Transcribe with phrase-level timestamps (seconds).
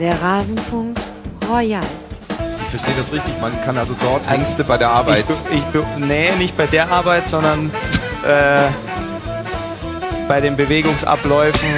[0.00, 0.98] Der Rasenfunk
[1.46, 1.82] Royal.
[2.62, 5.26] Ich verstehe das richtig, man kann also dort Hengste bei der Arbeit.
[5.50, 5.64] Ich, ich,
[5.98, 7.70] nee, nicht bei der Arbeit, sondern
[8.26, 8.62] äh,
[10.26, 11.68] bei den Bewegungsabläufen.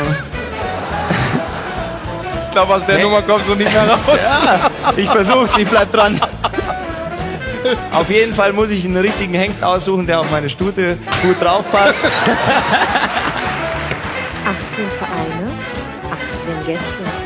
[2.47, 3.03] Ich glaube, aus der hey.
[3.03, 3.99] Nummer kommst du nicht mehr raus.
[4.07, 6.21] ja, ich versuch's, ich bleib dran.
[7.93, 12.05] Auf jeden Fall muss ich einen richtigen Hengst aussuchen, der auf meine Stute gut draufpasst.
[12.05, 12.13] 18
[14.97, 15.51] Vereine,
[16.13, 17.22] 18 Gäste.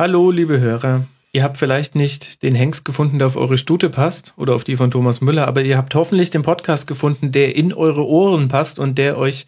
[0.00, 1.04] Hallo, liebe Hörer.
[1.30, 4.76] Ihr habt vielleicht nicht den Hengst gefunden, der auf eure Stute passt oder auf die
[4.76, 8.78] von Thomas Müller, aber ihr habt hoffentlich den Podcast gefunden, der in eure Ohren passt
[8.78, 9.46] und der euch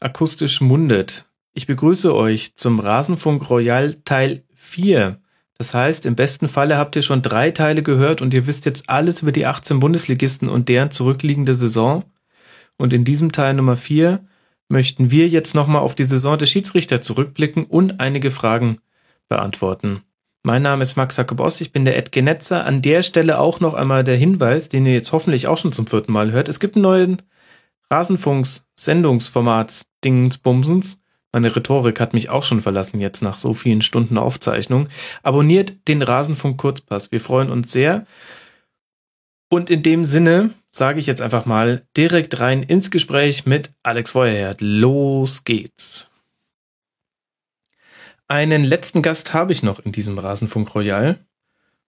[0.00, 1.26] akustisch mundet.
[1.54, 5.20] Ich begrüße euch zum Rasenfunk Royal Teil 4.
[5.58, 8.90] Das heißt, im besten Falle habt ihr schon drei Teile gehört und ihr wisst jetzt
[8.90, 12.02] alles über die 18 Bundesligisten und deren zurückliegende Saison.
[12.78, 14.26] Und in diesem Teil Nummer 4
[14.68, 18.80] möchten wir jetzt nochmal auf die Saison der Schiedsrichter zurückblicken und einige Fragen
[19.28, 20.02] beantworten.
[20.42, 22.64] Mein Name ist Max Jakobos, ich bin der Ed Genetzer.
[22.64, 25.86] An der Stelle auch noch einmal der Hinweis, den ihr jetzt hoffentlich auch schon zum
[25.86, 26.48] vierten Mal hört.
[26.48, 27.22] Es gibt einen neuen
[27.90, 31.02] Rasenfunks-Sendungsformat Dingensbumsens.
[31.32, 34.88] Meine Rhetorik hat mich auch schon verlassen jetzt nach so vielen Stunden Aufzeichnung.
[35.22, 37.12] Abonniert den Rasenfunk Kurzpass.
[37.12, 38.06] Wir freuen uns sehr.
[39.50, 44.12] Und in dem Sinne sage ich jetzt einfach mal direkt rein ins Gespräch mit Alex
[44.12, 44.60] Feuerherd.
[44.60, 46.07] Los geht's.
[48.28, 51.18] Einen letzten Gast habe ich noch in diesem Rasenfunk Royal.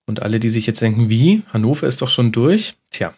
[0.07, 1.43] Und alle, die sich jetzt denken, wie?
[1.53, 2.77] Hannover ist doch schon durch.
[2.91, 3.13] Tja,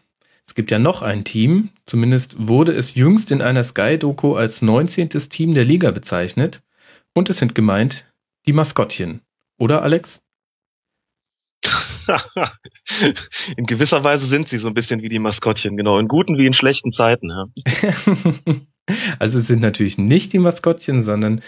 [0.45, 5.09] es gibt ja noch ein Team, zumindest wurde es jüngst in einer Sky-Doku als 19.
[5.09, 6.65] Team der Liga bezeichnet.
[7.15, 8.05] Und es sind gemeint
[8.47, 9.21] die Maskottchen.
[9.57, 10.21] Oder, Alex?
[13.57, 16.01] in gewisser Weise sind sie so ein bisschen wie die Maskottchen, genau.
[16.01, 17.31] In guten wie in schlechten Zeiten.
[17.31, 17.47] Ja.
[19.21, 21.41] Also es sind natürlich nicht die Maskottchen, sondern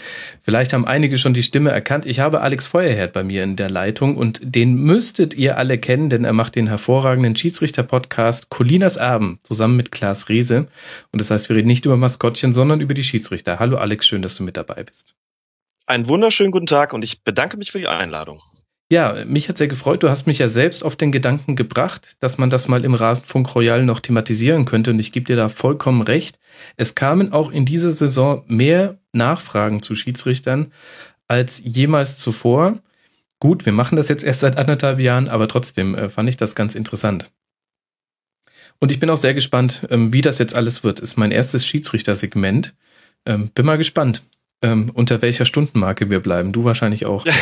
[0.42, 2.06] vielleicht haben einige schon die Stimme erkannt.
[2.06, 6.10] Ich habe Alex Feuerherd bei mir in der Leitung und den müsstet ihr alle kennen,
[6.10, 10.68] denn er macht den hervorragenden Schiedsrichter-Podcast Colinas Erben zusammen mit Klaas Riese.
[11.10, 13.58] Und das heißt, wir reden nicht über Maskottchen, sondern über die Schiedsrichter.
[13.58, 15.16] Hallo Alex, schön, dass du mit dabei bist.
[15.86, 18.40] Einen wunderschönen guten Tag und ich bedanke mich für die Einladung.
[18.90, 20.02] Ja, mich hat sehr gefreut.
[20.02, 23.54] Du hast mich ja selbst auf den Gedanken gebracht, dass man das mal im Rasenfunk
[23.54, 24.90] Royal noch thematisieren könnte.
[24.90, 26.38] Und ich gebe dir da vollkommen recht.
[26.76, 30.72] Es kamen auch in dieser Saison mehr Nachfragen zu Schiedsrichtern
[31.28, 32.80] als jemals zuvor.
[33.40, 36.54] Gut, wir machen das jetzt erst seit anderthalb Jahren, aber trotzdem äh, fand ich das
[36.54, 37.30] ganz interessant.
[38.80, 41.00] Und ich bin auch sehr gespannt, ähm, wie das jetzt alles wird.
[41.00, 42.74] Ist mein erstes Schiedsrichtersegment.
[43.26, 44.22] Ähm, bin mal gespannt,
[44.62, 46.52] ähm, unter welcher Stundenmarke wir bleiben.
[46.52, 47.24] Du wahrscheinlich auch.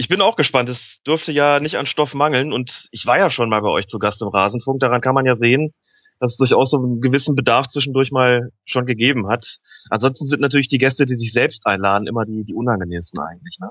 [0.00, 0.68] Ich bin auch gespannt.
[0.68, 3.88] Es dürfte ja nicht an Stoff mangeln und ich war ja schon mal bei euch
[3.88, 4.78] zu Gast im Rasenfunk.
[4.78, 5.74] Daran kann man ja sehen,
[6.20, 9.58] dass es durchaus so einen gewissen Bedarf zwischendurch mal schon gegeben hat.
[9.90, 13.58] Ansonsten sind natürlich die Gäste, die sich selbst einladen, immer die, die unangenehmsten eigentlich.
[13.60, 13.70] Ne?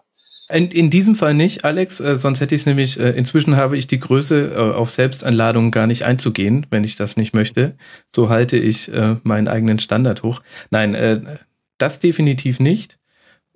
[0.50, 3.78] In, in diesem Fall nicht, Alex, äh, sonst hätte ich es nämlich, äh, inzwischen habe
[3.78, 7.76] ich die Größe, äh, auf Selbsteinladungen gar nicht einzugehen, wenn ich das nicht möchte.
[8.08, 10.42] So halte ich äh, meinen eigenen Standard hoch.
[10.70, 11.38] Nein, äh,
[11.78, 12.98] das definitiv nicht.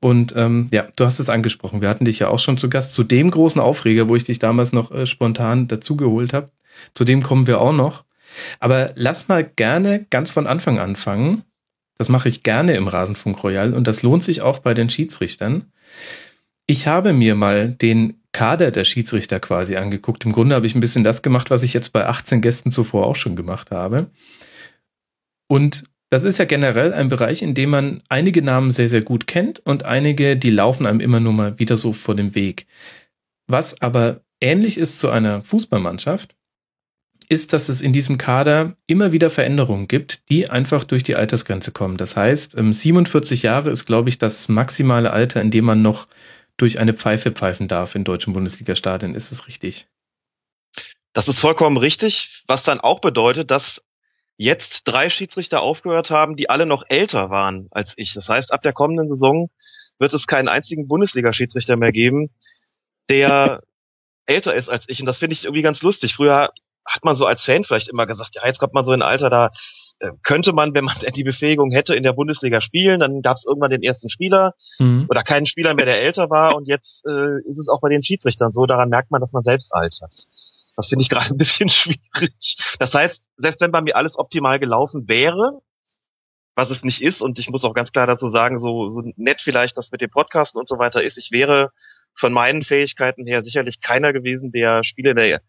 [0.02, 1.82] Und ähm, ja, du hast es angesprochen.
[1.82, 4.40] Wir hatten dich ja auch schon zu Gast zu dem großen Aufreger, wo ich dich
[4.40, 6.50] damals noch äh, spontan dazugeholt habe.
[6.94, 8.04] Zu dem kommen wir auch noch.
[8.60, 11.44] Aber lass mal gerne ganz von Anfang anfangen.
[11.98, 15.72] Das mache ich gerne im Rasenfunk Royal und das lohnt sich auch bei den Schiedsrichtern.
[16.66, 20.26] Ich habe mir mal den Kader der Schiedsrichter quasi angeguckt.
[20.26, 23.06] Im Grunde habe ich ein bisschen das gemacht, was ich jetzt bei 18 Gästen zuvor
[23.06, 24.10] auch schon gemacht habe.
[25.48, 29.28] Und das ist ja generell ein Bereich, in dem man einige Namen sehr, sehr gut
[29.28, 32.68] kennt und einige, die laufen einem immer nur mal wieder so vor dem Weg.
[33.48, 36.36] Was aber ähnlich ist zu einer Fußballmannschaft,
[37.32, 41.72] ist, dass es in diesem Kader immer wieder Veränderungen gibt, die einfach durch die Altersgrenze
[41.72, 41.96] kommen.
[41.96, 46.08] Das heißt, 47 ähm, Jahre ist, glaube ich, das maximale Alter, in dem man noch
[46.58, 49.16] durch eine Pfeife pfeifen darf in deutschen Bundesliga-Stadien.
[49.16, 49.88] Ist es richtig?
[51.14, 53.82] Das ist vollkommen richtig, was dann auch bedeutet, dass
[54.36, 58.14] jetzt drei Schiedsrichter aufgehört haben, die alle noch älter waren als ich.
[58.14, 59.50] Das heißt, ab der kommenden Saison
[60.00, 62.30] wird es keinen einzigen Bundesliga-Schiedsrichter mehr geben,
[63.08, 63.64] der
[64.26, 65.00] älter ist als ich.
[65.00, 66.14] Und das finde ich irgendwie ganz lustig.
[66.16, 66.52] Früher
[66.92, 69.08] hat man so als Fan vielleicht immer gesagt, ja, jetzt kommt man so in ein
[69.08, 69.52] Alter, da
[70.00, 73.00] äh, könnte man, wenn man die Befähigung hätte, in der Bundesliga spielen.
[73.00, 75.06] Dann gab es irgendwann den ersten Spieler mhm.
[75.10, 76.56] oder keinen Spieler mehr, der älter war.
[76.56, 78.66] Und jetzt äh, ist es auch bei den Schiedsrichtern so.
[78.66, 80.14] Daran merkt man, dass man selbst altert.
[80.76, 82.58] Das finde ich gerade ein bisschen schwierig.
[82.80, 85.62] Das heißt, selbst wenn bei mir alles optimal gelaufen wäre,
[86.56, 89.42] was es nicht ist, und ich muss auch ganz klar dazu sagen, so, so nett
[89.42, 91.72] vielleicht das mit dem Podcasten und so weiter ist, ich wäre
[92.14, 95.42] von meinen Fähigkeiten her sicherlich keiner gewesen, der Spiele der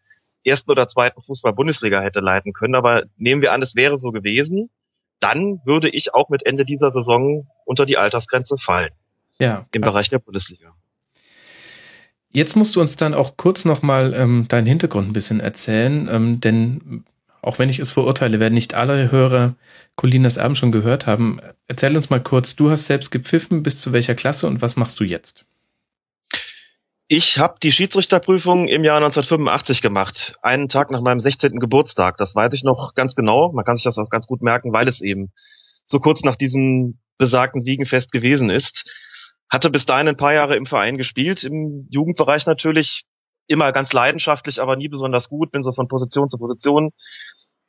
[0.45, 2.75] ersten oder zweiten Fußball-Bundesliga hätte leiten können.
[2.75, 4.71] Aber nehmen wir an, es wäre so gewesen,
[5.21, 8.93] dann würde ich auch mit Ende dieser Saison unter die Altersgrenze fallen.
[9.39, 9.67] Ja.
[9.73, 9.95] Im krass.
[9.95, 10.75] Bereich der Bundesliga.
[12.31, 16.41] Jetzt musst du uns dann auch kurz nochmal ähm, deinen Hintergrund ein bisschen erzählen, ähm,
[16.41, 17.05] denn
[17.43, 19.57] auch wenn ich es verurteile, werden nicht alle Hörer
[19.97, 21.41] Colinas Erben schon gehört haben.
[21.67, 24.99] Erzähl uns mal kurz, du hast selbst gepfiffen, bis zu welcher Klasse und was machst
[25.01, 25.45] du jetzt?
[27.15, 31.59] Ich habe die Schiedsrichterprüfung im Jahr 1985 gemacht, einen Tag nach meinem 16.
[31.59, 32.17] Geburtstag.
[32.17, 33.53] Das weiß ich noch ganz genau.
[33.53, 35.31] Man kann sich das auch ganz gut merken, weil es eben
[35.85, 38.91] so kurz nach diesem besagten Wiegenfest gewesen ist.
[39.51, 43.05] Hatte bis dahin ein paar Jahre im Verein gespielt, im Jugendbereich natürlich,
[43.47, 45.51] immer ganz leidenschaftlich, aber nie besonders gut.
[45.53, 46.93] Bin so von Position zu Position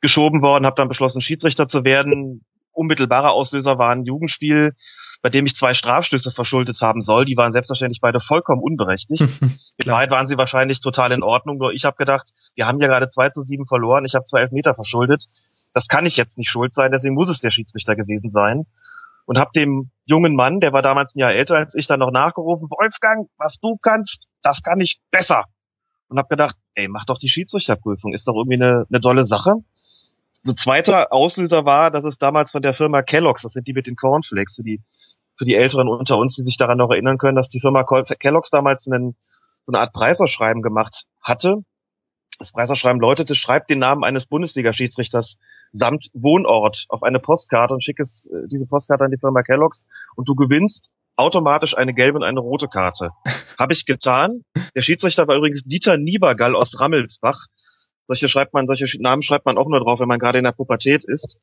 [0.00, 2.46] geschoben worden, habe dann beschlossen, Schiedsrichter zu werden.
[2.72, 4.72] Unmittelbarer Auslöser war ein Jugendspiel,
[5.24, 7.24] bei dem ich zwei Strafstöße verschuldet haben soll.
[7.24, 9.22] Die waren selbstverständlich beide vollkommen unberechtigt.
[9.82, 12.88] In Wahrheit waren sie wahrscheinlich total in Ordnung, nur ich habe gedacht, wir haben ja
[12.88, 15.24] gerade 2 zu 7 verloren, ich habe zwei Elfmeter verschuldet.
[15.72, 18.66] Das kann ich jetzt nicht schuld sein, deswegen muss es der Schiedsrichter gewesen sein.
[19.24, 22.10] Und habe dem jungen Mann, der war damals ein Jahr älter als ich, dann noch
[22.10, 25.44] nachgerufen, Wolfgang, was du kannst, das kann ich besser.
[26.08, 29.54] Und habe gedacht, ey, mach doch die Schiedsrichterprüfung, ist doch irgendwie eine, eine dolle Sache.
[30.44, 33.86] So zweiter Auslöser war, dass es damals von der Firma Kellogg's, das sind die mit
[33.86, 34.82] den Cornflakes, für die,
[35.38, 38.50] für die Älteren unter uns, die sich daran noch erinnern können, dass die Firma Kellogg's
[38.50, 39.16] damals einen,
[39.64, 41.64] so eine Art Preisausschreiben gemacht hatte.
[42.38, 45.38] Das Preisausschreiben lautete, schreib den Namen eines Bundesliga-Schiedsrichters
[45.72, 49.86] samt Wohnort auf eine Postkarte und schick es, äh, diese Postkarte an die Firma Kellogg's
[50.14, 53.10] und du gewinnst automatisch eine gelbe und eine rote Karte.
[53.58, 54.42] Habe ich getan.
[54.74, 57.46] Der Schiedsrichter war übrigens Dieter Niebergall aus Rammelsbach.
[58.06, 60.52] Solche schreibt man, solche Namen schreibt man auch nur drauf, wenn man gerade in der
[60.52, 61.38] Pubertät ist.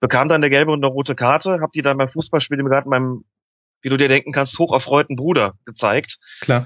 [0.00, 3.24] Bekam dann eine gelbe und eine rote Karte, hab die dann beim Fußballspiel gerade meinem,
[3.82, 6.18] wie du dir denken kannst, hocherfreuten Bruder gezeigt.
[6.40, 6.64] Klar.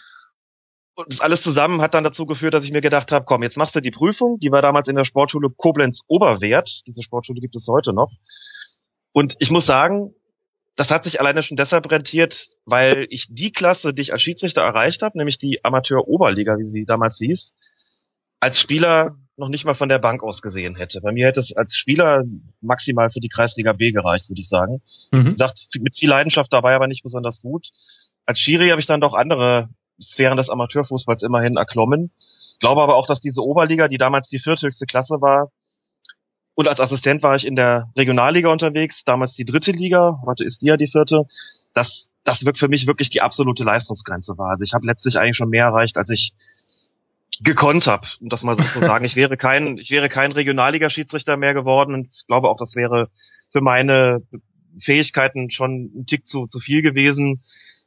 [0.94, 3.56] Und das alles zusammen hat dann dazu geführt, dass ich mir gedacht habe, komm, jetzt
[3.56, 4.38] machst du die Prüfung.
[4.40, 6.82] Die war damals in der Sportschule Koblenz Oberwert.
[6.86, 8.12] Diese Sportschule gibt es heute noch.
[9.12, 10.14] Und ich muss sagen,
[10.76, 14.62] das hat sich alleine schon deshalb rentiert, weil ich die Klasse, die ich als Schiedsrichter
[14.62, 17.54] erreicht habe, nämlich die Amateur-Oberliga, wie sie damals hieß,
[18.40, 21.00] als Spieler noch nicht mal von der Bank aus gesehen hätte.
[21.00, 22.22] Bei mir hätte es als Spieler
[22.60, 24.82] maximal für die Kreisliga B gereicht, würde ich sagen.
[25.10, 25.32] Mhm.
[25.32, 27.70] Gesagt, mit viel Leidenschaft dabei, aber nicht besonders gut.
[28.26, 29.68] Als Schiri habe ich dann doch andere
[30.00, 32.12] Sphären des Amateurfußballs immerhin erklommen.
[32.60, 35.50] Glaube aber auch, dass diese Oberliga, die damals die vierthöchste Klasse war,
[36.54, 40.60] und als Assistent war ich in der Regionalliga unterwegs, damals die dritte Liga, heute ist
[40.60, 41.24] die ja die vierte,
[41.72, 44.50] dass das wirkt für mich wirklich die absolute Leistungsgrenze war.
[44.50, 46.34] Also ich habe letztlich eigentlich schon mehr erreicht, als ich
[47.42, 49.04] gekonnt habe, um das mal so zu sagen.
[49.04, 53.08] Ich wäre kein, ich wäre kein Regionalliga-Schiedsrichter mehr geworden und ich glaube auch, das wäre
[53.52, 54.22] für meine
[54.82, 57.42] Fähigkeiten schon ein Tick zu, zu viel gewesen.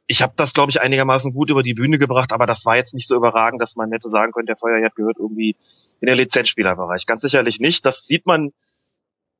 [0.06, 2.92] Ich habe das, glaube ich, einigermaßen gut über die Bühne gebracht, aber das war jetzt
[2.92, 5.56] nicht so überragend, dass man hätte sagen können, der Feuerherd gehört irgendwie
[6.00, 7.06] in der Lizenzspielerbereich.
[7.06, 7.86] Ganz sicherlich nicht.
[7.86, 8.50] Das sieht man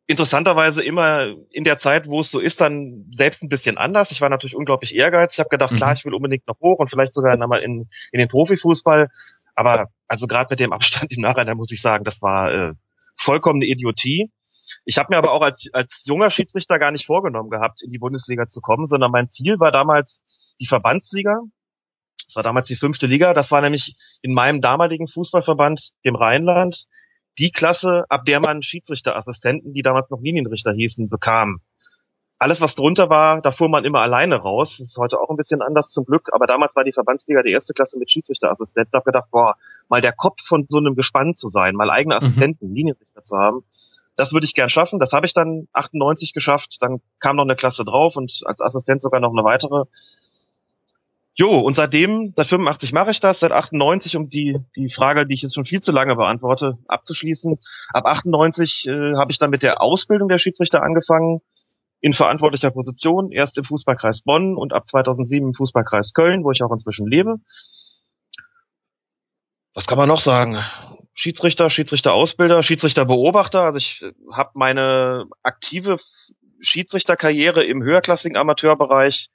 [0.06, 4.10] interessanterweise immer in der Zeit, wo es so ist, dann selbst ein bisschen anders.
[4.10, 5.36] Ich war natürlich unglaublich ehrgeizig.
[5.36, 5.76] Ich habe gedacht, Mhm.
[5.76, 9.08] klar, ich will unbedingt noch hoch und vielleicht sogar einmal in, in den Profifußball.
[9.54, 12.72] Aber also gerade mit dem Abstand im Nachhinein muss ich sagen, das war äh,
[13.16, 14.30] vollkommene Idiotie.
[14.84, 17.98] Ich habe mir aber auch als, als junger Schiedsrichter gar nicht vorgenommen gehabt, in die
[17.98, 20.22] Bundesliga zu kommen, sondern mein Ziel war damals
[20.60, 21.40] die Verbandsliga.
[22.26, 23.34] Das war damals die fünfte Liga.
[23.34, 26.86] Das war nämlich in meinem damaligen Fußballverband, dem Rheinland,
[27.38, 31.60] die Klasse, ab der man Schiedsrichterassistenten, die damals noch Linienrichter hießen, bekam.
[32.44, 34.76] Alles, was drunter war, da fuhr man immer alleine raus.
[34.76, 37.52] Das ist heute auch ein bisschen anders zum Glück, aber damals war die Verbandsliga die
[37.52, 38.90] erste Klasse mit Schiedsrichterassistenten.
[38.92, 39.54] Da habe gedacht, boah,
[39.88, 43.64] mal der Kopf von so einem Gespann zu sein, mal eigene Assistenten, Linienrichter zu haben.
[44.16, 44.98] Das würde ich gern schaffen.
[44.98, 46.76] Das habe ich dann 98 geschafft.
[46.80, 49.84] Dann kam noch eine Klasse drauf und als Assistent sogar noch eine weitere.
[51.36, 55.32] Jo, und seitdem, seit 85 mache ich das, seit 98, um die, die Frage, die
[55.32, 57.58] ich jetzt schon viel zu lange beantworte, abzuschließen.
[57.94, 61.40] Ab 98 äh, habe ich dann mit der Ausbildung der Schiedsrichter angefangen,
[62.04, 66.62] in verantwortlicher Position, erst im Fußballkreis Bonn und ab 2007 im Fußballkreis Köln, wo ich
[66.62, 67.36] auch inzwischen lebe.
[69.72, 70.62] Was kann man noch sagen?
[71.14, 73.62] Schiedsrichter, Schiedsrichterausbilder, Schiedsrichterbeobachter.
[73.62, 75.96] Also ich habe meine aktive
[76.60, 79.30] Schiedsrichterkarriere im höherklassigen Amateurbereich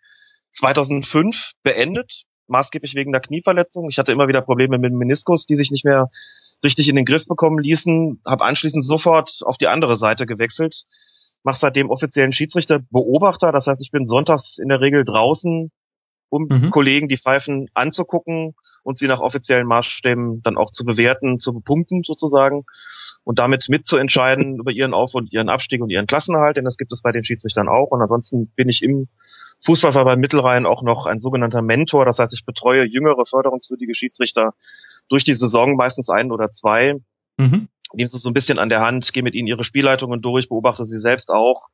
[0.53, 3.89] 2005 beendet, maßgeblich wegen der Knieverletzung.
[3.89, 6.11] Ich hatte immer wieder Probleme mit dem Meniskus, die sich nicht mehr
[6.63, 8.21] richtig in den Griff bekommen ließen.
[8.27, 10.85] Habe anschließend sofort auf die andere Seite gewechselt.
[11.43, 13.51] Mache seitdem offiziellen Schiedsrichterbeobachter.
[13.51, 15.71] Das heißt, ich bin sonntags in der Regel draußen,
[16.29, 16.69] um Mhm.
[16.69, 22.03] Kollegen die Pfeifen anzugucken und sie nach offiziellen Maßstäben dann auch zu bewerten, zu bepunkten
[22.03, 22.65] sozusagen
[23.23, 26.93] und damit mitzuentscheiden über ihren Auf- und ihren Abstieg und ihren Klassenerhalt, denn das gibt
[26.93, 27.87] es bei den Schiedsrichtern auch.
[27.91, 29.07] Und ansonsten bin ich im
[29.65, 32.05] Fußballverband Mittelrhein auch noch ein sogenannter Mentor.
[32.05, 34.53] Das heißt, ich betreue jüngere förderungswürdige Schiedsrichter
[35.09, 36.95] durch die Saison, meistens ein oder zwei.
[37.37, 37.67] Mhm.
[37.93, 40.85] Nehme sie so ein bisschen an der Hand, gehe mit ihnen ihre Spielleitungen durch, beobachte
[40.85, 41.69] sie selbst auch.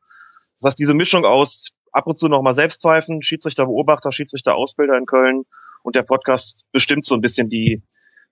[0.57, 4.97] Das heißt, diese Mischung aus ab und zu nochmal selbst pfeifen, Schiedsrichter Beobachter, Schiedsrichter Ausbilder
[4.97, 5.43] in Köln
[5.83, 7.83] und der Podcast bestimmt so ein bisschen die,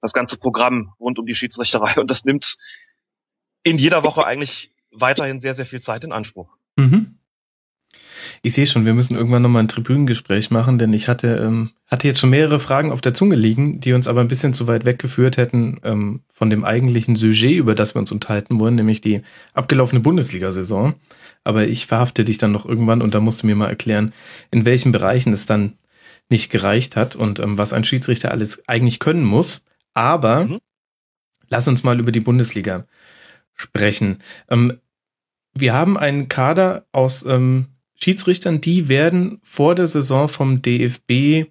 [0.01, 2.57] das ganze Programm rund um die Schiedsrichterei und das nimmt
[3.63, 6.49] in jeder Woche eigentlich weiterhin sehr, sehr viel Zeit in Anspruch.
[6.75, 7.12] Mhm.
[8.45, 12.09] Ich sehe schon, wir müssen irgendwann nochmal ein Tribünengespräch machen, denn ich hatte, ähm, hatte
[12.09, 14.83] jetzt schon mehrere Fragen auf der Zunge liegen, die uns aber ein bisschen zu weit
[14.83, 19.21] weggeführt hätten ähm, von dem eigentlichen Sujet, über das wir uns unterhalten wollen, nämlich die
[19.53, 20.95] abgelaufene Bundesliga-Saison.
[21.45, 24.11] Aber ich verhafte dich dann noch irgendwann und da musst du mir mal erklären,
[24.51, 25.77] in welchen Bereichen es dann
[26.27, 29.63] nicht gereicht hat und ähm, was ein Schiedsrichter alles eigentlich können muss.
[29.93, 30.59] Aber mhm.
[31.47, 32.87] lass uns mal über die Bundesliga
[33.53, 34.17] sprechen.
[34.49, 34.81] Ähm,
[35.53, 37.67] wir haben einen Kader aus ähm,
[38.03, 41.47] Schiedsrichtern, die werden vor der Saison vom DFB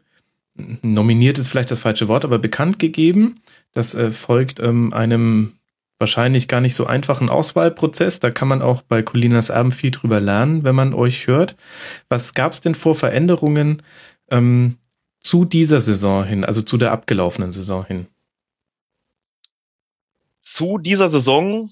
[0.55, 3.41] nominiert ist vielleicht das falsche Wort, aber bekannt gegeben.
[3.73, 5.59] Das äh, folgt ähm, einem
[5.99, 8.21] wahrscheinlich gar nicht so einfachen Auswahlprozess.
[8.21, 11.57] Da kann man auch bei Colinas Abend viel drüber lernen, wenn man euch hört.
[12.09, 13.83] Was gab es denn vor Veränderungen
[14.31, 14.79] ähm,
[15.21, 18.07] zu dieser Saison hin, also zu der abgelaufenen Saison hin?
[20.43, 21.71] Zu dieser Saison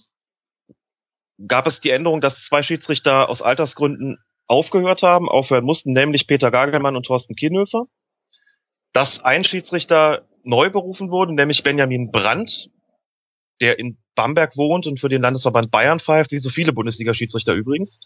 [1.46, 4.18] gab es die Änderung, dass zwei Schiedsrichter aus Altersgründen
[4.50, 7.84] aufgehört haben, aufhören mussten, nämlich Peter Gagelmann und Thorsten Kienhöfer.
[8.92, 12.68] Dass ein Schiedsrichter neu berufen wurde, nämlich Benjamin Brandt,
[13.60, 18.00] der in Bamberg wohnt und für den Landesverband Bayern pfeift, wie so viele Bundesliga-Schiedsrichter übrigens.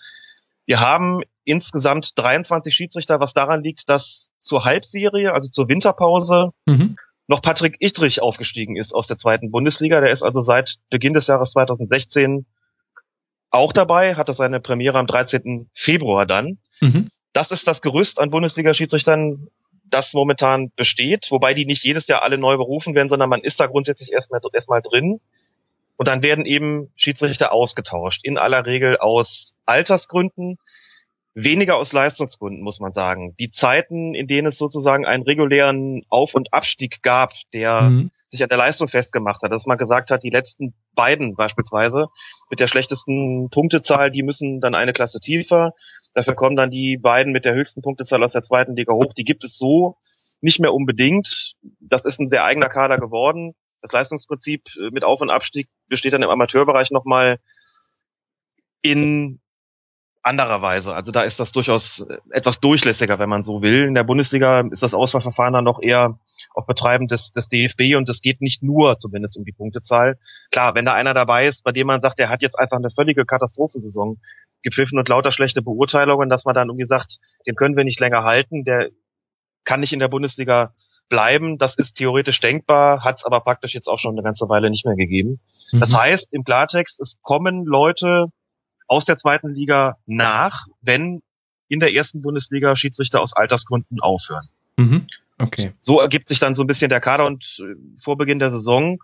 [0.67, 6.97] Wir haben insgesamt 23 Schiedsrichter, was daran liegt, dass zur Halbserie, also zur Winterpause, mhm.
[7.27, 10.03] noch Patrick Ittrich aufgestiegen ist aus der zweiten Bundesliga.
[10.03, 12.45] Der ist also seit Beginn des Jahres 2016
[13.55, 15.71] auch dabei, hatte seine Premiere am 13.
[15.75, 16.59] Februar dann.
[16.81, 17.09] Mhm.
[17.33, 19.49] Das ist das Gerüst an Bundesliga-Schiedsrichtern,
[19.85, 23.61] das momentan besteht, wobei die nicht jedes Jahr alle neu berufen werden, sondern man ist
[23.61, 25.21] da grundsätzlich erstmal erstmal drin.
[25.97, 28.25] Und dann werden eben Schiedsrichter ausgetauscht.
[28.25, 30.59] In aller Regel aus Altersgründen,
[31.35, 33.35] weniger aus Leistungsgründen, muss man sagen.
[33.39, 38.43] Die Zeiten, in denen es sozusagen einen regulären Auf- und Abstieg gab, der mhm sich
[38.43, 42.09] an der Leistung festgemacht hat, dass man gesagt hat, die letzten beiden beispielsweise
[42.51, 45.73] mit der schlechtesten Punktezahl, die müssen dann eine Klasse tiefer.
[46.15, 49.15] Dafür kommen dann die beiden mit der höchsten Punktezahl aus der zweiten Liga hoch.
[49.15, 49.97] Die gibt es so
[50.41, 51.55] nicht mehr unbedingt.
[51.81, 53.55] Das ist ein sehr eigener Kader geworden.
[53.83, 57.39] Das Leistungsprinzip äh, mit Auf- und Abstieg besteht dann im Amateurbereich nochmal
[58.83, 59.41] in
[60.25, 60.95] anderer Weise.
[60.95, 63.85] Also da ist das durchaus äh, etwas durchlässiger, wenn man so will.
[63.85, 66.19] In der Bundesliga ist das Auswahlverfahren dann noch eher
[66.55, 70.19] auf Betreiben des, des DFB und es geht nicht nur zumindest um die Punktezahl.
[70.51, 72.91] Klar, wenn da einer dabei ist, bei dem man sagt, der hat jetzt einfach eine
[72.91, 74.19] völlige Katastrophensaison
[74.63, 78.25] gepfiffen und lauter schlechte Beurteilungen, dass man dann irgendwie sagt, den können wir nicht länger
[78.25, 78.91] halten, der
[79.65, 80.75] kann nicht in der Bundesliga
[81.09, 81.59] bleiben.
[81.59, 84.87] Das ist theoretisch denkbar, hat es aber praktisch jetzt auch schon eine ganze Weile nicht
[84.87, 85.41] mehr gegeben.
[85.73, 85.81] Mhm.
[85.81, 88.27] Das heißt, im Klartext, es kommen Leute
[88.87, 91.23] aus der zweiten Liga nach, wenn
[91.69, 94.49] in der ersten Bundesliga Schiedsrichter aus Altersgründen aufhören.
[94.77, 95.07] Mhm.
[95.41, 95.73] Okay.
[95.81, 98.99] So ergibt sich dann so ein bisschen der Kader und äh, vor Beginn der Saison.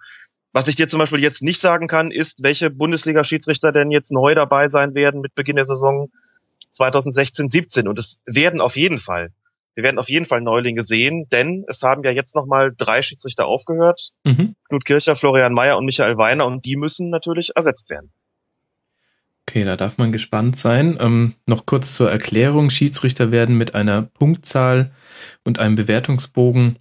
[0.53, 4.35] Was ich dir zum Beispiel jetzt nicht sagen kann, ist, welche Bundesliga-Schiedsrichter denn jetzt neu
[4.35, 6.11] dabei sein werden mit Beginn der Saison
[6.77, 7.89] 2016-17.
[7.89, 9.33] Und es werden auf jeden Fall,
[9.75, 13.47] wir werden auf jeden Fall Neulinge sehen, denn es haben ja jetzt nochmal drei Schiedsrichter
[13.47, 14.11] aufgehört.
[14.25, 14.57] Mhm.
[14.69, 18.13] Knut Kircher, Florian Mayer und Michael Weiner und die müssen natürlich ersetzt werden.
[19.51, 20.97] Okay, da darf man gespannt sein.
[21.01, 22.71] Ähm, noch kurz zur Erklärung.
[22.71, 24.93] Schiedsrichter werden mit einer Punktzahl
[25.43, 26.79] und einem Bewertungsbogen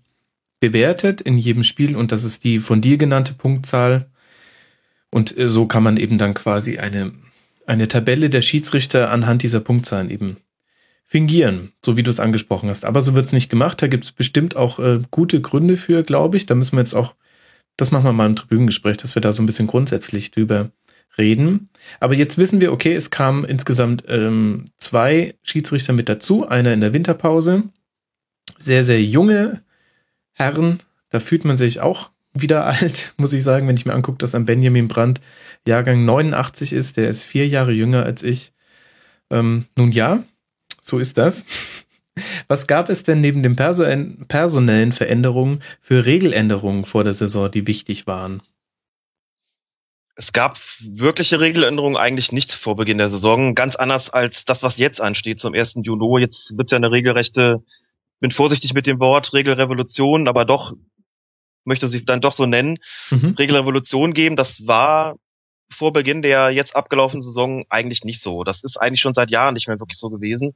[0.59, 4.11] bewertet in jedem Spiel und das ist die von dir genannte Punktzahl.
[5.09, 7.11] Und äh, so kann man eben dann quasi eine,
[7.65, 10.37] eine Tabelle der Schiedsrichter anhand dieser Punktzahlen eben
[11.07, 12.85] fingieren, so wie du es angesprochen hast.
[12.85, 13.81] Aber so wird es nicht gemacht.
[13.81, 16.45] Da gibt es bestimmt auch äh, gute Gründe für, glaube ich.
[16.45, 17.15] Da müssen wir jetzt auch,
[17.77, 20.69] das machen wir mal im Tribünengespräch, dass wir da so ein bisschen grundsätzlich drüber
[21.19, 21.69] reden.
[21.99, 26.81] Aber jetzt wissen wir, okay, es kamen insgesamt ähm, zwei Schiedsrichter mit dazu, einer in
[26.81, 27.63] der Winterpause.
[28.57, 29.61] Sehr, sehr junge
[30.33, 34.17] Herren, da fühlt man sich auch wieder alt, muss ich sagen, wenn ich mir angucke,
[34.17, 35.21] dass ein Benjamin Brandt
[35.67, 38.53] Jahrgang 89 ist, der ist vier Jahre jünger als ich.
[39.29, 40.23] Ähm, nun ja,
[40.81, 41.45] so ist das.
[42.47, 48.07] Was gab es denn neben den personellen Veränderungen für Regeländerungen vor der Saison, die wichtig
[48.07, 48.41] waren?
[50.19, 53.55] Es gab wirkliche Regeländerungen eigentlich nicht vor Beginn der Saison.
[53.55, 55.75] Ganz anders als das, was jetzt ansteht zum 1.
[55.83, 56.19] Juni.
[56.19, 57.63] Jetzt wird es ja eine regelrechte,
[58.19, 60.73] bin vorsichtig mit dem Wort Regelrevolution, aber doch
[61.63, 62.79] möchte sie dann doch so nennen,
[63.11, 63.35] mhm.
[63.39, 64.35] Regelrevolution geben.
[64.35, 65.15] Das war
[65.71, 68.43] vor Beginn der jetzt abgelaufenen Saison eigentlich nicht so.
[68.43, 70.53] Das ist eigentlich schon seit Jahren nicht mehr wirklich so gewesen.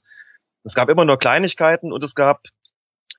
[0.65, 2.41] Es gab immer nur Kleinigkeiten und es gab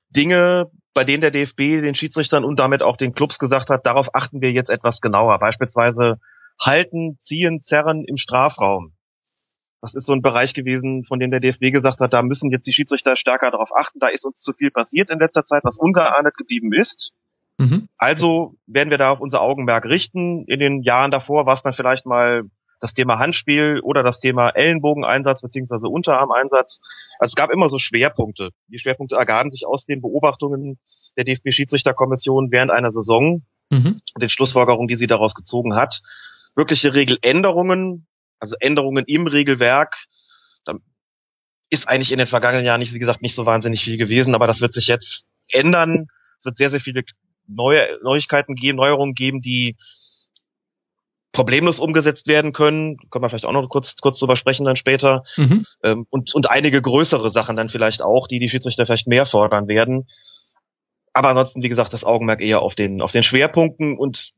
[0.09, 4.13] Dinge, bei denen der DFB den Schiedsrichtern und damit auch den Clubs gesagt hat, darauf
[4.13, 5.39] achten wir jetzt etwas genauer.
[5.39, 6.19] Beispielsweise
[6.59, 8.93] halten, ziehen, zerren im Strafraum.
[9.81, 12.65] Das ist so ein Bereich gewesen, von dem der DFB gesagt hat, da müssen jetzt
[12.65, 13.99] die Schiedsrichter stärker darauf achten.
[13.99, 17.11] Da ist uns zu viel passiert in letzter Zeit, was ungeahndet geblieben ist.
[17.57, 17.87] Mhm.
[17.97, 20.45] Also werden wir da auf unser Augenmerk richten.
[20.45, 22.43] In den Jahren davor war es dann vielleicht mal
[22.79, 26.81] das Thema Handspiel oder das Thema Ellenbogeneinsatz beziehungsweise Unterarmeinsatz.
[27.19, 28.49] Also es gab immer so Schwerpunkte.
[28.67, 30.79] Die Schwerpunkte ergaben sich aus den Beobachtungen
[31.17, 34.01] der DFB-Schiedsrichterkommission während einer Saison mhm.
[34.13, 36.01] und den Schlussfolgerungen, die sie daraus gezogen hat.
[36.55, 38.07] Wirkliche Regeländerungen,
[38.39, 39.95] also Änderungen im Regelwerk,
[40.65, 40.75] da
[41.69, 44.47] ist eigentlich in den vergangenen Jahren nicht, wie gesagt, nicht so wahnsinnig viel gewesen, aber
[44.47, 46.07] das wird sich jetzt ändern.
[46.39, 47.03] Es wird sehr, sehr viele
[47.47, 49.75] neue Neuigkeiten geben, Neuerungen geben, die
[51.31, 52.97] problemlos umgesetzt werden können.
[53.09, 55.23] Können wir vielleicht auch noch kurz, kurz drüber sprechen dann später.
[55.35, 55.65] Mhm.
[55.83, 59.67] Ähm, und, und einige größere Sachen dann vielleicht auch, die die Schiedsrichter vielleicht mehr fordern
[59.67, 60.07] werden.
[61.13, 64.31] Aber ansonsten, wie gesagt, das Augenmerk eher auf den, auf den Schwerpunkten und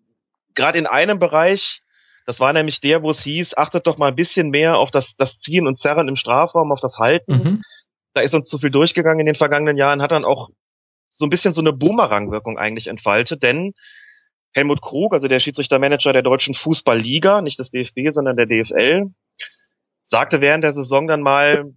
[0.56, 1.82] gerade in einem Bereich,
[2.28, 5.16] das war nämlich der, wo es hieß, achtet doch mal ein bisschen mehr auf das,
[5.18, 7.32] das Ziehen und Zerren im Strafraum, auf das Halten.
[7.32, 7.62] Mhm.
[8.14, 10.50] Da ist uns zu viel durchgegangen in den vergangenen Jahren, hat dann auch
[11.12, 13.74] so ein bisschen so eine Boomerang-Wirkung eigentlich entfaltet, denn
[14.52, 19.06] Helmut Krug, also der Schiedsrichtermanager der deutschen Fußballliga, nicht des DFB, sondern der DFL,
[20.04, 21.72] sagte während der Saison dann mal,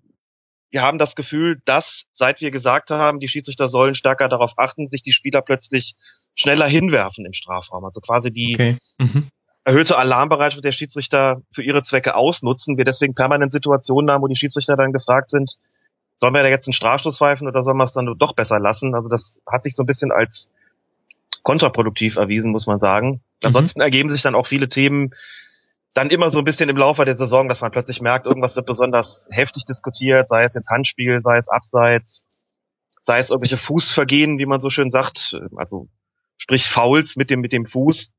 [0.73, 4.88] wir haben das Gefühl, dass seit wir gesagt haben, die Schiedsrichter sollen stärker darauf achten,
[4.88, 5.95] sich die Spieler plötzlich
[6.35, 7.85] schneller hinwerfen im Strafraum.
[7.85, 8.78] Also quasi die okay.
[8.99, 9.28] mhm.
[9.70, 12.76] Erhöhte Alarmbereitschaft der Schiedsrichter für ihre Zwecke ausnutzen.
[12.76, 15.54] Wir deswegen permanent Situationen haben, wo die Schiedsrichter dann gefragt sind,
[16.16, 18.96] sollen wir da jetzt einen Strafstoß pfeifen oder sollen wir es dann doch besser lassen?
[18.96, 20.50] Also das hat sich so ein bisschen als
[21.44, 23.10] kontraproduktiv erwiesen, muss man sagen.
[23.10, 23.20] Mhm.
[23.44, 25.14] Ansonsten ergeben sich dann auch viele Themen
[25.94, 28.66] dann immer so ein bisschen im Laufe der Saison, dass man plötzlich merkt, irgendwas wird
[28.66, 32.26] besonders heftig diskutiert, sei es jetzt Handspiel, sei es Abseits,
[33.02, 35.88] sei es irgendwelche Fußvergehen, wie man so schön sagt, also
[36.38, 38.10] sprich Fouls mit dem, mit dem Fuß.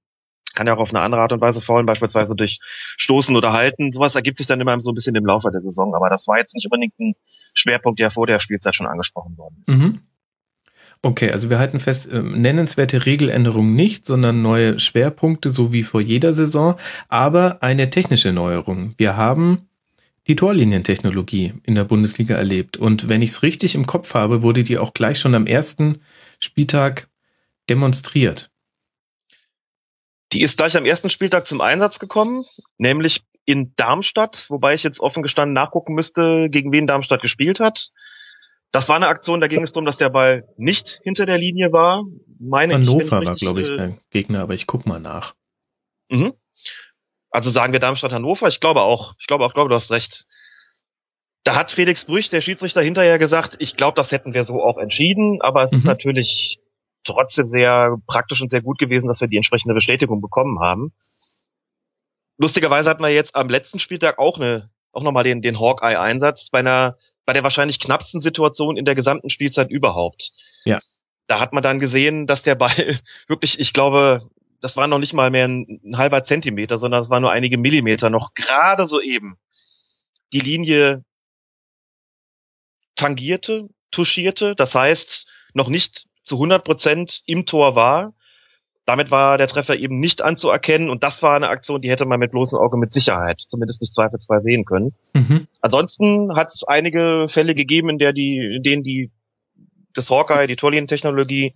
[0.53, 2.59] Kann ja auch auf eine andere Art und Weise faulen, beispielsweise durch
[2.97, 3.91] Stoßen oder Halten.
[3.93, 5.95] Sowas ergibt sich dann immer so ein bisschen im Laufe der Saison.
[5.95, 7.15] Aber das war jetzt nicht unbedingt ein
[7.53, 9.73] Schwerpunkt, der vor der Spielzeit schon angesprochen worden ist.
[9.73, 9.99] Mhm.
[11.03, 15.99] Okay, also wir halten fest, äh, nennenswerte Regeländerungen nicht, sondern neue Schwerpunkte, so wie vor
[15.99, 16.75] jeder Saison,
[17.09, 18.93] aber eine technische Neuerung.
[18.97, 19.67] Wir haben
[20.27, 22.77] die Torlinientechnologie in der Bundesliga erlebt.
[22.77, 26.01] Und wenn ich es richtig im Kopf habe, wurde die auch gleich schon am ersten
[26.39, 27.09] Spieltag
[27.69, 28.50] demonstriert.
[30.33, 32.45] Die ist gleich am ersten Spieltag zum Einsatz gekommen,
[32.77, 37.89] nämlich in Darmstadt, wobei ich jetzt offen gestanden nachgucken müsste, gegen wen Darmstadt gespielt hat.
[38.71, 41.73] Das war eine Aktion, da ging es darum, dass der Ball nicht hinter der Linie
[41.73, 42.03] war.
[42.39, 45.33] Meine Hannover ich, war, glaube ich, äh, der Gegner, aber ich guck mal nach.
[46.09, 46.33] Mhm.
[47.29, 48.47] Also sagen wir Darmstadt Hannover.
[48.47, 49.13] Ich glaube auch.
[49.19, 50.25] Ich glaube auch, glaube, du hast recht.
[51.43, 54.77] Da hat Felix Brüch, der Schiedsrichter, hinterher gesagt, ich glaube, das hätten wir so auch
[54.77, 55.79] entschieden, aber es mhm.
[55.79, 56.59] ist natürlich
[57.03, 60.93] trotzdem sehr praktisch und sehr gut gewesen, dass wir die entsprechende Bestätigung bekommen haben.
[62.37, 66.59] Lustigerweise hatten wir jetzt am letzten Spieltag auch eine, auch nochmal den, den Hawkeye-Einsatz bei
[66.59, 70.31] einer bei der wahrscheinlich knappsten Situation in der gesamten Spielzeit überhaupt.
[70.65, 70.79] Ja.
[71.27, 75.13] Da hat man dann gesehen, dass der Ball wirklich, ich glaube, das war noch nicht
[75.13, 78.99] mal mehr ein, ein halber Zentimeter, sondern es war nur einige Millimeter noch gerade so
[79.01, 79.37] eben
[80.33, 81.03] die Linie
[82.95, 88.13] tangierte, touchierte, das heißt noch nicht zu 100 Prozent im Tor war,
[88.85, 92.19] damit war der Treffer eben nicht anzuerkennen und das war eine Aktion, die hätte man
[92.19, 94.95] mit bloßem Auge mit Sicherheit zumindest nicht zweifelsfrei sehen können.
[95.13, 95.47] Mhm.
[95.61, 99.11] Ansonsten hat es einige Fälle gegeben, in der die, in denen die
[99.93, 101.53] das Hawkeye, die Tolien-Technologie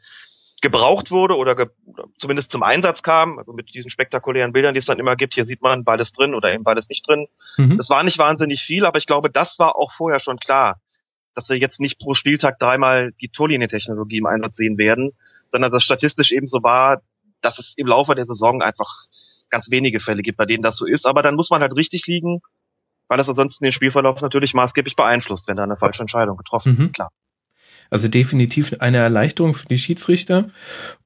[0.62, 1.68] gebraucht wurde oder, ge
[2.18, 5.46] zumindest zum Einsatz kam, also mit diesen spektakulären Bildern, die es dann immer gibt, hier
[5.46, 7.28] sieht man beides drin oder eben beides nicht drin.
[7.58, 7.78] Mhm.
[7.78, 10.80] Das war nicht wahnsinnig viel, aber ich glaube, das war auch vorher schon klar,
[11.36, 15.12] dass wir jetzt nicht pro Spieltag dreimal die Torlinie-Technologie im Einsatz sehen werden,
[15.52, 17.02] sondern dass statistisch eben so war,
[17.42, 19.06] dass es im Laufe der Saison einfach
[19.50, 21.06] ganz wenige Fälle gibt, bei denen das so ist.
[21.06, 22.42] Aber dann muss man halt richtig liegen,
[23.08, 26.78] weil das ansonsten den Spielverlauf natürlich maßgeblich beeinflusst, wenn da eine falsche Entscheidung getroffen mhm.
[26.80, 27.10] wird, klar.
[27.92, 30.50] Also definitiv eine Erleichterung für die Schiedsrichter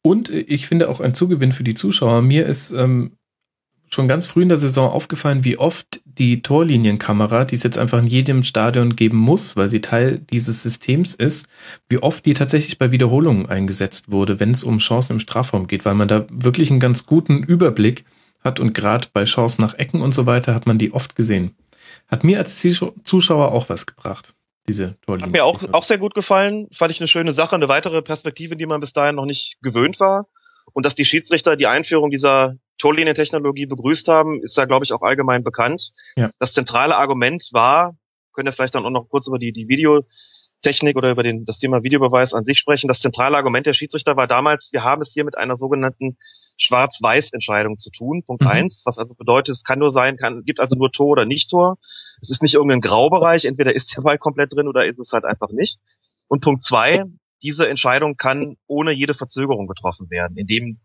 [0.01, 2.21] und ich finde auch ein Zugewinn für die Zuschauer.
[2.21, 3.17] Mir ist ähm,
[3.93, 7.99] schon ganz früh in der Saison aufgefallen, wie oft die Torlinienkamera, die es jetzt einfach
[7.99, 11.47] in jedem Stadion geben muss, weil sie Teil dieses Systems ist,
[11.87, 15.85] wie oft die tatsächlich bei Wiederholungen eingesetzt wurde, wenn es um Chancen im Strafraum geht,
[15.85, 18.05] weil man da wirklich einen ganz guten Überblick
[18.43, 21.55] hat und gerade bei Chancen nach Ecken und so weiter hat man die oft gesehen.
[22.07, 22.65] Hat mir als
[23.03, 24.33] Zuschauer auch was gebracht,
[24.67, 25.27] diese Torlinien.
[25.27, 28.55] Hat mir auch, auch sehr gut gefallen, fand ich eine schöne Sache, eine weitere Perspektive,
[28.55, 30.27] die man bis dahin noch nicht gewöhnt war.
[30.73, 35.01] Und dass die Schiedsrichter die Einführung dieser Torlinientechnologie begrüßt haben, ist da, glaube ich, auch
[35.01, 35.91] allgemein bekannt.
[36.15, 36.31] Ja.
[36.39, 37.95] Das zentrale Argument war,
[38.33, 40.05] können wir vielleicht dann auch noch kurz über die, die Video
[40.61, 42.87] Technik oder über den, das Thema Videobeweis an sich sprechen.
[42.87, 46.17] Das zentrale Argument der Schiedsrichter war damals, wir haben es hier mit einer sogenannten
[46.57, 48.23] Schwarz-Weiß-Entscheidung zu tun.
[48.25, 48.49] Punkt Mhm.
[48.49, 51.77] eins, was also bedeutet, es kann nur sein, kann, gibt also nur Tor oder Nicht-Tor.
[52.21, 55.23] Es ist nicht irgendein Graubereich, entweder ist der Ball komplett drin oder ist es halt
[55.23, 55.79] einfach nicht.
[56.27, 57.05] Und Punkt zwei,
[57.41, 60.79] diese Entscheidung kann ohne jede Verzögerung getroffen werden, indem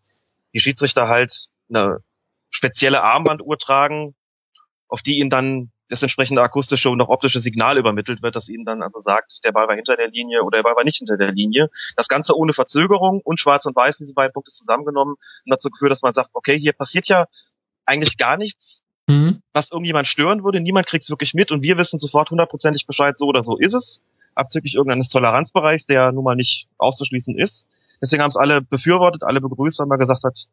[0.54, 1.98] die Schiedsrichter halt eine
[2.50, 4.14] spezielle Armbanduhr tragen,
[4.88, 8.64] auf die ihnen dann das entsprechende akustische und auch optische Signal übermittelt wird, das ihnen
[8.64, 11.16] dann also sagt, der Ball war hinter der Linie oder der Ball war nicht hinter
[11.16, 11.68] der Linie.
[11.96, 15.92] Das Ganze ohne Verzögerung und Schwarz und Weiß, diese beiden Punkte zusammengenommen und dazu geführt,
[15.92, 17.26] dass man sagt, okay, hier passiert ja
[17.84, 19.42] eigentlich gar nichts, Mhm.
[19.52, 20.60] was irgendjemand stören würde.
[20.60, 23.74] Niemand kriegt es wirklich mit und wir wissen sofort hundertprozentig Bescheid, so oder so ist
[23.74, 24.02] es.
[24.34, 27.66] Abzüglich irgendeines Toleranzbereichs, der nun mal nicht auszuschließen ist.
[28.00, 30.46] Deswegen haben es alle befürwortet, alle begrüßt, weil man gesagt hat,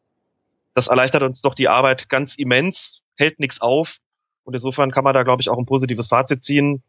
[0.74, 3.98] das erleichtert uns doch die Arbeit ganz immens, hält nichts auf.
[4.44, 6.84] Und insofern kann man da, glaube ich, auch ein positives Fazit ziehen.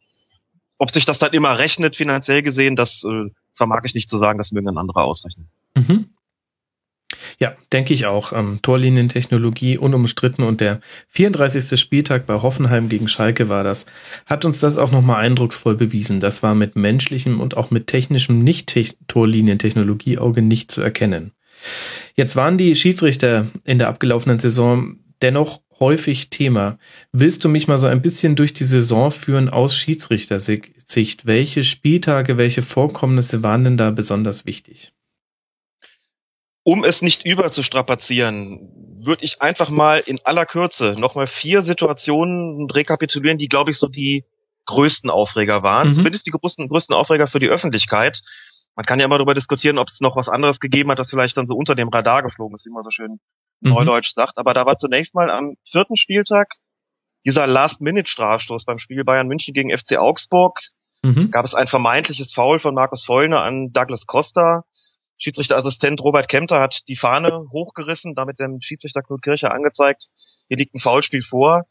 [0.78, 4.38] Ob sich das dann immer rechnet, finanziell gesehen, das äh, vermag ich nicht zu sagen,
[4.38, 5.48] das mögen dann andere ausrechnen.
[5.76, 6.10] Mhm.
[7.38, 8.32] Ja, denke ich auch.
[8.32, 11.80] Ähm, Torlinientechnologie unumstritten und der 34.
[11.80, 13.86] Spieltag bei Hoffenheim gegen Schalke war das.
[14.26, 16.20] Hat uns das auch nochmal eindrucksvoll bewiesen.
[16.20, 21.32] Das war mit menschlichem und auch mit technischem Nicht-Torlinientechnologieauge nicht zu erkennen.
[22.14, 26.78] Jetzt waren die Schiedsrichter in der abgelaufenen Saison dennoch häufig Thema.
[27.12, 31.26] Willst du mich mal so ein bisschen durch die Saison führen aus Schiedsrichtersicht?
[31.26, 34.92] Welche Spieltage, welche Vorkommnisse waren denn da besonders wichtig?
[36.64, 38.70] Um es nicht überzustrapazieren,
[39.04, 43.88] würde ich einfach mal in aller Kürze nochmal vier Situationen rekapitulieren, die, glaube ich, so
[43.88, 44.24] die
[44.66, 45.88] größten Aufreger waren.
[45.88, 45.94] Mhm.
[45.94, 48.22] Zumindest die größten, größten Aufreger für die Öffentlichkeit.
[48.74, 51.36] Man kann ja immer darüber diskutieren, ob es noch was anderes gegeben hat, das vielleicht
[51.36, 53.20] dann so unter dem Radar geflogen ist, wie man so schön
[53.62, 53.74] Mhm.
[53.74, 54.38] Neudeutsch sagt.
[54.38, 56.48] Aber da war zunächst mal am vierten Spieltag
[57.24, 60.58] dieser Last-Minute-Strafstoß beim Spiel Bayern München gegen FC Augsburg.
[61.04, 61.30] Mhm.
[61.30, 64.64] Gab es ein vermeintliches Foul von Markus Vollner an Douglas Costa.
[65.18, 70.08] Schiedsrichterassistent Robert Kempter hat die Fahne hochgerissen, damit dem Schiedsrichter Knut Kircher angezeigt,
[70.48, 71.66] hier liegt ein Foulspiel vor,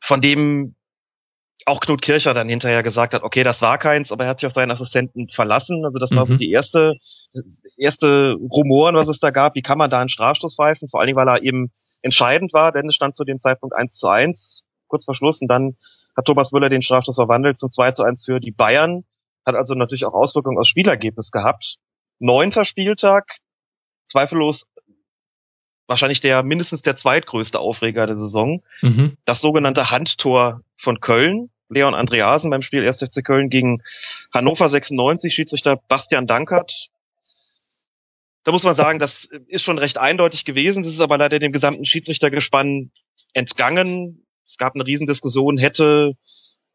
[0.00, 0.74] von dem
[1.66, 4.46] auch Knut Kircher dann hinterher gesagt hat, okay, das war keins, aber er hat sich
[4.46, 5.84] auf seinen Assistenten verlassen.
[5.84, 6.38] Also das war so Mhm.
[6.38, 6.94] die erste,
[7.76, 9.54] erste Rumoren, was es da gab.
[9.54, 10.88] Wie kann man da einen Strafstoß pfeifen?
[10.88, 11.70] Vor allen Dingen, weil er eben
[12.02, 15.40] entscheidend war, denn es stand zu dem Zeitpunkt 1 zu 1, kurz vor Schluss.
[15.40, 15.76] Und dann
[16.16, 19.04] hat Thomas Müller den Strafstoß verwandelt zum 2 zu 1 für die Bayern.
[19.46, 21.76] Hat also natürlich auch Auswirkungen aufs Spielergebnis gehabt.
[22.18, 23.24] Neunter Spieltag,
[24.06, 24.66] zweifellos
[25.90, 28.62] wahrscheinlich der mindestens der zweitgrößte Aufreger der Saison.
[28.80, 29.16] Mhm.
[29.24, 31.50] Das sogenannte Handtor von Köln.
[31.68, 32.98] Leon Andreasen beim Spiel 1.
[32.98, 33.82] FC Köln gegen
[34.32, 36.88] Hannover 96, Schiedsrichter Bastian Dankert.
[38.42, 40.82] Da muss man sagen, das ist schon recht eindeutig gewesen.
[40.82, 42.90] Das ist aber leider dem gesamten Schiedsrichtergespann
[43.34, 44.26] entgangen.
[44.46, 46.14] Es gab eine Riesendiskussion, hätte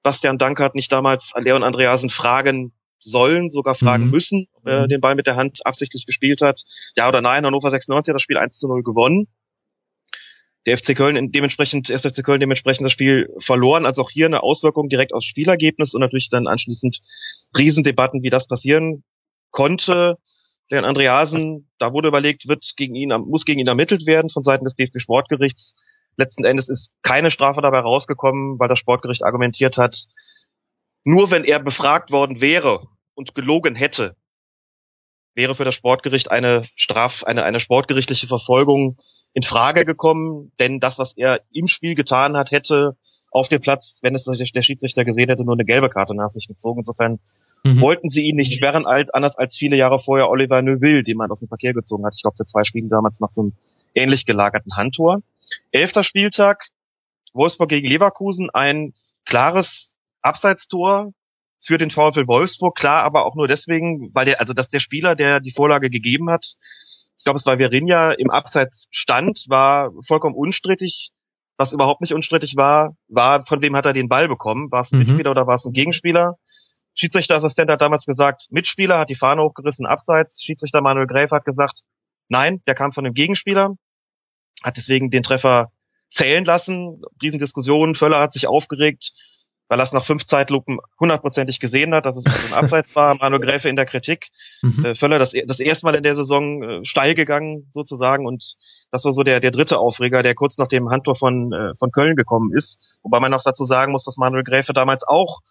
[0.02, 4.12] Bastian Dankert nicht damals Leon Andreasen fragen sollen, sogar fragen Mhm.
[4.12, 4.90] müssen, ob er Mhm.
[4.90, 6.64] den Ball mit der Hand absichtlich gespielt hat.
[6.96, 9.28] Ja oder nein, Hannover 96 hat das Spiel 1 zu 0 gewonnen.
[10.66, 14.42] Der FC Köln dementsprechend, erst FC Köln dementsprechend das Spiel verloren, also auch hier eine
[14.42, 17.00] Auswirkung direkt aufs Spielergebnis und natürlich dann anschließend
[17.56, 19.04] Riesendebatten, wie das passieren
[19.52, 20.18] konnte.
[20.70, 24.64] Leon Andreasen, da wurde überlegt, wird gegen ihn, muss gegen ihn ermittelt werden von Seiten
[24.64, 25.76] des DFB Sportgerichts.
[26.18, 30.06] Letzten Endes ist keine Strafe dabei rausgekommen, weil das Sportgericht argumentiert hat,
[31.06, 34.16] nur wenn er befragt worden wäre und gelogen hätte,
[35.36, 38.98] wäre für das Sportgericht eine Straf, eine, eine sportgerichtliche Verfolgung
[39.34, 42.98] in Frage gekommen, denn das, was er im Spiel getan hat, hätte
[43.32, 46.48] auf dem Platz, wenn es der Schiedsrichter gesehen hätte, nur eine gelbe Karte nach sich
[46.48, 46.80] gezogen.
[46.80, 47.20] Insofern
[47.66, 47.82] Mhm.
[47.82, 51.32] wollten sie ihn nicht sperren, alt, anders als viele Jahre vorher Oliver Neuville, den man
[51.32, 52.14] aus dem Verkehr gezogen hat.
[52.16, 53.54] Ich glaube, für zwei Spiele damals nach so einem
[53.96, 55.22] ähnlich gelagerten Handtor.
[55.72, 56.68] Elfter Spieltag,
[57.34, 58.94] Wolfsburg gegen Leverkusen, ein
[59.26, 59.95] klares
[60.26, 61.12] Abseitstor
[61.64, 65.16] für den VfL Wolfsburg, klar, aber auch nur deswegen, weil der, also dass der Spieler,
[65.16, 66.46] der die Vorlage gegeben hat,
[67.18, 71.12] ich glaube, es war Verinja, im Abseits stand, war vollkommen unstrittig.
[71.58, 74.70] Was überhaupt nicht unstrittig war, war, von wem hat er den Ball bekommen?
[74.72, 75.06] War es ein Mhm.
[75.06, 76.36] Mitspieler oder war es ein Gegenspieler?
[76.96, 80.44] Schiedsrichterassistent hat damals gesagt, Mitspieler hat die Fahne hochgerissen, Abseits.
[80.44, 81.82] Schiedsrichter Manuel Gräf hat gesagt,
[82.28, 83.76] nein, der kam von dem Gegenspieler,
[84.64, 85.72] hat deswegen den Treffer
[86.12, 87.02] zählen lassen.
[87.22, 89.12] Riesendiskussion, Völler hat sich aufgeregt,
[89.68, 93.16] weil er es nach fünf Zeitlupen hundertprozentig gesehen hat, dass es also ein Abseits war.
[93.16, 94.28] Manuel Gräfe in der Kritik.
[94.62, 94.86] Mhm.
[94.86, 98.56] Äh, Völler das, das erste Mal in der Saison äh, steil gegangen sozusagen und
[98.92, 101.92] das war so der, der dritte Aufreger, der kurz nach dem Handtor von, äh, von
[101.92, 103.00] Köln gekommen ist.
[103.04, 105.42] Wobei man noch dazu sagen muss, dass Manuel Gräfe damals auch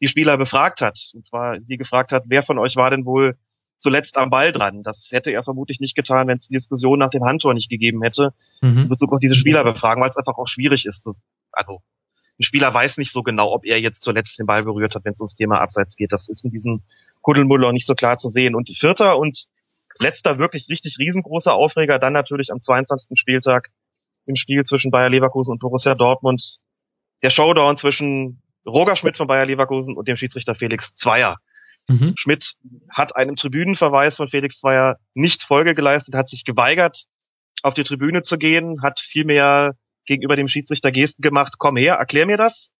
[0.00, 0.98] die Spieler befragt hat.
[1.14, 3.36] Und zwar sie gefragt hat, wer von euch war denn wohl
[3.78, 4.82] zuletzt am Ball dran?
[4.82, 8.02] Das hätte er vermutlich nicht getan, wenn es die Diskussion nach dem Handtor nicht gegeben
[8.02, 8.88] hätte in Mhm.
[8.88, 11.06] Bezug auf diese Spieler befragen, weil es einfach auch schwierig ist.
[11.06, 11.20] Das,
[11.52, 11.80] also
[12.38, 15.14] ein Spieler weiß nicht so genau, ob er jetzt zuletzt den Ball berührt hat, wenn
[15.14, 16.12] es ums Thema Abseits geht.
[16.12, 16.82] Das ist mit diesem
[17.22, 18.54] Kuddelmuddel auch nicht so klar zu sehen.
[18.54, 19.46] Und vierter und
[19.98, 23.18] letzter wirklich richtig riesengroßer Aufreger dann natürlich am 22.
[23.18, 23.70] Spieltag
[24.26, 26.58] im Spiel zwischen Bayer Leverkusen und Borussia Dortmund.
[27.22, 31.38] Der Showdown zwischen Roger Schmidt von Bayer Leverkusen und dem Schiedsrichter Felix Zweier.
[31.88, 32.14] Mhm.
[32.16, 32.54] Schmidt
[32.90, 37.04] hat einem Tribünenverweis von Felix Zweier nicht Folge geleistet, hat sich geweigert,
[37.62, 42.26] auf die Tribüne zu gehen, hat vielmehr gegenüber dem Schiedsrichter Gesten gemacht, komm her, erklär
[42.26, 42.72] mir das.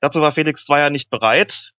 [0.00, 1.72] Dazu war Felix Zweier nicht bereit,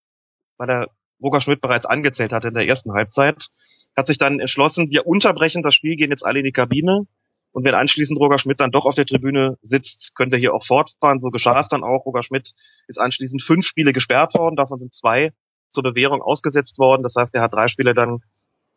[0.57, 0.87] weil er
[1.21, 3.47] Roger Schmidt bereits angezählt hatte in der ersten Halbzeit.
[3.95, 7.03] Hat sich dann entschlossen, wir unterbrechen das Spiel, gehen jetzt alle in die Kabine.
[7.51, 10.65] Und wenn anschließend Roger Schmidt dann doch auf der Tribüne sitzt, können wir hier auch
[10.65, 11.19] fortfahren.
[11.19, 12.05] So geschah es dann auch.
[12.05, 12.53] Roger Schmidt
[12.87, 15.31] ist anschließend fünf Spiele gesperrt worden, davon sind zwei
[15.69, 17.03] zur Bewährung ausgesetzt worden.
[17.03, 18.19] Das heißt, er hat drei Spiele dann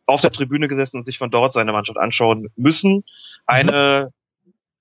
[0.07, 3.03] auf der Tribüne gesessen und sich von dort seine Mannschaft anschauen müssen.
[3.45, 4.11] Eine.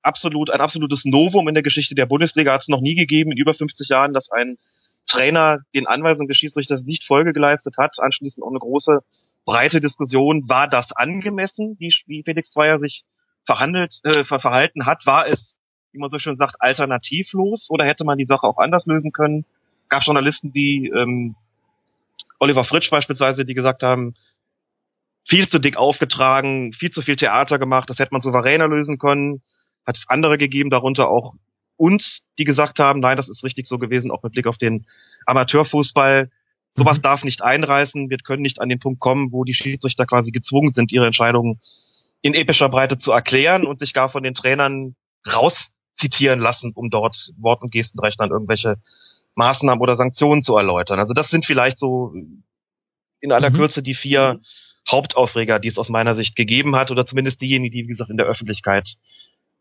[0.03, 3.39] Absolut, ein absolutes Novum in der Geschichte der Bundesliga hat es noch nie gegeben in
[3.39, 4.57] über 50 Jahren, dass ein
[5.07, 7.97] Trainer den Anweisungen des Schiedsrichters nicht Folge geleistet hat.
[7.99, 9.01] Anschließend auch eine große,
[9.45, 10.49] breite Diskussion.
[10.49, 13.05] War das angemessen, wie, wie Felix Zweier sich
[13.45, 15.07] verhandelt, äh, verhalten hat?
[15.07, 15.61] War es,
[15.93, 19.45] wie man so schön sagt, alternativlos oder hätte man die Sache auch anders lösen können?
[19.89, 21.35] Gab Journalisten wie ähm,
[22.39, 24.15] Oliver Fritsch beispielsweise, die gesagt haben,
[25.29, 29.43] viel zu dick aufgetragen, viel zu viel Theater gemacht, das hätte man souveräner lösen können.
[29.87, 31.35] Hat andere gegeben, darunter auch
[31.77, 34.87] uns, die gesagt haben, nein, das ist richtig so gewesen, auch mit Blick auf den
[35.27, 36.31] Amateurfußball.
[36.73, 37.03] Sowas mhm.
[37.03, 38.11] darf nicht einreißen.
[38.11, 41.61] Wir können nicht an den Punkt kommen, wo die Schiedsrichter quasi gezwungen sind, ihre Entscheidungen
[42.23, 44.95] in epischer Breite zu erklären und sich gar von den Trainern
[45.27, 48.77] rauszitieren lassen, um dort Wort- und Gestenrecht an irgendwelche
[49.35, 50.99] Maßnahmen oder Sanktionen zu erläutern.
[50.99, 52.13] Also das sind vielleicht so
[53.21, 53.55] in aller mhm.
[53.55, 54.41] Kürze die vier
[54.91, 58.17] Hauptaufreger, die es aus meiner Sicht gegeben hat, oder zumindest diejenigen, die, wie gesagt, in
[58.17, 58.97] der Öffentlichkeit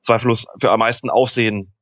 [0.02, 1.74] zweifellos für am meisten Aufsehen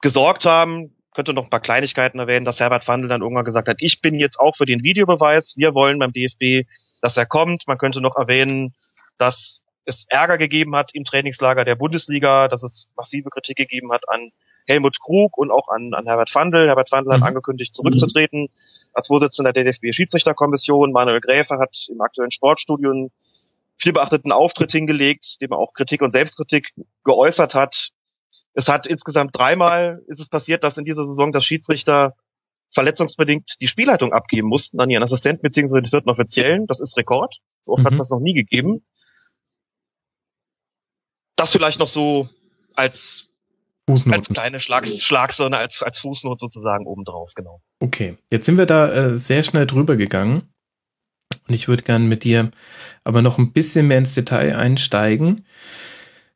[0.00, 0.96] gesorgt haben.
[1.14, 4.18] Könnte noch ein paar Kleinigkeiten erwähnen, dass Herbert Fandl dann irgendwann gesagt hat, ich bin
[4.18, 6.66] jetzt auch für den Videobeweis, wir wollen beim DFB,
[7.02, 7.66] dass er kommt.
[7.66, 8.74] Man könnte noch erwähnen,
[9.18, 14.08] dass es Ärger gegeben hat im Trainingslager der Bundesliga, dass es massive Kritik gegeben hat
[14.08, 14.30] an
[14.66, 16.66] Helmut Krug und auch an, an Herbert Fandl.
[16.66, 17.14] Herbert Fandl mhm.
[17.14, 18.48] hat angekündigt, zurückzutreten
[18.92, 20.92] als Vorsitzender der DFB-Schiedsrichterkommission.
[20.92, 23.10] Manuel Gräfe hat im aktuellen Sportstudio
[23.82, 26.72] einen viel beachteten Auftritt hingelegt, dem er auch Kritik und Selbstkritik
[27.04, 27.90] geäußert hat.
[28.54, 32.14] Es hat insgesamt dreimal ist es passiert, dass in dieser Saison das Schiedsrichter
[32.74, 35.80] verletzungsbedingt die Spielleitung abgeben mussten an ihren Assistenten bzw.
[35.80, 36.66] den vierten Offiziellen.
[36.66, 37.38] Das ist Rekord.
[37.62, 37.86] So oft mhm.
[37.86, 38.84] hat es das noch nie gegeben.
[41.36, 42.28] Das vielleicht noch so
[42.74, 43.26] als
[43.88, 44.20] Fußnoten.
[44.20, 47.60] Als kleine Schlag, Schlagsonne, als, als Fußnote sozusagen obendrauf, genau.
[47.80, 50.51] Okay, jetzt sind wir da äh, sehr schnell drüber gegangen.
[51.48, 52.50] Und ich würde gerne mit dir
[53.04, 55.42] aber noch ein bisschen mehr ins Detail einsteigen.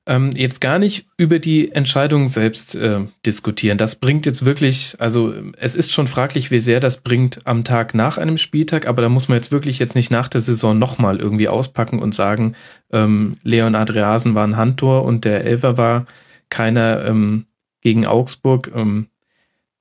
[0.09, 3.77] Ähm, jetzt gar nicht über die Entscheidung selbst äh, diskutieren.
[3.77, 7.93] Das bringt jetzt wirklich, also es ist schon fraglich, wie sehr das bringt am Tag
[7.93, 11.19] nach einem Spieltag, aber da muss man jetzt wirklich jetzt nicht nach der Saison nochmal
[11.19, 12.55] irgendwie auspacken und sagen,
[12.93, 16.07] ähm, Leon Adriasen war ein Handtor und der Elfer war
[16.51, 17.47] keiner ähm,
[17.81, 18.71] gegen Augsburg.
[18.77, 19.09] Ähm,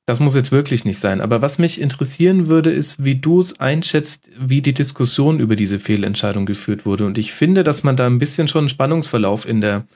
[0.05, 1.19] das muss jetzt wirklich nicht sein.
[1.19, 5.79] Aber was mich interessieren würde, ist, wie du es einschätzt, wie die Diskussion über diese
[5.79, 7.05] Fehlentscheidung geführt wurde.
[7.05, 9.87] Und ich finde, dass man da ein bisschen schon einen Spannungsverlauf in der,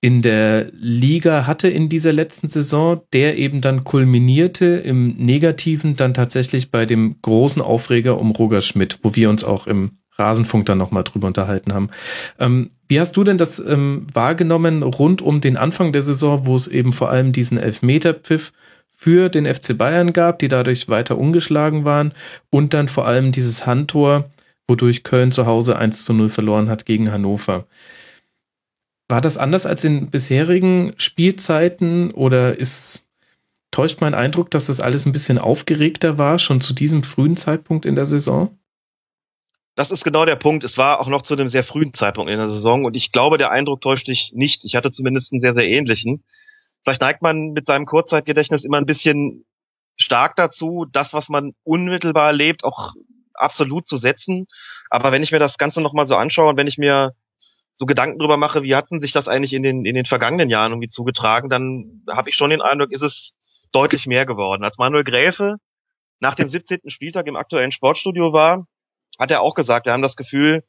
[0.00, 6.12] in der Liga hatte in dieser letzten Saison, der eben dann kulminierte im Negativen dann
[6.12, 10.78] tatsächlich bei dem großen Aufreger um Roger Schmidt, wo wir uns auch im Rasenfunk dann
[10.78, 11.90] nochmal drüber unterhalten haben.
[12.38, 16.54] Ähm, wie hast du denn das ähm, wahrgenommen rund um den Anfang der Saison, wo
[16.56, 18.52] es eben vor allem diesen Elfmeterpfiff
[19.04, 22.14] für den FC Bayern gab, die dadurch weiter ungeschlagen waren
[22.48, 24.30] und dann vor allem dieses Handtor,
[24.66, 27.66] wodurch Köln zu Hause 1 zu 0 verloren hat gegen Hannover.
[29.06, 33.02] War das anders als in bisherigen Spielzeiten oder ist
[33.70, 37.84] täuscht mein Eindruck, dass das alles ein bisschen aufgeregter war, schon zu diesem frühen Zeitpunkt
[37.84, 38.56] in der Saison?
[39.74, 40.64] Das ist genau der Punkt.
[40.64, 43.36] Es war auch noch zu einem sehr frühen Zeitpunkt in der Saison und ich glaube,
[43.36, 44.64] der Eindruck täuscht dich nicht.
[44.64, 46.24] Ich hatte zumindest einen sehr, sehr ähnlichen.
[46.84, 49.44] Vielleicht neigt man mit seinem Kurzzeitgedächtnis immer ein bisschen
[49.96, 52.92] stark dazu, das, was man unmittelbar erlebt, auch
[53.34, 54.46] absolut zu setzen.
[54.90, 57.12] Aber wenn ich mir das Ganze nochmal so anschaue und wenn ich mir
[57.74, 60.72] so Gedanken drüber mache, wie hatten sich das eigentlich in den, in den vergangenen Jahren
[60.72, 63.32] irgendwie zugetragen, dann habe ich schon den Eindruck, ist es
[63.72, 64.62] deutlich mehr geworden.
[64.62, 65.56] Als Manuel Gräfe
[66.20, 66.88] nach dem 17.
[66.88, 68.66] Spieltag im aktuellen Sportstudio war,
[69.18, 70.62] hat er auch gesagt, wir haben das Gefühl,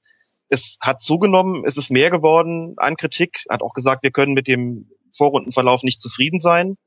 [0.50, 4.48] es hat zugenommen, es ist mehr geworden an Kritik, hat auch gesagt, wir können mit
[4.48, 6.78] dem Vorrundenverlauf nicht zufrieden sein.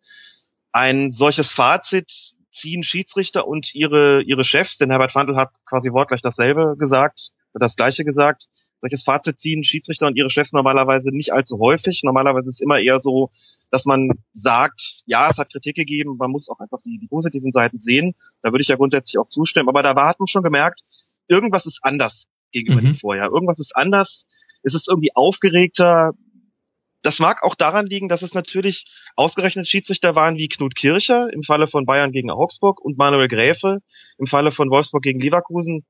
[0.73, 6.23] Ein solches Fazit ziehen Schiedsrichter und ihre, ihre Chefs, denn Herbert Fandl hat quasi wortgleich
[6.23, 8.47] dasselbe gesagt, das gleiche gesagt,
[8.81, 12.03] solches Fazit ziehen Schiedsrichter und ihre Chefs normalerweise nicht allzu häufig.
[12.05, 13.31] Normalerweise ist es immer eher so,
[13.71, 17.53] dass man sagt, ja, es hat Kritik gegeben, man muss auch einfach die, die positiven
[17.53, 18.15] Seiten sehen.
[18.43, 19.69] Da würde ich ja grundsätzlich auch zustimmen.
[19.69, 20.83] Aber da war, hat man schon gemerkt,
[21.27, 22.87] irgendwas ist anders gegenüber mhm.
[22.87, 23.31] dem Vorjahr.
[23.31, 24.27] Irgendwas ist anders.
[24.63, 26.13] Es ist irgendwie aufgeregter.
[27.03, 28.85] Das mag auch daran liegen, dass es natürlich
[29.15, 33.79] ausgerechnet Schiedsrichter waren wie Knut Kircher im Falle von Bayern gegen Augsburg und Manuel Gräfe
[34.19, 35.87] im Falle von Wolfsburg gegen Leverkusen,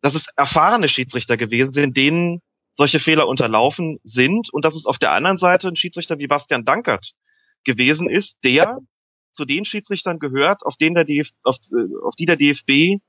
[0.00, 2.40] dass es erfahrene Schiedsrichter gewesen sind, denen
[2.76, 6.64] solche Fehler unterlaufen sind und dass es auf der anderen Seite ein Schiedsrichter wie Bastian
[6.64, 7.12] Dankert
[7.64, 8.78] gewesen ist, der
[9.32, 13.00] zu den Schiedsrichtern gehört, auf, den der DF auf, äh, auf die der DFB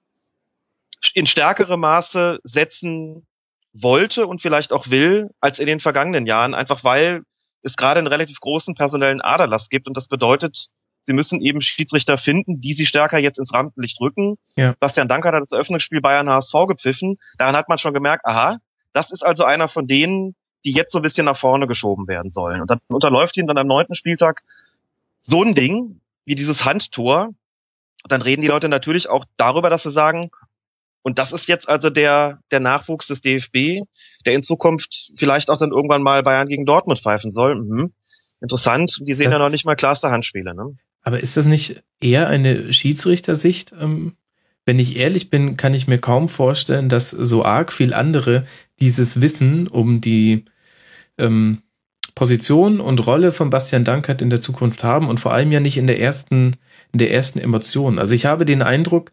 [1.13, 3.27] in stärkerem Maße setzen
[3.73, 7.23] wollte und vielleicht auch will als in den vergangenen Jahren, einfach weil
[7.65, 10.69] es gerade einen relativ großen personellen Aderlass gibt und das bedeutet,
[11.03, 14.37] sie müssen eben Schiedsrichter finden, die sie stärker jetzt ins Rampenlicht rücken.
[14.55, 14.73] Ja.
[14.79, 17.17] Bastian Danker hat das Eröffnungsspiel Bayern HSV gepfiffen.
[17.37, 18.59] Daran hat man schon gemerkt, aha,
[18.93, 22.31] das ist also einer von denen, die jetzt so ein bisschen nach vorne geschoben werden
[22.31, 22.61] sollen.
[22.61, 24.41] Und dann unterläuft ihn dann am neunten Spieltag
[25.19, 27.27] so ein Ding wie dieses Handtor.
[28.03, 30.31] Und dann reden die Leute natürlich auch darüber, dass sie sagen,
[31.05, 33.85] und das ist jetzt also der, der Nachwuchs des DFB,
[34.25, 37.53] der in Zukunft vielleicht auch dann irgendwann mal Bayern gegen Dortmund pfeifen soll.
[37.61, 37.93] Mhm.
[38.41, 38.99] Interessant.
[39.05, 40.55] Die sehen das, ja noch nicht mal klarste Handspiele.
[40.55, 40.75] Ne?
[41.03, 43.71] Aber ist das nicht eher eine Schiedsrichtersicht?
[43.79, 44.15] Ähm,
[44.65, 48.47] wenn ich ehrlich bin, kann ich mir kaum vorstellen, dass so arg viel andere
[48.79, 50.45] dieses Wissen um die
[51.19, 51.61] ähm,
[52.15, 55.77] Position und Rolle von Bastian Dankert in der Zukunft haben und vor allem ja nicht
[55.77, 56.55] in der ersten,
[56.93, 57.99] in der ersten Emotion.
[57.99, 59.11] Also ich habe den Eindruck,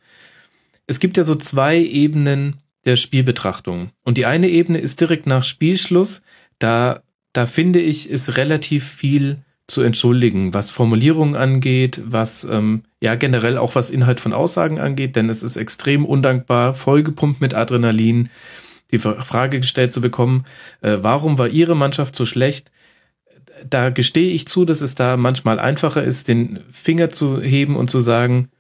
[0.87, 3.91] es gibt ja so zwei Ebenen der Spielbetrachtung.
[4.05, 6.23] Und die eine Ebene ist direkt nach Spielschluss.
[6.59, 13.15] Da, da finde ich, ist relativ viel zu entschuldigen, was Formulierungen angeht, was ähm, ja
[13.15, 18.29] generell auch was Inhalt von Aussagen angeht, denn es ist extrem undankbar, vollgepumpt mit Adrenalin,
[18.91, 20.45] die Frage gestellt zu bekommen,
[20.83, 22.71] äh, warum war Ihre Mannschaft so schlecht?
[23.69, 27.89] Da gestehe ich zu, dass es da manchmal einfacher ist, den Finger zu heben und
[27.89, 28.51] zu sagen,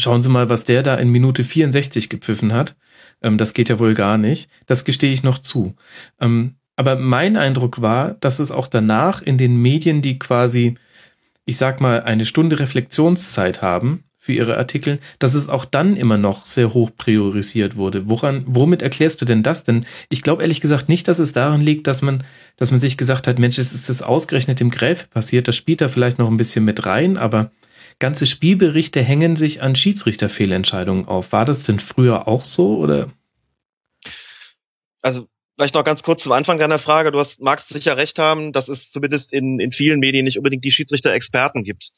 [0.00, 2.76] schauen Sie mal, was der da in Minute 64 gepfiffen hat.
[3.22, 4.50] Ähm, das geht ja wohl gar nicht.
[4.66, 5.74] Das gestehe ich noch zu.
[6.20, 10.76] Ähm, aber mein Eindruck war, dass es auch danach in den Medien, die quasi,
[11.44, 16.18] ich sag mal, eine Stunde Reflexionszeit haben für ihre Artikel, dass es auch dann immer
[16.18, 18.08] noch sehr hoch priorisiert wurde.
[18.08, 19.64] Woran, womit erklärst du denn das?
[19.64, 22.22] Denn ich glaube ehrlich gesagt nicht, dass es daran liegt, dass man,
[22.56, 25.48] dass man sich gesagt hat, Mensch, es ist das ausgerechnet dem Gräfe passiert.
[25.48, 27.50] Das spielt da vielleicht noch ein bisschen mit rein, aber
[28.00, 31.32] ganze Spielberichte hängen sich an Schiedsrichterfehlentscheidungen auf.
[31.32, 33.10] War das denn früher auch so oder?
[35.02, 35.28] Also
[35.60, 37.12] Vielleicht noch ganz kurz zum Anfang deiner Frage.
[37.12, 40.64] Du hast, magst sicher recht haben, dass es zumindest in, in vielen Medien nicht unbedingt
[40.64, 41.90] die Schiedsrichter-Experten gibt,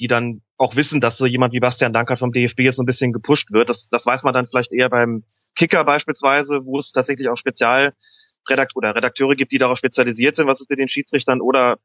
[0.00, 2.86] die dann auch wissen, dass so jemand wie Bastian Dankert vom DFB jetzt so ein
[2.86, 3.68] bisschen gepusht wird.
[3.68, 5.22] Das, das weiß man dann vielleicht eher beim
[5.54, 10.60] Kicker beispielsweise, wo es tatsächlich auch Spezialredakt oder Redakteure gibt, die darauf spezialisiert sind, was
[10.60, 11.78] ist mit den Schiedsrichtern oder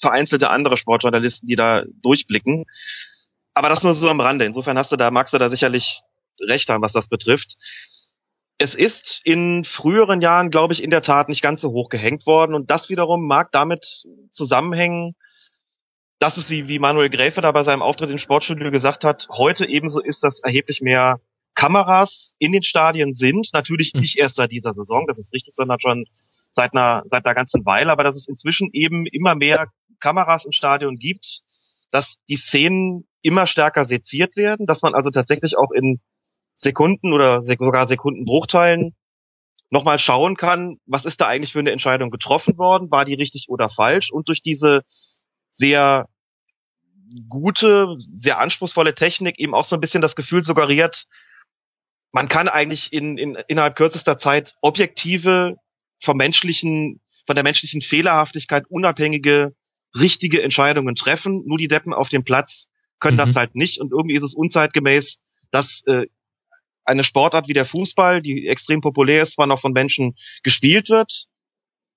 [0.00, 2.64] vereinzelte andere Sportjournalisten, die da durchblicken.
[3.54, 4.44] Aber das nur so am Rande.
[4.44, 6.00] Insofern hast du da, magst du da sicherlich
[6.40, 7.56] recht haben, was das betrifft
[8.58, 12.26] es ist in früheren Jahren, glaube ich, in der Tat nicht ganz so hoch gehängt
[12.26, 12.54] worden.
[12.54, 15.14] Und das wiederum mag damit zusammenhängen,
[16.18, 19.64] dass es, wie, wie Manuel Gräfe da bei seinem Auftritt im Sportstudio gesagt hat, heute
[19.66, 21.20] ebenso ist, dass erheblich mehr
[21.54, 23.48] Kameras in den Stadien sind.
[23.52, 24.00] Natürlich hm.
[24.00, 26.06] nicht erst seit dieser Saison, das ist richtig, sondern schon
[26.54, 27.92] seit einer, seit einer ganzen Weile.
[27.92, 29.68] Aber dass es inzwischen eben immer mehr
[30.00, 31.42] Kameras im Stadion gibt,
[31.90, 36.00] dass die Szenen immer stärker seziert werden, dass man also tatsächlich auch in
[36.56, 38.94] Sekunden oder sogar Sekundenbruchteilen
[39.70, 43.46] nochmal schauen kann, was ist da eigentlich für eine Entscheidung getroffen worden, war die richtig
[43.48, 44.10] oder falsch?
[44.10, 44.82] Und durch diese
[45.52, 46.08] sehr
[47.28, 51.04] gute, sehr anspruchsvolle Technik eben auch so ein bisschen das Gefühl suggeriert,
[52.12, 55.56] man kann eigentlich in, in, innerhalb kürzester Zeit objektive,
[56.02, 59.54] vom menschlichen, von der menschlichen Fehlerhaftigkeit unabhängige,
[59.94, 61.42] richtige Entscheidungen treffen.
[61.46, 62.68] Nur die Deppen auf dem Platz
[63.00, 63.26] können mhm.
[63.26, 65.20] das halt nicht und irgendwie ist es unzeitgemäß,
[65.50, 66.06] dass äh,
[66.84, 71.26] eine Sportart wie der Fußball, die extrem populär ist, zwar noch von Menschen gespielt wird,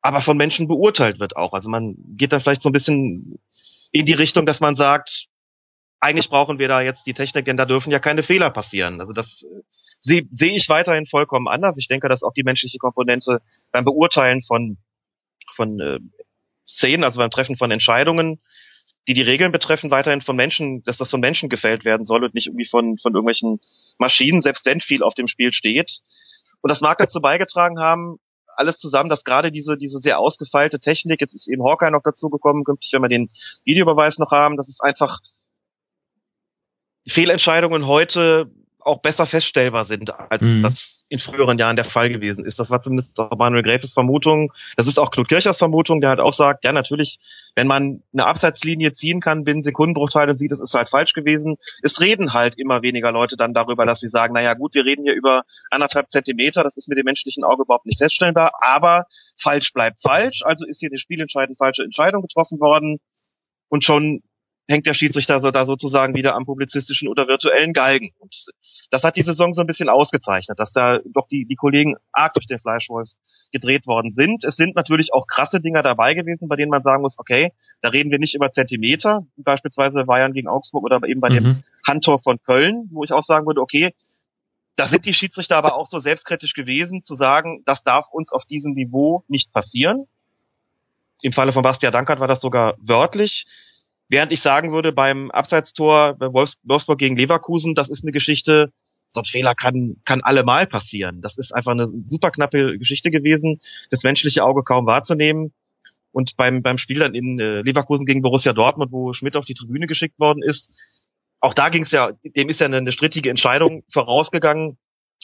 [0.02, 1.54] aber von Menschen beurteilt wird auch.
[1.54, 3.40] Also man geht da vielleicht so ein bisschen
[3.92, 5.28] in die Richtung, dass man sagt,
[6.02, 9.00] eigentlich brauchen wir da jetzt die Technik, denn da dürfen ja keine Fehler passieren.
[9.00, 9.62] Also das äh,
[10.00, 11.78] sehe seh ich weiterhin vollkommen anders.
[11.78, 13.42] Ich denke, dass auch die menschliche Komponente
[13.72, 14.78] beim Beurteilen von,
[15.56, 16.00] von äh,
[16.68, 18.40] Szenen, also beim Treffen von Entscheidungen,
[19.08, 22.34] die die Regeln betreffen, weiterhin von Menschen, dass das von Menschen gefällt werden soll und
[22.34, 23.60] nicht irgendwie von, von irgendwelchen
[23.98, 26.00] Maschinen, selbst wenn viel auf dem Spiel steht.
[26.62, 28.18] Und das mag dazu beigetragen haben,
[28.56, 32.64] alles zusammen, dass gerade diese, diese sehr ausgefeilte Technik, jetzt ist eben Hawkeye noch dazugekommen,
[32.64, 33.32] künftig, wenn wir den
[33.66, 35.20] Videobeweis noch haben, dass es einfach
[37.08, 38.52] Fehlentscheidungen heute
[38.86, 40.64] auch besser feststellbar sind, als mhm.
[40.64, 42.58] das in früheren Jahren der Fall gewesen ist.
[42.60, 44.54] Das war zumindest auch Manuel Gräfes Vermutung.
[44.78, 47.20] Das ist auch Knut Kirchers Vermutung, der halt auch sagt, ja natürlich,
[47.56, 51.58] wenn man eine Abseitslinie ziehen kann binnen Sekundenbruchteilen und sieht, es ist halt falsch gewesen.
[51.84, 55.04] Es reden halt immer weniger Leute dann darüber, dass sie sagen, naja gut, wir reden
[55.04, 59.06] hier über anderthalb Zentimeter, das ist mit dem menschlichen Auge überhaupt nicht feststellbar, aber
[59.38, 63.00] falsch bleibt falsch, also ist hier eine spielentscheidend falsche Entscheidung getroffen worden
[63.70, 64.22] und schon
[64.68, 68.12] hängt der Schiedsrichter so da sozusagen wieder am publizistischen oder virtuellen Galgen.
[68.20, 68.34] Und
[68.90, 72.34] das hat die Saison so ein bisschen ausgezeichnet, dass da doch die, die Kollegen arg
[72.34, 73.10] durch den Fleischwolf
[73.52, 74.44] gedreht worden sind.
[74.44, 77.52] Es sind natürlich auch krasse Dinger dabei gewesen, bei denen man sagen muss, okay,
[77.82, 81.36] da reden wir nicht über Zentimeter, beispielsweise Bayern gegen Augsburg oder eben bei mhm.
[81.36, 83.94] dem Handtor von Köln, wo ich auch sagen würde, okay,
[84.76, 88.46] da sind die Schiedsrichter aber auch so selbstkritisch gewesen, zu sagen, das darf uns auf
[88.46, 90.08] diesem Niveau nicht passieren.
[91.22, 93.46] Im Falle von Bastian Dankert war das sogar wörtlich.
[94.12, 98.74] Während ich sagen würde, beim Abseitstor bei Wolfsburg gegen Leverkusen, das ist eine Geschichte,
[99.08, 101.22] so ein Fehler kann, kann allemal passieren.
[101.22, 105.54] Das ist einfach eine super knappe Geschichte gewesen, das menschliche Auge kaum wahrzunehmen.
[106.12, 109.54] Und beim, beim Spiel dann in äh, Leverkusen gegen Borussia Dortmund, wo Schmidt auf die
[109.54, 110.70] Tribüne geschickt worden ist,
[111.40, 114.78] auch da ging es ja, dem ist ja eine, eine strittige Entscheidung vorausgegangen,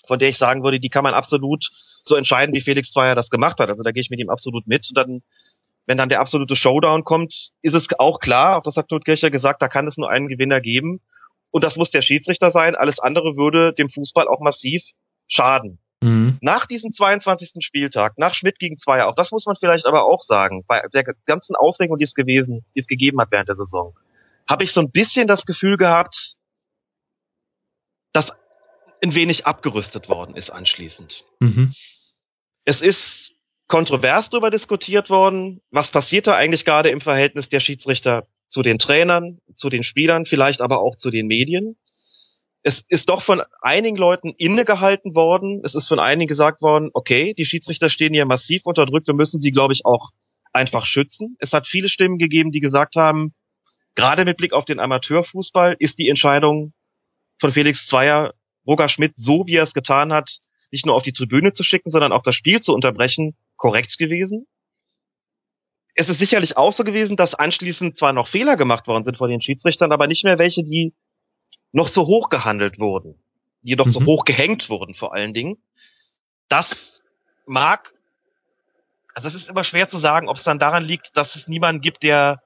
[0.08, 1.68] von der ich sagen würde, die kann man absolut
[2.06, 3.68] so entscheiden, wie Felix Zweier das gemacht hat.
[3.68, 4.88] Also da gehe ich mit ihm absolut mit.
[4.90, 5.22] Und dann
[5.88, 9.32] wenn dann der absolute Showdown kommt, ist es auch klar, auch das hat Knut Kircher
[9.32, 11.02] gesagt, da kann es nur einen Gewinner geben.
[11.50, 12.76] Und das muss der Schiedsrichter sein.
[12.76, 14.84] Alles andere würde dem Fußball auch massiv
[15.28, 15.80] schaden.
[16.04, 16.38] Mhm.
[16.42, 17.54] Nach diesem 22.
[17.66, 21.04] Spieltag, nach Schmidt gegen Zweier, auch das muss man vielleicht aber auch sagen, bei der
[21.26, 23.96] ganzen Aufregung, die es gewesen, die es gegeben hat während der Saison,
[24.48, 26.36] habe ich so ein bisschen das Gefühl gehabt,
[28.14, 28.34] dass
[29.02, 31.24] ein wenig abgerüstet worden ist anschließend.
[31.40, 31.74] Mhm.
[32.66, 33.37] Es ist
[33.68, 38.80] kontrovers darüber diskutiert worden, was passiert da eigentlich gerade im Verhältnis der Schiedsrichter zu den
[38.80, 41.76] Trainern, zu den Spielern, vielleicht aber auch zu den Medien.
[42.64, 45.62] Es ist doch von einigen Leuten innegehalten worden.
[45.64, 49.14] Es ist von einigen gesagt worden, okay, die Schiedsrichter stehen hier massiv unter Druck, wir
[49.14, 50.10] müssen sie, glaube ich, auch
[50.54, 51.36] einfach schützen.
[51.40, 53.34] Es hat viele Stimmen gegeben, die gesagt haben,
[53.96, 56.74] gerade mit Blick auf den Amateurfußball ist die Entscheidung
[57.40, 58.34] von Felix Zweier,
[58.66, 60.40] Roger Schmidt, so wie er es getan hat,
[60.72, 64.48] nicht nur auf die Tribüne zu schicken, sondern auch das Spiel zu unterbrechen, korrekt gewesen.
[65.96, 69.30] Es ist sicherlich auch so gewesen, dass anschließend zwar noch Fehler gemacht worden sind von
[69.30, 70.94] den Schiedsrichtern, aber nicht mehr welche, die
[71.72, 73.16] noch so hoch gehandelt wurden,
[73.64, 73.92] die jedoch mhm.
[73.92, 75.58] so hoch gehängt wurden vor allen Dingen.
[76.50, 77.02] Das
[77.46, 77.92] mag,
[79.16, 81.82] also es ist immer schwer zu sagen, ob es dann daran liegt, dass es niemanden
[81.82, 82.42] gibt, der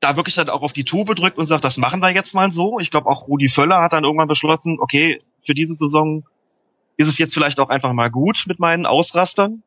[0.00, 2.52] da wirklich dann auch auf die Tube drückt und sagt, das machen wir jetzt mal
[2.52, 2.78] so.
[2.80, 6.24] Ich glaube auch Rudi Völler hat dann irgendwann beschlossen, okay, für diese Saison
[6.98, 9.62] ist es jetzt vielleicht auch einfach mal gut mit meinen Ausrastern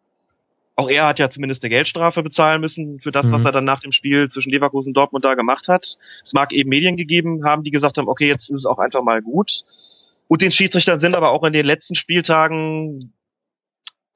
[0.79, 3.33] auch er hat ja zumindest eine Geldstrafe bezahlen müssen für das, mhm.
[3.33, 5.97] was er dann nach dem Spiel zwischen Leverkusen und Dortmund da gemacht hat.
[6.23, 9.03] Es mag eben Medien gegeben haben, die gesagt haben, okay, jetzt ist es auch einfach
[9.03, 9.63] mal gut.
[10.29, 13.13] Und den Schiedsrichtern sind aber auch in den letzten Spieltagen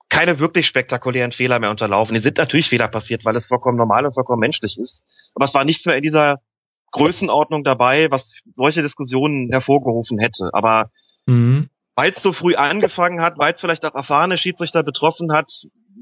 [0.09, 2.15] keine wirklich spektakulären Fehler mehr unterlaufen.
[2.15, 5.01] Es sind natürlich Fehler passiert, weil es vollkommen normal und vollkommen menschlich ist.
[5.35, 6.39] Aber es war nichts mehr in dieser
[6.91, 10.51] Größenordnung dabei, was solche Diskussionen hervorgerufen hätte.
[10.53, 10.91] Aber
[11.25, 11.69] mhm.
[11.95, 15.51] weil es so früh angefangen hat, weil es vielleicht auch erfahrene Schiedsrichter betroffen hat,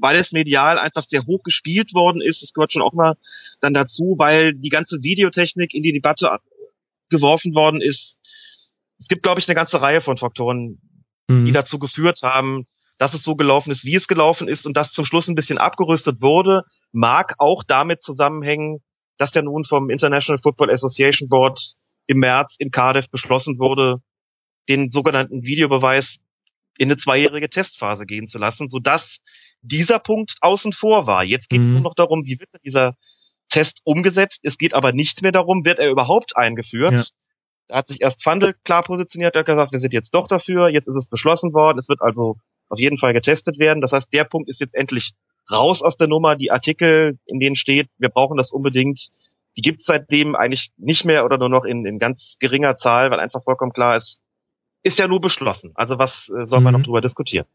[0.00, 2.42] weil es medial einfach sehr hoch gespielt worden ist.
[2.42, 3.16] Das gehört schon auch mal
[3.60, 6.38] dann dazu, weil die ganze Videotechnik in die Debatte
[7.08, 8.18] geworfen worden ist.
[8.98, 10.80] Es gibt, glaube ich, eine ganze Reihe von Faktoren,
[11.28, 11.44] mhm.
[11.44, 12.66] die dazu geführt haben,
[12.98, 15.58] dass es so gelaufen ist, wie es gelaufen ist und dass zum Schluss ein bisschen
[15.58, 16.62] abgerüstet wurde,
[16.92, 18.78] mag auch damit zusammenhängen,
[19.18, 21.74] dass ja nun vom International Football Association Board
[22.06, 23.96] im März in Cardiff beschlossen wurde,
[24.68, 26.18] den sogenannten Videobeweis
[26.78, 29.20] in eine zweijährige Testphase gehen zu lassen, sodass
[29.60, 31.24] dieser Punkt außen vor war.
[31.24, 31.74] Jetzt geht es mhm.
[31.74, 32.96] nur noch darum, wie wird dieser
[33.48, 34.40] Test umgesetzt.
[34.42, 36.92] Es geht aber nicht mehr darum, wird er überhaupt eingeführt.
[36.92, 37.04] Ja.
[37.68, 40.68] Da hat sich erst Fandel klar positioniert, er hat gesagt, wir sind jetzt doch dafür,
[40.68, 42.36] jetzt ist es beschlossen worden, es wird also
[42.68, 43.80] auf jeden Fall getestet werden.
[43.80, 45.12] Das heißt, der Punkt ist jetzt endlich
[45.50, 46.36] raus aus der Nummer.
[46.36, 49.10] Die Artikel, in denen steht, wir brauchen das unbedingt,
[49.56, 53.10] die gibt es seitdem eigentlich nicht mehr oder nur noch in, in ganz geringer Zahl,
[53.10, 54.22] weil einfach vollkommen klar ist,
[54.82, 55.72] ist ja nur beschlossen.
[55.74, 56.80] Also was äh, soll man mhm.
[56.80, 57.46] noch drüber diskutieren?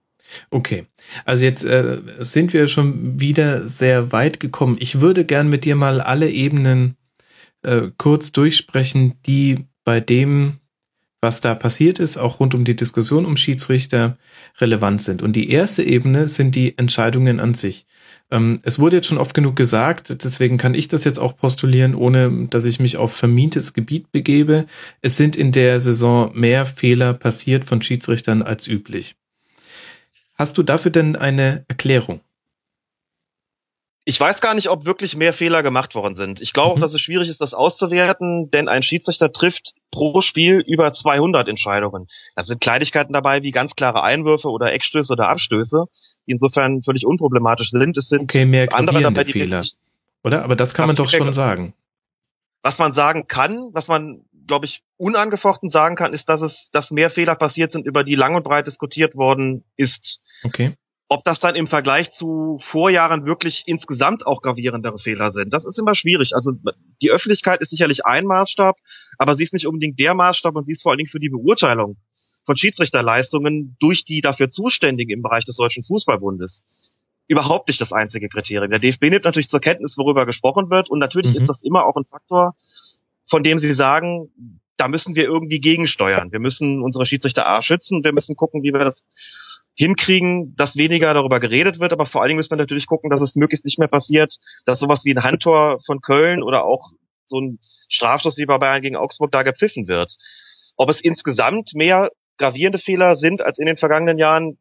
[0.50, 0.86] Okay,
[1.26, 4.78] also jetzt äh, sind wir schon wieder sehr weit gekommen.
[4.80, 6.98] Ich würde gern mit dir mal alle Ebenen
[7.64, 10.60] äh, kurz durchsprechen, die bei dem,
[11.22, 14.18] was da passiert ist, auch rund um die Diskussion um Schiedsrichter
[14.60, 15.22] relevant sind.
[15.22, 17.86] Und die erste Ebene sind die Entscheidungen an sich.
[18.30, 21.96] Ähm, es wurde jetzt schon oft genug gesagt, deswegen kann ich das jetzt auch postulieren,
[21.96, 24.66] ohne dass ich mich auf vermintes Gebiet begebe.
[25.02, 29.16] Es sind in der Saison mehr Fehler passiert von Schiedsrichtern als üblich.
[30.36, 32.20] Hast du dafür denn eine Erklärung?
[34.10, 36.40] Ich weiß gar nicht, ob wirklich mehr Fehler gemacht worden sind.
[36.42, 36.78] Ich glaube Mhm.
[36.78, 41.48] auch, dass es schwierig ist, das auszuwerten, denn ein Schiedsrichter trifft pro Spiel über 200
[41.50, 42.08] Entscheidungen.
[42.36, 45.86] Da sind Kleinigkeiten dabei wie ganz klare Einwürfe oder Eckstöße oder Abstöße,
[46.28, 47.98] die insofern völlig unproblematisch sind.
[47.98, 49.58] Es sind Okay, mehr andere dabei, die Fehler.
[49.58, 49.76] wirklich-
[50.24, 50.44] Oder?
[50.44, 51.74] Aber das kann man doch schon sagen.
[52.64, 56.92] Was man sagen kann, was man, glaube ich, unangefochten sagen kann, ist, dass es, dass
[56.92, 60.20] mehr Fehler passiert sind, über die lang und breit diskutiert worden ist.
[60.44, 60.74] Okay.
[61.10, 65.80] Ob das dann im Vergleich zu Vorjahren wirklich insgesamt auch gravierendere Fehler sind, das ist
[65.80, 66.36] immer schwierig.
[66.36, 66.52] Also
[67.02, 68.76] die Öffentlichkeit ist sicherlich ein Maßstab,
[69.18, 71.30] aber sie ist nicht unbedingt der Maßstab und sie ist vor allen Dingen für die
[71.30, 71.96] Beurteilung
[72.48, 76.64] von Schiedsrichterleistungen durch die dafür Zuständigen im Bereich des Deutschen Fußballbundes
[77.28, 78.72] überhaupt nicht das einzige Kriterium.
[78.72, 81.42] Der DFB nimmt natürlich zur Kenntnis, worüber gesprochen wird und natürlich Mhm.
[81.42, 82.56] ist das immer auch ein Faktor,
[83.30, 84.32] von dem sie sagen,
[84.78, 86.32] da müssen wir irgendwie gegensteuern.
[86.32, 89.04] Wir müssen unsere Schiedsrichter A schützen, wir müssen gucken, wie wir das
[89.76, 93.22] hinkriegen, dass weniger darüber geredet wird, aber vor allen Dingen müssen wir natürlich gucken, dass
[93.22, 96.92] es möglichst nicht mehr passiert, dass sowas wie ein Handtor von Köln oder auch
[97.26, 100.16] so ein Strafstoß wie bei Bayern gegen Augsburg da gepfiffen wird.
[100.78, 104.58] Ob es insgesamt mehr gravierende Fehler sind als in den vergangenen Jahren,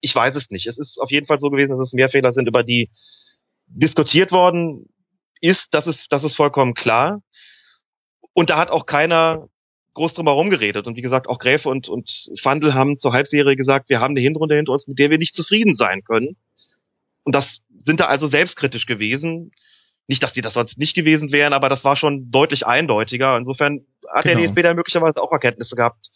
[0.00, 0.66] ich weiß es nicht.
[0.66, 2.90] Es ist auf jeden Fall so gewesen, dass es mehr Fehler sind, über die
[3.66, 4.88] diskutiert worden
[5.40, 5.68] ist.
[5.72, 7.22] Das ist, das ist vollkommen klar.
[8.32, 9.48] Und da hat auch keiner
[9.94, 10.86] groß drum herum geredet.
[10.86, 14.20] Und wie gesagt, auch Gräfe und, und Fandl haben zur Halbserie gesagt, wir haben eine
[14.20, 16.36] Hinrunde hinter uns, mit der wir nicht zufrieden sein können.
[17.24, 19.52] Und das sind da also selbstkritisch gewesen.
[20.06, 23.36] Nicht, dass die das sonst nicht gewesen wären, aber das war schon deutlich eindeutiger.
[23.36, 24.38] Insofern hat Genau.
[24.38, 26.10] der DFB da möglicherweise auch Erkenntnisse gehabt,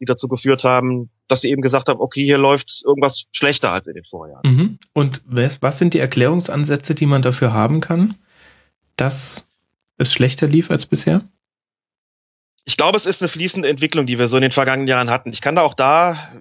[0.00, 3.86] die dazu geführt haben, dass sie eben gesagt haben, okay, hier läuft irgendwas schlechter als
[3.86, 4.42] in den Vorjahren.
[4.44, 4.78] Mhm.
[4.92, 8.14] Und was, was sind die Erklärungsansätze, die man dafür haben kann,
[8.96, 9.46] dass
[9.98, 11.22] es schlechter lief als bisher?
[12.64, 15.32] Ich glaube, es ist eine fließende Entwicklung, die wir so in den vergangenen Jahren hatten.
[15.32, 16.32] Ich kann da auch da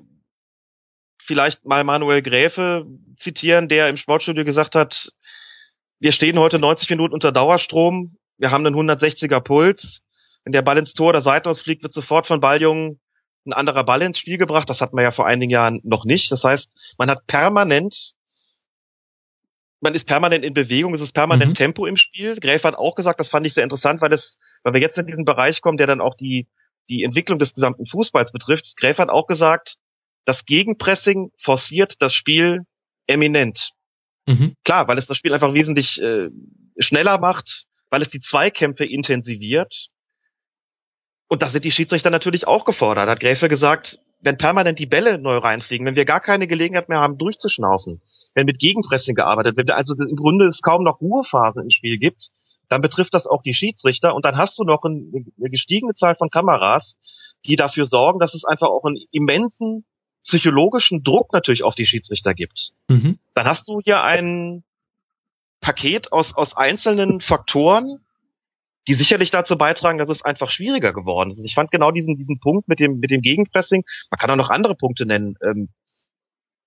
[1.22, 2.86] vielleicht mal Manuel Gräfe
[3.18, 5.12] zitieren, der im Sportstudio gesagt hat,
[6.00, 10.02] wir stehen heute 90 Minuten unter Dauerstrom, wir haben einen 160er Puls.
[10.46, 13.00] Wenn der Ball ins Tor oder Seitenaus fliegt, wird sofort von Balljungen
[13.50, 14.70] ein anderer Ball ins Spiel gebracht.
[14.70, 16.32] Das hatten wir ja vor einigen Jahren noch nicht.
[16.32, 18.14] Das heißt, man hat permanent,
[19.82, 21.56] man ist permanent in Bewegung, es ist permanent Mhm.
[21.56, 22.40] Tempo im Spiel.
[22.40, 25.08] Gräfe hat auch gesagt, das fand ich sehr interessant, weil das, weil wir jetzt in
[25.08, 26.48] diesen Bereich kommen, der dann auch die,
[26.90, 28.76] die Entwicklung des gesamten Fußballs betrifft.
[28.78, 29.78] Gräfe hat auch gesagt,
[30.26, 32.66] das Gegenpressing forciert das Spiel
[33.08, 33.72] eminent.
[34.28, 34.56] Mhm.
[34.64, 36.30] Klar, weil es das Spiel einfach wesentlich äh,
[36.78, 39.88] schneller macht, weil es die Zweikämpfe intensiviert.
[41.30, 43.08] Und da sind die Schiedsrichter natürlich auch gefordert.
[43.08, 47.00] Hat Gräfe gesagt, wenn permanent die Bälle neu reinfliegen, wenn wir gar keine Gelegenheit mehr
[47.00, 48.02] haben, durchzuschnaufen,
[48.34, 52.30] wenn mit Gegenpressing gearbeitet wird, also im Grunde es kaum noch Ruhephasen im Spiel gibt,
[52.68, 56.16] dann betrifft das auch die Schiedsrichter und dann hast du noch ein, eine gestiegene Zahl
[56.16, 56.98] von Kameras,
[57.46, 59.86] die dafür sorgen, dass es einfach auch einen immensen
[60.24, 63.20] psychologischen Druck natürlich auf die Schiedsrichter gibt Mhm.
[63.36, 64.64] dann hast du hier ein
[65.62, 68.00] Paket aus, aus einzelnen Faktoren,
[68.90, 71.46] die sicherlich dazu beitragen, dass es einfach schwieriger geworden ist.
[71.46, 74.50] Ich fand genau diesen, diesen Punkt mit dem, mit dem Gegenpressing, man kann auch noch
[74.50, 75.70] andere Punkte nennen, ähm,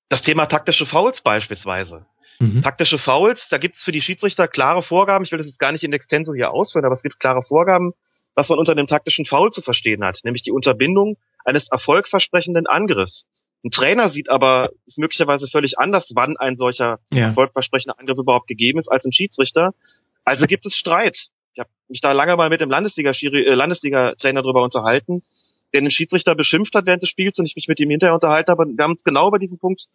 [0.08, 2.06] das Thema taktische Fouls beispielsweise.
[2.38, 2.62] Mhm.
[2.62, 5.72] Taktische Fouls, da gibt es für die Schiedsrichter klare Vorgaben, ich will das jetzt gar
[5.72, 7.92] nicht in Extenso hier ausführen, aber es gibt klare Vorgaben,
[8.36, 13.26] was man unter dem taktischen Foul zu verstehen hat, nämlich die Unterbindung eines erfolgversprechenden Angriffs.
[13.64, 17.28] Ein Trainer sieht aber, ist möglicherweise völlig anders, wann ein solcher Ja.
[17.28, 19.72] erfolgversprechender Angriff überhaupt gegeben ist, als ein Schiedsrichter.
[20.24, 21.30] Also gibt es Streit.
[21.54, 25.22] Ich habe mich da lange mal mit dem äh, Landesliga-Trainer drüber unterhalten,
[25.72, 28.50] der den Schiedsrichter beschimpft hat während des Spiels und ich mich mit ihm hinterher unterhalten
[28.50, 28.62] habe.
[28.62, 29.86] Und Wir haben uns genau über diesen Punkt,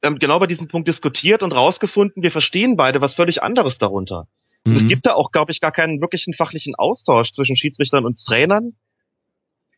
[0.00, 3.78] wir haben genau über diesen Punkt diskutiert und rausgefunden, wir verstehen beide was völlig anderes
[3.78, 4.26] darunter.
[4.64, 4.88] Und es Mhm.
[4.88, 8.74] gibt da auch, glaube ich, gar keinen wirklichen fachlichen Austausch zwischen Schiedsrichtern und Trainern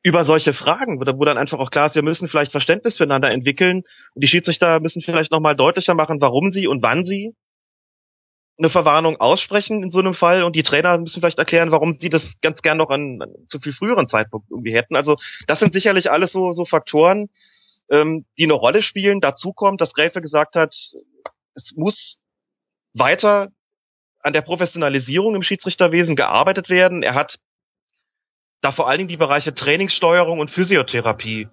[0.03, 3.83] über solche Fragen, wo dann einfach auch klar ist, wir müssen vielleicht Verständnis füreinander entwickeln
[4.15, 7.35] und die Schiedsrichter müssen vielleicht nochmal deutlicher machen, warum sie und wann sie
[8.61, 12.11] eine Verwarnung aussprechen in so einem Fall und die Trainer müssen vielleicht erklären, warum sie
[12.11, 14.97] das ganz gern noch an, an zu viel früheren Zeitpunkt irgendwie hätten.
[14.97, 17.31] Also das sind sicherlich alles so, so Faktoren,
[17.91, 19.21] ähm, die eine Rolle spielen.
[19.21, 20.75] Dazu kommt, dass Gräfe gesagt hat,
[21.55, 22.21] es muss
[22.95, 23.51] weiter
[24.21, 27.03] an der Professionalisierung im Schiedsrichterwesen gearbeitet werden.
[27.03, 27.39] Er hat
[28.61, 31.49] da vor allen Dingen die Bereiche Trainingssteuerung und Physiotherapie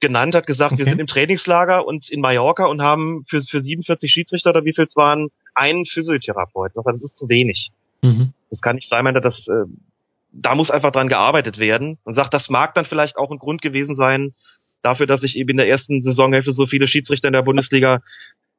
[0.00, 0.90] genannt, hat gesagt, wir Okay.
[0.90, 4.84] sind im Trainingslager und in Mallorca und haben für, für 47 Schiedsrichter oder wie viel
[4.84, 5.28] es waren,
[5.58, 6.82] einen Physiotherapeuten.
[6.84, 7.70] Das ist zu wenig.
[8.02, 8.32] Mhm.
[8.50, 9.64] Das kann nicht sein, er, das, äh,
[10.32, 11.98] da muss einfach dran gearbeitet werden.
[12.04, 14.34] Und sagt, das mag dann vielleicht auch ein Grund gewesen sein
[14.82, 18.00] dafür, dass sich eben in der ersten Saisonhälfte so viele Schiedsrichter in der Bundesliga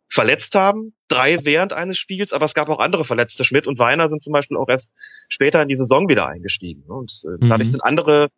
[0.10, 0.93] verletzt haben.
[1.08, 3.45] Drei während eines Spiels, aber es gab auch andere Verletzte.
[3.45, 4.89] Schmidt und Weiner sind zum Beispiel auch erst
[5.30, 6.84] später in die Saison wieder eingestiegen.
[6.88, 7.50] Und äh, Mhm.
[7.50, 8.30] dadurch sind andere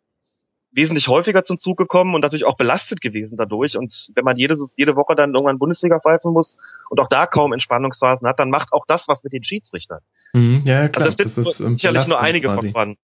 [0.72, 3.76] wesentlich häufiger zum Zug gekommen und natürlich auch belastet gewesen dadurch.
[3.76, 6.56] Und wenn man jedes, jede Woche dann irgendwann Bundesliga pfeifen muss
[6.88, 10.00] und auch da kaum Entspannungsphasen hat, dann macht auch das was mit den Schiedsrichtern.
[10.32, 11.06] Mhm, ja, klar.
[11.06, 12.72] Also das, das ist ähm, sicherlich nur einige quasi.
[12.72, 12.96] von.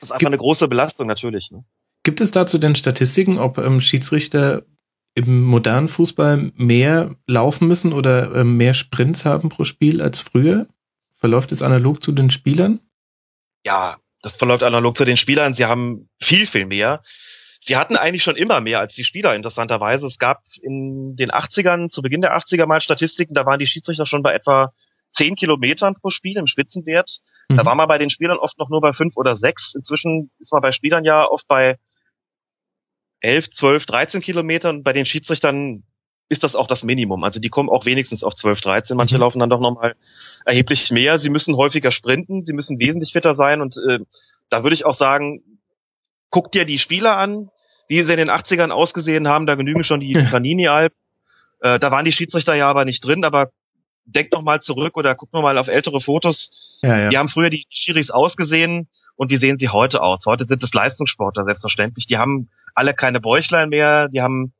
[0.00, 1.50] Das ist einfach Gibt, eine große Belastung natürlich.
[1.50, 1.64] Ne?
[2.02, 4.62] Gibt es dazu denn Statistiken, ob ähm, Schiedsrichter
[5.14, 10.66] im modernen Fußball mehr laufen müssen oder ähm, mehr Sprints haben pro Spiel als früher?
[11.12, 12.80] Verläuft es analog zu den Spielern?
[13.64, 15.54] Ja, das verläuft analog zu den Spielern.
[15.54, 17.02] Sie haben viel, viel mehr.
[17.60, 20.06] Sie hatten eigentlich schon immer mehr als die Spieler, interessanterweise.
[20.06, 24.06] Es gab in den 80ern, zu Beginn der 80er mal Statistiken, da waren die Schiedsrichter
[24.06, 24.72] schon bei etwa
[25.12, 27.18] 10 Kilometern pro Spiel im Spitzenwert.
[27.48, 27.56] Mhm.
[27.56, 29.74] Da war man bei den Spielern oft noch nur bei fünf oder sechs.
[29.74, 31.78] Inzwischen ist man bei Spielern ja oft bei
[33.20, 34.82] 11, 12, 13 Kilometern.
[34.82, 35.84] Bei den Schiedsrichtern
[36.28, 37.22] ist das auch das Minimum.
[37.22, 38.96] Also die kommen auch wenigstens auf 12, 13.
[38.96, 39.20] Manche mhm.
[39.20, 39.94] laufen dann doch nochmal
[40.44, 41.18] erheblich mehr.
[41.18, 43.98] Sie müssen häufiger sprinten, sie müssen wesentlich fitter sein und äh,
[44.48, 45.42] da würde ich auch sagen,
[46.30, 47.50] guck dir die Spieler an,
[47.88, 50.92] wie sie in den 80ern ausgesehen haben, da genügen schon die Panini-Alp.
[51.60, 53.50] Äh, da waren die Schiedsrichter ja aber nicht drin, aber
[54.06, 56.50] denk noch mal zurück oder guck noch mal auf ältere Fotos.
[56.82, 57.10] Ja, ja.
[57.10, 60.26] Die haben früher die Schiris ausgesehen und wie sehen sie heute aus?
[60.26, 62.06] Heute sind es Leistungssportler, selbstverständlich.
[62.06, 64.52] Die haben alle keine Bäuchlein mehr, die haben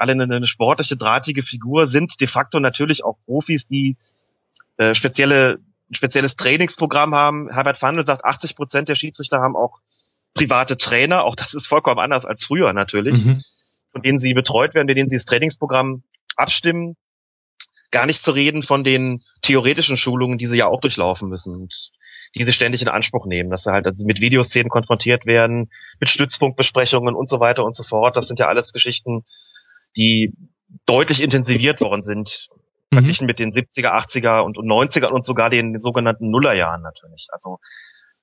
[0.00, 3.96] alle eine, eine sportliche, drahtige Figur, sind de facto natürlich auch Profis, die
[4.78, 5.58] äh, spezielle,
[5.90, 7.50] ein spezielles Trainingsprogramm haben.
[7.52, 9.80] Herbert Fandel sagt, 80 Prozent der Schiedsrichter haben auch
[10.34, 11.24] private Trainer.
[11.24, 13.42] Auch das ist vollkommen anders als früher natürlich, mhm.
[13.92, 16.02] von denen sie betreut werden, mit denen sie das Trainingsprogramm
[16.36, 16.96] abstimmen.
[17.90, 21.90] Gar nicht zu reden von den theoretischen Schulungen, die sie ja auch durchlaufen müssen und
[22.36, 26.08] die sie ständig in Anspruch nehmen, dass sie halt also mit Videoszenen konfrontiert werden, mit
[26.08, 28.16] Stützpunktbesprechungen und so weiter und so fort.
[28.16, 29.24] Das sind ja alles Geschichten,
[29.96, 30.32] die
[30.86, 32.48] deutlich intensiviert worden sind
[32.90, 32.96] Mhm.
[32.96, 37.28] verglichen mit den 70er, 80er und, und 90er und sogar den, den sogenannten Nullerjahren natürlich.
[37.30, 37.58] Also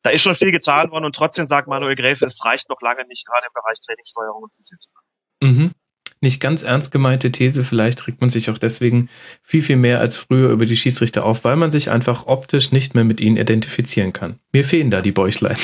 [0.03, 3.05] da ist schon viel getan worden und trotzdem sagt Manuel Gräfe, es reicht noch lange
[3.07, 5.05] nicht, gerade im Bereich Trainingssteuerung und Physiotherapie.
[5.43, 5.71] Mhm.
[6.19, 9.09] Nicht ganz ernst gemeinte These, vielleicht regt man sich auch deswegen
[9.43, 12.95] viel, viel mehr als früher über die Schiedsrichter auf, weil man sich einfach optisch nicht
[12.95, 14.39] mehr mit ihnen identifizieren kann.
[14.51, 15.57] Mir fehlen da die Bäuchlein.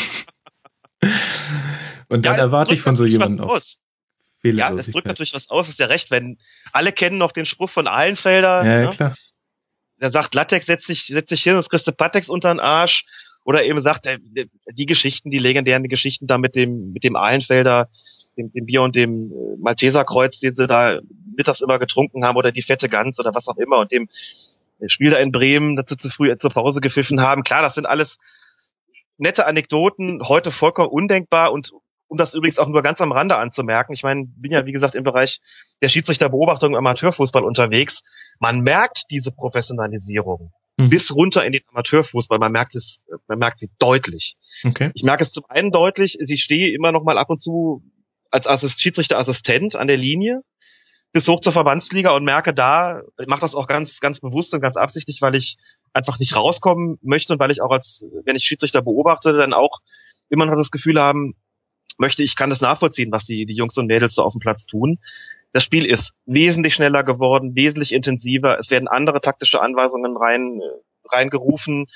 [2.10, 3.56] und dann ja, erwarte ich von so jemandem auch.
[3.56, 3.80] Aus.
[4.44, 6.38] Ja, es drückt natürlich was aus, ist ja recht, wenn
[6.74, 8.66] alle kennen noch den Spruch von Ahlenfelder.
[8.66, 8.90] Ja, ne?
[8.90, 9.16] klar.
[10.02, 13.06] Der sagt, Latex setzt sich, setzt sich hin, das kriegst du Patex unter den Arsch.
[13.46, 14.20] Oder eben sagt, äh,
[14.72, 17.90] die Geschichten, die legendären Geschichten da mit dem, mit dem Ahlenfelder,
[18.38, 21.00] dem, dem Bier und dem äh, Malteserkreuz, den sie da
[21.36, 24.10] mittags immer getrunken haben, oder die fette Gans oder was auch immer, und dem
[24.88, 27.44] Spiel da in Bremen, dazu zu früh zur Pause gepfiffen haben.
[27.44, 28.18] Klar, das sind alles
[29.18, 31.72] nette Anekdoten, heute vollkommen undenkbar und
[32.14, 34.94] um das übrigens auch nur ganz am Rande anzumerken, ich meine, bin ja wie gesagt
[34.94, 35.42] im Bereich
[35.82, 38.04] der Schiedsrichterbeobachtung im Amateurfußball unterwegs.
[38.40, 40.90] Man merkt diese Professionalisierung mhm.
[40.90, 42.38] bis runter in den Amateurfußball.
[42.38, 44.36] Man merkt es, man merkt sie deutlich.
[44.64, 44.92] Okay.
[44.94, 47.82] Ich merke es zum einen deutlich, ich stehe immer noch mal ab und zu
[48.30, 50.42] als Assist Schiedsrichterassistent an der Linie
[51.14, 54.62] bis hoch zur Verbandsliga und merke da, ich mache das auch ganz, ganz bewusst und
[54.62, 55.58] ganz absichtlich, weil ich
[55.94, 59.80] einfach nicht rauskommen möchte und weil ich auch als, wenn ich Schiedsrichter beobachte, dann auch
[60.30, 61.36] immer noch das Gefühl haben,
[61.98, 64.66] möchte, ich kann das nachvollziehen, was die, die Jungs und Mädels da auf dem Platz
[64.66, 65.00] tun.
[65.52, 68.58] Das Spiel ist wesentlich schneller geworden, wesentlich intensiver.
[68.60, 71.88] Es werden andere taktische Anweisungen rein, äh, reingerufen.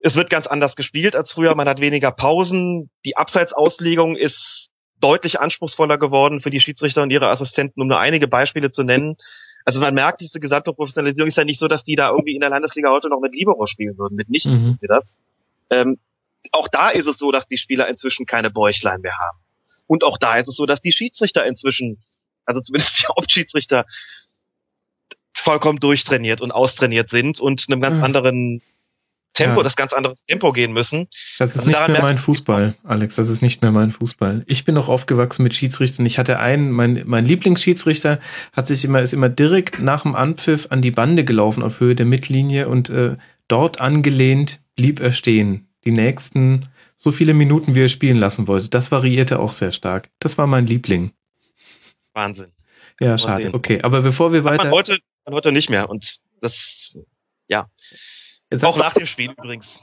[0.00, 1.54] Es wird ganz anders gespielt als früher.
[1.54, 2.90] Man hat weniger Pausen.
[3.04, 4.68] Die Abseitsauslegung ist
[5.00, 9.16] deutlich anspruchsvoller geworden für die Schiedsrichter und ihre Assistenten, um nur einige Beispiele zu nennen.
[9.64, 12.40] Also man merkt, diese gesamte Professionalisierung ist ja nicht so, dass die da irgendwie in
[12.40, 14.16] der Landesliga heute noch mit Libero spielen würden.
[14.16, 14.76] Mit nicht mhm.
[14.78, 15.16] sie das.
[15.70, 15.98] Ähm,
[16.52, 19.38] auch da ist es so, dass die Spieler inzwischen keine Bäuchlein mehr haben.
[19.86, 21.98] Und auch da ist es so, dass die Schiedsrichter inzwischen,
[22.44, 23.86] also zumindest die Hauptschiedsrichter,
[25.34, 28.60] vollkommen durchtrainiert und austrainiert sind und einem ganz anderen
[29.34, 29.62] Tempo, ja.
[29.62, 31.08] das ganz anderes Tempo gehen müssen.
[31.38, 33.14] Das ist also nicht mehr mein Fußball, Alex.
[33.14, 34.42] Das ist nicht mehr mein Fußball.
[34.46, 36.06] Ich bin noch aufgewachsen mit Schiedsrichtern.
[36.06, 38.18] Ich hatte einen, mein, mein Lieblingsschiedsrichter
[38.52, 41.94] hat sich immer, ist immer direkt nach dem Anpfiff an die Bande gelaufen auf Höhe
[41.94, 46.66] der Mittellinie und äh, dort angelehnt blieb er stehen die nächsten
[46.98, 48.68] so viele Minuten, wie er spielen lassen wollte.
[48.68, 50.10] Das variierte auch sehr stark.
[50.18, 51.12] Das war mein Liebling.
[52.12, 52.52] Wahnsinn.
[53.00, 53.54] Ja, schade.
[53.54, 54.64] Okay, aber bevor wir weiter.
[54.64, 56.94] Man heute, man heute nicht mehr und das,
[57.46, 57.70] ja.
[58.50, 59.78] Jetzt auch nach dem Spiel übrigens.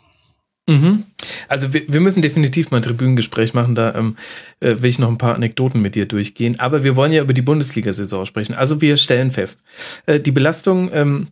[0.67, 1.05] Mhm.
[1.47, 4.17] Also wir, wir müssen definitiv mal ein Tribünengespräch machen, da ähm,
[4.59, 6.59] äh, will ich noch ein paar Anekdoten mit dir durchgehen.
[6.59, 8.55] Aber wir wollen ja über die Bundesliga-Saison sprechen.
[8.55, 9.63] Also wir stellen fest,
[10.07, 11.27] äh, die Belastung ähm,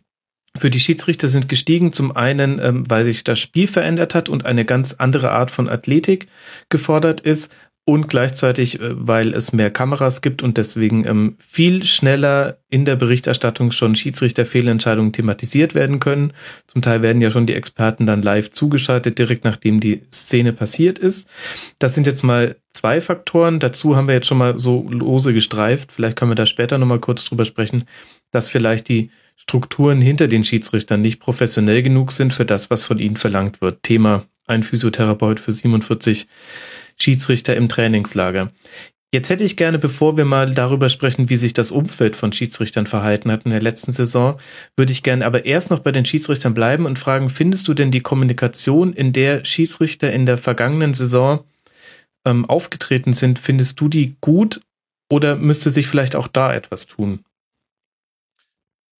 [0.56, 4.46] für die Schiedsrichter sind gestiegen, zum einen, ähm, weil sich das Spiel verändert hat und
[4.46, 6.28] eine ganz andere Art von Athletik
[6.68, 7.52] gefordert ist
[7.86, 12.96] und gleichzeitig, äh, weil es mehr Kameras gibt und deswegen ähm, viel schneller in der
[12.96, 16.32] Berichterstattung schon Schiedsrichterfehlentscheidungen thematisiert werden können.
[16.66, 20.98] Zum Teil werden ja schon die Experten dann live zugeschaltet, direkt nachdem die Szene passiert
[20.98, 21.28] ist.
[21.78, 23.60] Das sind jetzt mal zwei Faktoren.
[23.60, 25.92] Dazu haben wir jetzt schon mal so lose gestreift.
[25.92, 27.84] Vielleicht können wir da später nochmal kurz drüber sprechen,
[28.30, 32.98] dass vielleicht die Strukturen hinter den Schiedsrichtern nicht professionell genug sind für das, was von
[32.98, 33.82] ihnen verlangt wird.
[33.82, 36.26] Thema ein Physiotherapeut für 47
[36.96, 38.52] Schiedsrichter im Trainingslager.
[39.14, 42.88] Jetzt hätte ich gerne, bevor wir mal darüber sprechen, wie sich das Umfeld von Schiedsrichtern
[42.88, 44.40] verhalten hat in der letzten Saison,
[44.76, 47.92] würde ich gerne aber erst noch bei den Schiedsrichtern bleiben und fragen, findest du denn
[47.92, 51.44] die Kommunikation, in der Schiedsrichter in der vergangenen Saison
[52.24, 54.62] ähm, aufgetreten sind, findest du die gut
[55.08, 57.20] oder müsste sich vielleicht auch da etwas tun?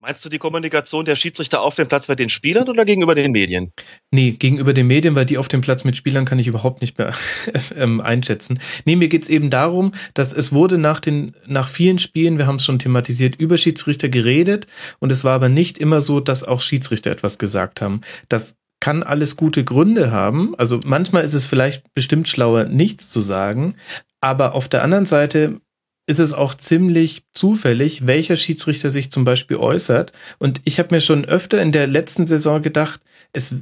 [0.04, 3.32] Meinst du die Kommunikation der Schiedsrichter auf dem Platz bei den Spielern oder gegenüber den
[3.32, 3.72] Medien?
[4.10, 6.98] Nee, gegenüber den Medien, weil die auf dem Platz mit Spielern kann ich überhaupt nicht
[6.98, 7.14] mehr
[7.74, 8.60] ähm, einschätzen.
[8.84, 12.56] Nee, mir geht's eben darum, dass es wurde nach den, nach vielen Spielen, wir haben
[12.56, 14.66] es schon thematisiert, über Schiedsrichter geredet
[14.98, 18.02] und es war aber nicht immer so, dass auch Schiedsrichter etwas gesagt haben.
[18.28, 20.54] Das kann alles gute Gründe haben.
[20.58, 23.76] Also manchmal ist es vielleicht bestimmt schlauer, nichts zu sagen.
[24.20, 25.62] Aber auf der anderen Seite
[26.06, 30.12] ist es auch ziemlich zufällig, welcher Schiedsrichter sich zum Beispiel äußert.
[30.38, 33.00] Und ich habe mir schon öfter in der letzten Saison gedacht,
[33.32, 33.54] es,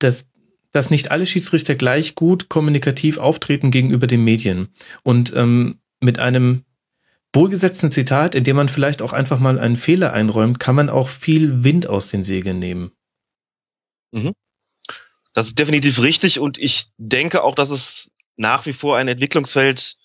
[0.00, 0.28] dass,
[0.72, 4.68] dass nicht alle Schiedsrichter gleich gut kommunikativ auftreten gegenüber den Medien.
[5.04, 6.64] Und ähm, mit einem
[7.32, 11.08] wohlgesetzten Zitat, in dem man vielleicht auch einfach mal einen Fehler einräumt, kann man auch
[11.08, 12.92] viel Wind aus den Segeln nehmen.
[14.12, 14.32] Mhm.
[15.32, 19.96] Das ist definitiv richtig und ich denke auch, dass es nach wie vor ein Entwicklungsfeld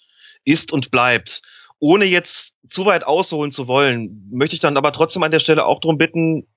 [0.44, 1.44] ist und bleibt
[1.80, 5.66] ohne jetzt zu weit ausholen zu wollen, möchte ich dann aber trotzdem an der Stelle
[5.66, 6.48] auch darum bitten,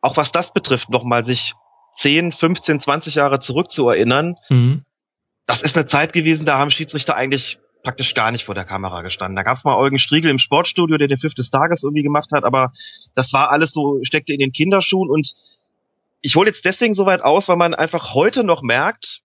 [0.00, 1.54] auch was das betrifft, nochmal sich
[1.98, 4.36] 10, 15, 20 Jahre zurückzuerinnern.
[4.48, 4.84] Mhm.
[5.46, 9.02] Das ist eine Zeit gewesen, da haben Schiedsrichter eigentlich praktisch gar nicht vor der Kamera
[9.02, 9.36] gestanden.
[9.36, 12.30] Da gab es mal Eugen Striegel im Sportstudio, der den Fifth des Tages irgendwie gemacht
[12.32, 12.72] hat, aber
[13.14, 15.34] das war alles so, steckte in den Kinderschuhen und
[16.22, 19.20] ich hole jetzt deswegen so weit aus, weil man einfach heute noch merkt,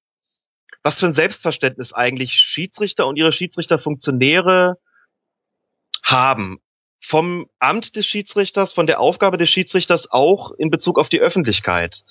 [0.83, 4.77] was für ein Selbstverständnis eigentlich Schiedsrichter und ihre Schiedsrichterfunktionäre
[6.11, 6.59] haben.
[7.01, 12.03] Vom Amt des Schiedsrichters, von der Aufgabe des Schiedsrichters auch in Bezug auf die Öffentlichkeit.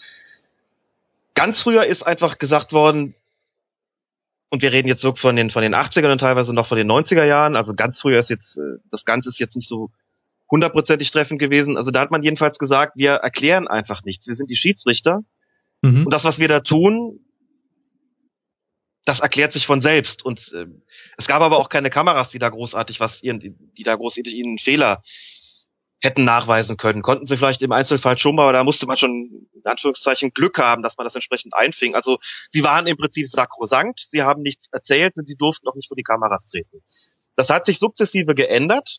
[1.35, 3.15] Ganz früher ist einfach gesagt worden,
[4.51, 6.91] und wir reden jetzt so von den, von den 80ern und teilweise noch von den
[6.91, 9.91] 90er Jahren, also ganz früher ist jetzt, äh, das Ganze ist jetzt nicht so
[10.51, 11.77] hundertprozentig treffend gewesen.
[11.77, 14.27] Also da hat man jedenfalls gesagt, wir erklären einfach nichts.
[14.27, 15.21] Wir sind die Schiedsrichter.
[15.83, 16.07] Mhm.
[16.07, 17.21] Und das, was wir da tun,
[19.05, 20.25] das erklärt sich von selbst.
[20.25, 20.67] Und äh,
[21.17, 24.59] es gab aber auch keine Kameras, die da großartig was ihren, die da großartig ihnen
[24.59, 25.03] Fehler
[26.01, 27.03] hätten nachweisen können.
[27.03, 30.59] Konnten sie vielleicht im Einzelfall schon mal, aber da musste man schon in Anführungszeichen Glück
[30.59, 31.95] haben, dass man das entsprechend einfing.
[31.95, 32.19] Also
[32.53, 35.97] sie waren im Prinzip sakrosankt, sie haben nichts erzählt und sie durften auch nicht vor
[35.97, 36.83] die Kameras treten.
[37.35, 38.99] Das hat sich sukzessive geändert,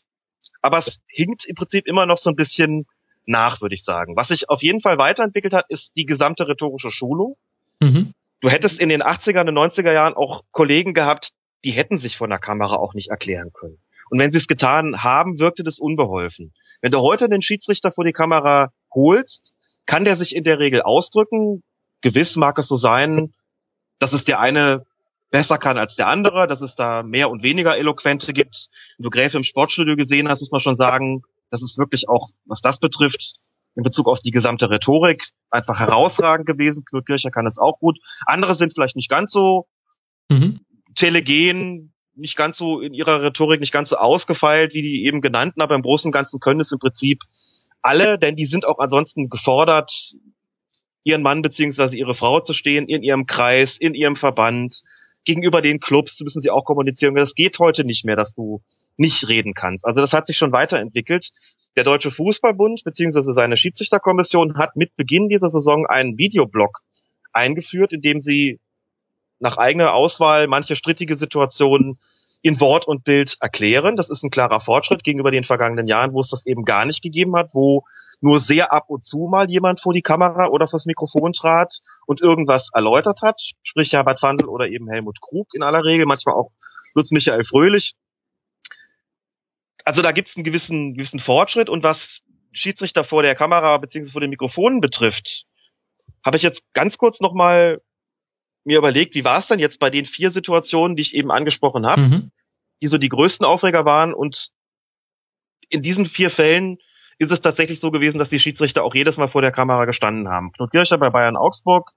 [0.60, 2.86] aber es hinkt im Prinzip immer noch so ein bisschen
[3.24, 4.16] nach, würde ich sagen.
[4.16, 7.36] Was sich auf jeden Fall weiterentwickelt hat, ist die gesamte rhetorische Schulung.
[7.80, 11.32] Mhm du hättest in den 80er und 90er Jahren auch Kollegen gehabt,
[11.64, 13.78] die hätten sich von der Kamera auch nicht erklären können.
[14.10, 16.52] Und wenn sie es getan haben, wirkte das unbeholfen.
[16.80, 19.52] Wenn du heute den Schiedsrichter vor die Kamera holst,
[19.86, 21.62] kann der sich in der Regel ausdrücken.
[22.00, 23.34] Gewiss mag es so sein,
[23.98, 24.86] dass es der eine
[25.30, 28.68] besser kann als der andere, dass es da mehr und weniger Eloquente gibt.
[28.96, 32.30] Wenn du Gräfe im Sportstudio gesehen hast, muss man schon sagen, dass es wirklich auch,
[32.46, 33.34] was das betrifft,
[33.76, 36.84] in Bezug auf die gesamte Rhetorik einfach herausragend gewesen.
[36.84, 37.98] Knut Kircher kann es auch gut.
[38.26, 39.66] Andere sind vielleicht nicht ganz so
[40.28, 40.60] mhm.
[40.96, 45.60] telegen, nicht ganz so in ihrer Rhetorik nicht ganz so ausgefeilt wie die eben genannten,
[45.60, 47.20] aber im Großen und Ganzen können es im Prinzip
[47.82, 49.90] alle, denn die sind auch ansonsten gefordert,
[51.02, 54.82] ihren Mann beziehungsweise ihre Frau zu stehen, in ihrem Kreis, in ihrem Verband,
[55.24, 57.14] gegenüber den Clubs müssen sie auch kommunizieren.
[57.14, 58.62] Das geht heute nicht mehr, dass du
[58.96, 59.84] nicht reden kannst.
[59.84, 61.30] Also das hat sich schon weiterentwickelt.
[61.76, 63.32] Der Deutsche Fußballbund bzw.
[63.32, 66.80] seine Schiedsrichterkommission hat mit Beginn dieser Saison einen Videoblog
[67.32, 68.58] eingeführt, in dem sie
[69.38, 71.98] nach eigener Auswahl manche strittige Situationen
[72.42, 73.96] in Wort und Bild erklären.
[73.96, 77.02] Das ist ein klarer Fortschritt gegenüber den vergangenen Jahren, wo es das eben gar nicht
[77.02, 77.84] gegeben hat, wo
[78.20, 82.20] nur sehr ab und zu mal jemand vor die Kamera oder fürs Mikrofon trat und
[82.20, 86.50] irgendwas erläutert hat, sprich Herbert Wandel oder eben Helmut Krug in aller Regel, manchmal auch
[86.94, 87.94] Lutz Michael Fröhlich
[89.84, 92.22] also da gibt es einen gewissen, gewissen Fortschritt und was
[92.52, 95.44] Schiedsrichter vor der Kamera beziehungsweise vor den Mikrofonen betrifft,
[96.24, 97.80] habe ich jetzt ganz kurz nochmal
[98.64, 101.86] mir überlegt, wie war es denn jetzt bei den vier Situationen, die ich eben angesprochen
[101.86, 102.30] habe, mhm.
[102.82, 104.50] die so die größten Aufreger waren und
[105.68, 106.78] in diesen vier Fällen
[107.18, 110.28] ist es tatsächlich so gewesen, dass die Schiedsrichter auch jedes Mal vor der Kamera gestanden
[110.28, 110.52] haben.
[110.52, 111.92] Knut Kircher bei Bayern Augsburg,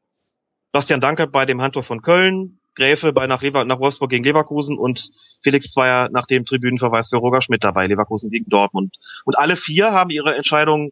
[0.71, 4.77] Bastian Danke bei dem Handtor von Köln, Gräfe bei nach, Lever nach Wolfsburg gegen Leverkusen
[4.77, 5.09] und
[5.43, 8.95] Felix Zweier nach dem Tribünenverweis für Roger Schmidt dabei, Leverkusen gegen Dortmund.
[9.25, 10.91] Und alle vier haben ihre Entscheidungen,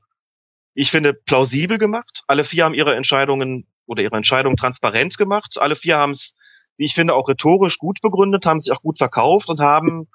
[0.73, 2.23] ich finde, plausibel gemacht.
[2.27, 5.57] Alle vier haben ihre Entscheidungen oder ihre Entscheidungen transparent gemacht.
[5.57, 6.35] Alle vier haben es
[6.81, 10.07] wie ich finde, auch rhetorisch gut begründet, haben sich auch gut verkauft und haben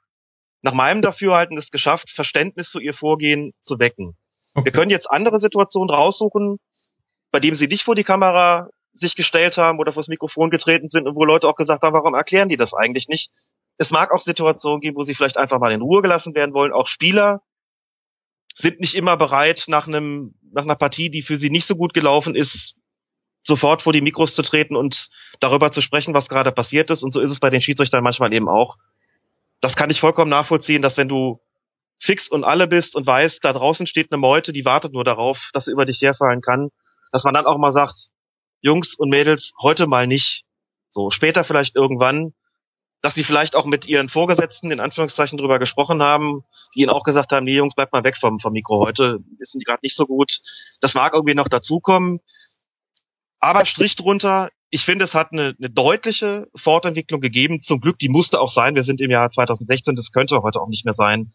[0.63, 4.17] nach meinem Dafürhalten es geschafft, Verständnis für ihr Vorgehen zu wecken.
[4.55, 4.65] Okay.
[4.65, 6.57] Wir können jetzt andere Situationen raussuchen,
[7.31, 11.07] bei denen sie nicht vor die Kamera sich gestellt haben oder vors Mikrofon getreten sind
[11.07, 13.31] und wo Leute auch gesagt haben, warum erklären die das eigentlich nicht?
[13.79, 16.73] Es mag auch Situationen geben, wo sie vielleicht einfach mal in Ruhe gelassen werden wollen.
[16.73, 17.43] Auch Spieler
[18.55, 21.93] sind nicht immer bereit, nach einem, nach einer Partie, die für sie nicht so gut
[21.93, 22.75] gelaufen ist,
[23.45, 25.09] sofort vor die Mikros zu treten und
[25.41, 27.03] darüber zu sprechen, was gerade passiert ist.
[27.03, 28.77] Und so ist es bei den Schiedsrichtern manchmal eben auch.
[29.61, 31.41] Das kann ich vollkommen nachvollziehen, dass wenn du
[31.99, 35.51] fix und alle bist und weißt, da draußen steht eine Meute, die wartet nur darauf,
[35.53, 36.71] dass sie über dich herfallen kann,
[37.13, 38.09] dass man dann auch mal sagt,
[38.67, 40.45] Jungs und Mädels, heute mal nicht.
[40.91, 42.35] So, später vielleicht irgendwann,
[43.01, 46.43] dass sie vielleicht auch mit ihren Vorgesetzten in Anführungszeichen drüber gesprochen haben,
[46.75, 49.57] die ihnen auch gesagt haben, nee Jungs, bleibt mal weg vom, vom Mikro heute, ist
[49.65, 50.41] gerade nicht so gut.
[50.81, 52.19] Das mag irgendwie noch dazukommen.
[53.39, 57.63] Aber Strich drunter, ich finde, es hat eine, eine deutliche Fortentwicklung gegeben.
[57.63, 58.75] Zum Glück, die musste auch sein.
[58.75, 61.33] Wir sind im Jahr 2016, das könnte heute auch nicht mehr sein,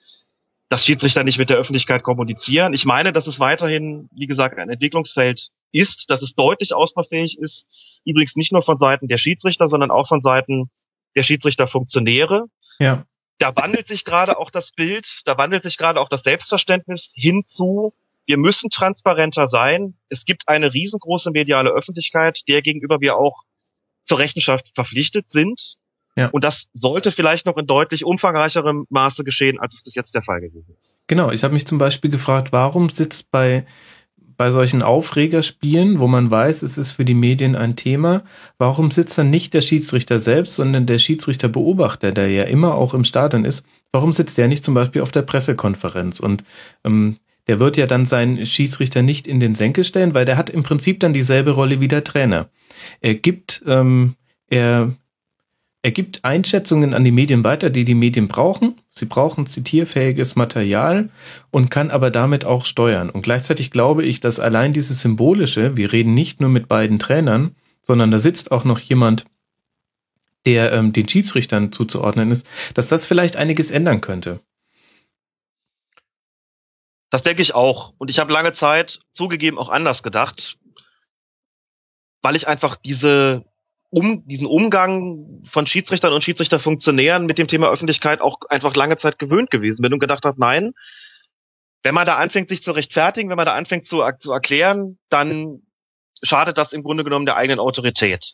[0.71, 2.71] dass Schiedsrichter nicht mit der Öffentlichkeit kommunizieren.
[2.71, 7.65] Ich meine, dass es weiterhin, wie gesagt, ein Entwicklungsfeld ist, dass es deutlich ausbaufähig ist.
[8.05, 10.71] Übrigens nicht nur von Seiten der Schiedsrichter, sondern auch von Seiten
[11.13, 12.45] der Schiedsrichterfunktionäre.
[12.79, 13.03] Ja.
[13.37, 17.93] Da wandelt sich gerade auch das Bild, da wandelt sich gerade auch das Selbstverständnis hinzu,
[18.25, 19.95] wir müssen transparenter sein.
[20.07, 23.41] Es gibt eine riesengroße mediale Öffentlichkeit, der gegenüber wir auch
[24.05, 25.75] zur Rechenschaft verpflichtet sind.
[26.17, 26.27] Ja.
[26.27, 30.23] Und das sollte vielleicht noch in deutlich umfangreicherem Maße geschehen, als es bis jetzt der
[30.23, 30.99] Fall gewesen ist.
[31.07, 33.65] Genau, ich habe mich zum Beispiel gefragt, warum sitzt bei
[34.41, 38.23] bei solchen Aufregerspielen, wo man weiß, es ist für die Medien ein Thema,
[38.57, 43.03] warum sitzt dann nicht der Schiedsrichter selbst, sondern der Schiedsrichterbeobachter, der ja immer auch im
[43.03, 46.19] Stadion ist, warum sitzt der nicht zum Beispiel auf der Pressekonferenz?
[46.19, 46.43] Und
[46.83, 50.49] ähm, der wird ja dann seinen Schiedsrichter nicht in den Senkel stellen, weil der hat
[50.49, 52.49] im Prinzip dann dieselbe Rolle wie der Trainer.
[52.99, 54.15] Er gibt, ähm,
[54.49, 54.91] er
[55.83, 58.79] er gibt Einschätzungen an die Medien weiter, die die Medien brauchen.
[58.89, 61.09] Sie brauchen zitierfähiges Material
[61.49, 63.09] und kann aber damit auch steuern.
[63.09, 67.55] Und gleichzeitig glaube ich, dass allein dieses Symbolische, wir reden nicht nur mit beiden Trainern,
[67.81, 69.25] sondern da sitzt auch noch jemand,
[70.45, 74.39] der ähm, den Schiedsrichtern zuzuordnen ist, dass das vielleicht einiges ändern könnte.
[77.09, 77.93] Das denke ich auch.
[77.97, 80.57] Und ich habe lange Zeit zugegeben auch anders gedacht,
[82.21, 83.45] weil ich einfach diese
[83.91, 89.19] um diesen Umgang von Schiedsrichtern und Schiedsrichterfunktionären mit dem Thema Öffentlichkeit auch einfach lange Zeit
[89.19, 90.71] gewöhnt gewesen bin und gedacht habe, nein,
[91.83, 95.63] wenn man da anfängt, sich zu rechtfertigen, wenn man da anfängt zu, zu erklären, dann
[96.23, 98.33] schadet das im Grunde genommen der eigenen Autorität.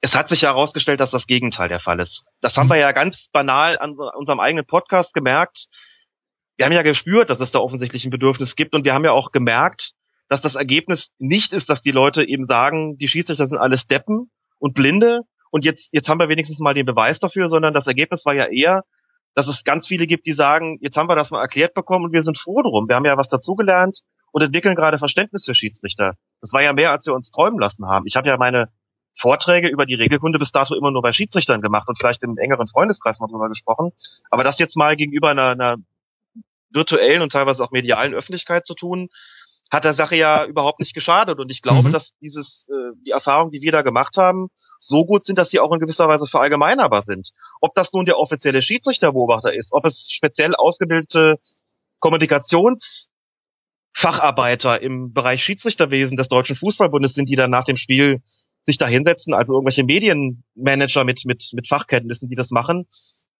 [0.00, 2.24] Es hat sich ja herausgestellt, dass das Gegenteil der Fall ist.
[2.40, 5.66] Das haben wir ja ganz banal an unserem eigenen Podcast gemerkt.
[6.56, 9.12] Wir haben ja gespürt, dass es da offensichtlich ein Bedürfnis gibt und wir haben ja
[9.12, 9.92] auch gemerkt,
[10.28, 14.30] dass das Ergebnis nicht ist, dass die Leute eben sagen, die Schiedsrichter sind alles Deppen,
[14.62, 18.24] und Blinde und jetzt, jetzt haben wir wenigstens mal den Beweis dafür, sondern das Ergebnis
[18.24, 18.84] war ja eher,
[19.34, 22.12] dass es ganz viele gibt, die sagen, jetzt haben wir das mal erklärt bekommen und
[22.12, 22.88] wir sind froh drum.
[22.88, 24.00] Wir haben ja was dazugelernt
[24.30, 26.14] und entwickeln gerade Verständnis für Schiedsrichter.
[26.40, 28.06] Das war ja mehr, als wir uns träumen lassen haben.
[28.06, 28.68] Ich habe ja meine
[29.18, 32.68] Vorträge über die Regelkunde bis dato immer nur bei Schiedsrichtern gemacht und vielleicht im engeren
[32.68, 33.90] Freundeskreis mal drüber gesprochen.
[34.30, 35.76] Aber das jetzt mal gegenüber einer, einer
[36.70, 39.08] virtuellen und teilweise auch medialen Öffentlichkeit zu tun,
[39.72, 41.38] hat der Sache ja überhaupt nicht geschadet.
[41.40, 41.92] Und ich glaube, mhm.
[41.92, 44.48] dass dieses, äh, die Erfahrungen, die wir da gemacht haben,
[44.78, 47.30] so gut sind, dass sie auch in gewisser Weise verallgemeinerbar sind.
[47.60, 51.38] Ob das nun der offizielle Schiedsrichterbeobachter ist, ob es speziell ausgebildete
[52.00, 58.20] Kommunikationsfacharbeiter im Bereich Schiedsrichterwesen des Deutschen Fußballbundes sind, die dann nach dem Spiel
[58.64, 62.86] sich da hinsetzen, also irgendwelche Medienmanager mit, mit, mit Fachkenntnissen, die das machen,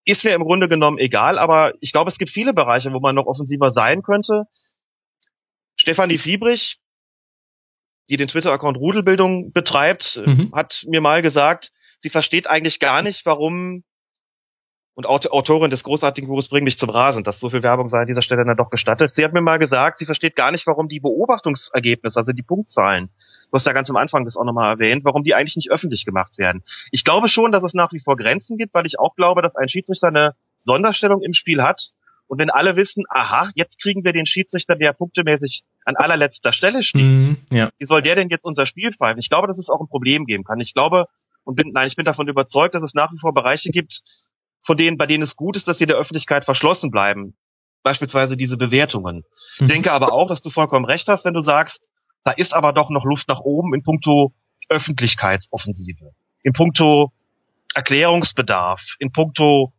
[0.05, 3.15] ist mir im Grunde genommen egal, aber ich glaube, es gibt viele Bereiche, wo man
[3.15, 4.45] noch offensiver sein könnte.
[5.83, 6.77] Stefanie Fiebrich,
[8.09, 10.55] die den Twitter-Account Rudelbildung betreibt, äh, mhm.
[10.55, 13.83] hat mir mal gesagt, sie versteht eigentlich gar nicht, warum
[14.95, 18.07] und Autorin des großartigen Buches Bring mich zum Rasen, dass so viel Werbung sei an
[18.07, 19.13] dieser Stelle dann doch gestattet.
[19.13, 23.09] Sie hat mir mal gesagt, sie versteht gar nicht, warum die Beobachtungsergebnisse, also die Punktzahlen,
[23.09, 26.05] du hast ja ganz am Anfang das auch nochmal erwähnt, warum die eigentlich nicht öffentlich
[26.05, 26.63] gemacht werden.
[26.91, 29.57] Ich glaube schon, dass es nach wie vor Grenzen gibt, weil ich auch glaube, dass
[29.57, 31.91] ein Schiedsrichter eine Sonderstellung im Spiel hat,
[32.27, 36.83] und wenn alle wissen, aha, jetzt kriegen wir den Schiedsrichter, der punktemäßig an allerletzter Stelle
[36.83, 37.69] steht, mhm, ja.
[37.77, 39.19] wie soll der denn jetzt unser Spiel pfeifen?
[39.19, 40.59] Ich glaube, dass es auch ein Problem geben kann.
[40.59, 41.07] Ich glaube
[41.43, 44.01] und bin, nein, ich bin davon überzeugt, dass es nach wie vor Bereiche gibt,
[44.61, 47.35] von denen, bei denen es gut ist, dass sie der Öffentlichkeit verschlossen bleiben.
[47.83, 49.17] Beispielsweise diese Bewertungen.
[49.59, 49.65] Mhm.
[49.65, 51.89] Ich denke aber auch, dass du vollkommen recht hast, wenn du sagst,
[52.23, 54.33] da ist aber doch noch Luft nach oben in puncto
[54.69, 56.11] Öffentlichkeitsoffensive,
[56.43, 57.11] in puncto
[57.75, 59.73] Erklärungsbedarf, in puncto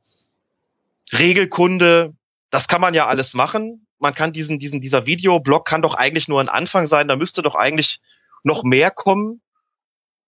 [1.12, 2.14] Regelkunde,
[2.54, 3.84] das kann man ja alles machen.
[3.98, 7.08] Man kann diesen, diesen, dieser Videoblog kann doch eigentlich nur ein Anfang sein.
[7.08, 7.98] Da müsste doch eigentlich
[8.44, 9.42] noch mehr kommen.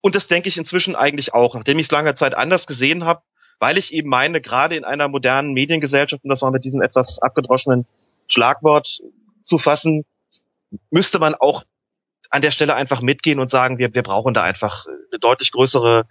[0.00, 3.22] Und das denke ich inzwischen eigentlich auch, nachdem ich es lange Zeit anders gesehen habe,
[3.60, 7.20] weil ich eben meine, gerade in einer modernen Mediengesellschaft, um das mal mit diesem etwas
[7.20, 7.86] abgedroschenen
[8.26, 8.98] Schlagwort
[9.44, 10.04] zu fassen,
[10.90, 11.62] müsste man auch
[12.30, 16.08] an der Stelle einfach mitgehen und sagen, wir, wir brauchen da einfach eine deutlich größere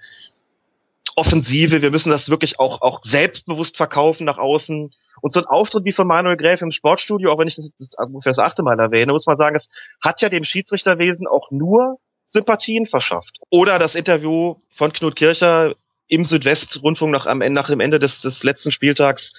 [1.16, 1.82] Offensive.
[1.82, 4.92] Wir müssen das wirklich auch, auch selbstbewusst verkaufen nach außen.
[5.22, 7.96] Und so ein Auftritt wie von Manuel Gräf im Sportstudio, auch wenn ich das, das
[7.98, 9.70] ungefähr das achte Mal erwähne, muss man sagen, es
[10.02, 11.98] hat ja dem Schiedsrichterwesen auch nur
[12.28, 13.38] Sympathien verschafft.
[13.50, 15.76] Oder das Interview von Knut Kircher
[16.08, 19.32] im Südwestrundfunk nach, nach dem Ende des, des letzten Spieltags.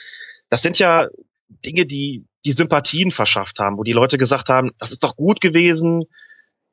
[0.48, 1.08] Das sind ja
[1.64, 5.40] Dinge, die die Sympathien verschafft haben, wo die Leute gesagt haben, das ist doch gut
[5.40, 6.04] gewesen,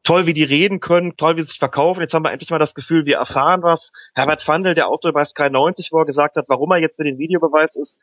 [0.04, 2.02] toll, wie die reden können, toll, wie sie sich verkaufen.
[2.02, 3.92] Jetzt haben wir endlich mal das Gefühl, wir erfahren was.
[4.14, 7.04] Herbert Fandel, der Auftritt bei Sky 90, wo er gesagt hat, warum er jetzt für
[7.04, 8.00] den Videobeweis ist,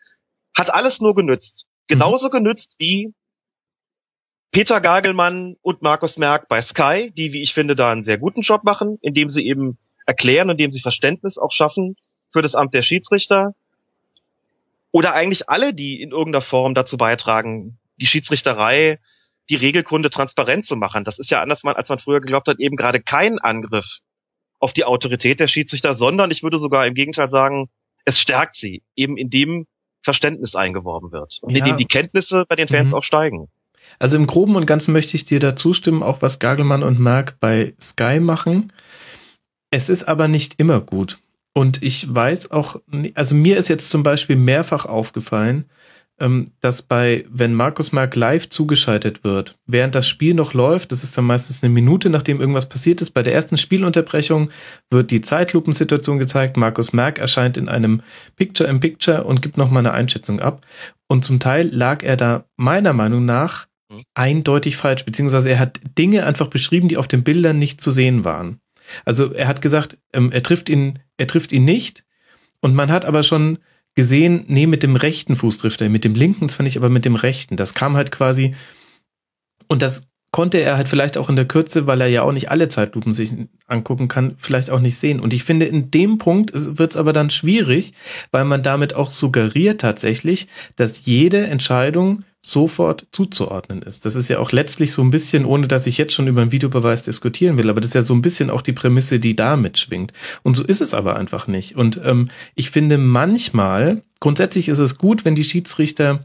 [0.57, 1.67] hat alles nur genützt.
[1.87, 2.33] Genauso mhm.
[2.33, 3.15] genützt wie
[4.53, 8.41] Peter Gagelmann und Markus Merck bei Sky, die, wie ich finde, da einen sehr guten
[8.41, 11.97] Job machen, indem sie eben erklären, indem sie Verständnis auch schaffen
[12.33, 13.55] für das Amt der Schiedsrichter.
[14.91, 18.99] Oder eigentlich alle, die in irgendeiner Form dazu beitragen, die Schiedsrichterei,
[19.51, 21.05] die Regelkunde transparent zu machen.
[21.05, 23.99] Das ist ja anders, als man früher geglaubt hat, eben gerade kein Angriff
[24.61, 27.69] auf die Autorität der Schiedsrichter, sondern ich würde sogar im Gegenteil sagen,
[28.05, 29.67] es stärkt sie, eben indem
[30.03, 31.59] Verständnis eingeworben wird und ja.
[31.59, 32.95] indem die Kenntnisse bei den Fans mhm.
[32.95, 33.49] auch steigen.
[33.99, 37.39] Also im Groben und Ganzen möchte ich dir da zustimmen, auch was Gagelmann und Merck
[37.41, 38.73] bei Sky machen.
[39.71, 41.19] Es ist aber nicht immer gut.
[41.53, 42.81] Und ich weiß auch,
[43.15, 45.69] also mir ist jetzt zum Beispiel mehrfach aufgefallen,
[46.61, 51.17] dass bei, wenn Markus Merck live zugeschaltet wird, während das Spiel noch läuft, das ist
[51.17, 54.51] dann meistens eine Minute, nachdem irgendwas passiert ist, bei der ersten Spielunterbrechung
[54.91, 58.03] wird die Zeitlupensituation gezeigt, Markus Merck erscheint in einem
[58.37, 60.65] Picture-in-Picture und gibt nochmal eine Einschätzung ab.
[61.09, 64.03] Und zum Teil lag er da meiner Meinung nach Mhm.
[64.15, 68.25] eindeutig falsch, beziehungsweise er hat Dinge einfach beschrieben, die auf den Bildern nicht zu sehen
[68.25, 68.61] waren.
[69.05, 72.05] Also er hat gesagt, ähm, er trifft ihn, er trifft ihn nicht,
[72.61, 73.59] und man hat aber schon
[73.95, 77.05] gesehen, nee, mit dem rechten Fuß trifft er, mit dem linken zwar nicht, aber mit
[77.05, 77.57] dem rechten.
[77.57, 78.55] Das kam halt quasi,
[79.69, 82.51] und das konnte er halt vielleicht auch in der Kürze, weil er ja auch nicht
[82.51, 83.33] alle Zeitlupen sich
[83.67, 85.21] angucken kann, vielleicht auch nicht sehen.
[85.21, 87.93] Und ich finde, in dem Punkt wird es aber dann schwierig,
[88.31, 94.07] weil man damit auch suggeriert tatsächlich, dass jede Entscheidung sofort zuzuordnen ist.
[94.07, 96.53] Das ist ja auch letztlich so ein bisschen, ohne dass ich jetzt schon über einen
[96.53, 99.57] Videobeweis diskutieren will, aber das ist ja so ein bisschen auch die Prämisse, die da
[99.57, 100.13] mitschwingt.
[100.43, 101.77] Und so ist es aber einfach nicht.
[101.77, 106.21] Und ähm, ich finde manchmal, grundsätzlich ist es gut, wenn die Schiedsrichter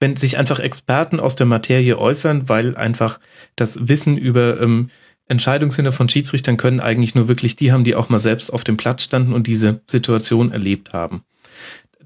[0.00, 3.20] wenn sich einfach Experten aus der Materie äußern, weil einfach
[3.54, 4.90] das Wissen über ähm,
[5.28, 8.76] Entscheidungshünder von Schiedsrichtern können eigentlich nur wirklich die haben, die auch mal selbst auf dem
[8.76, 11.22] Platz standen und diese Situation erlebt haben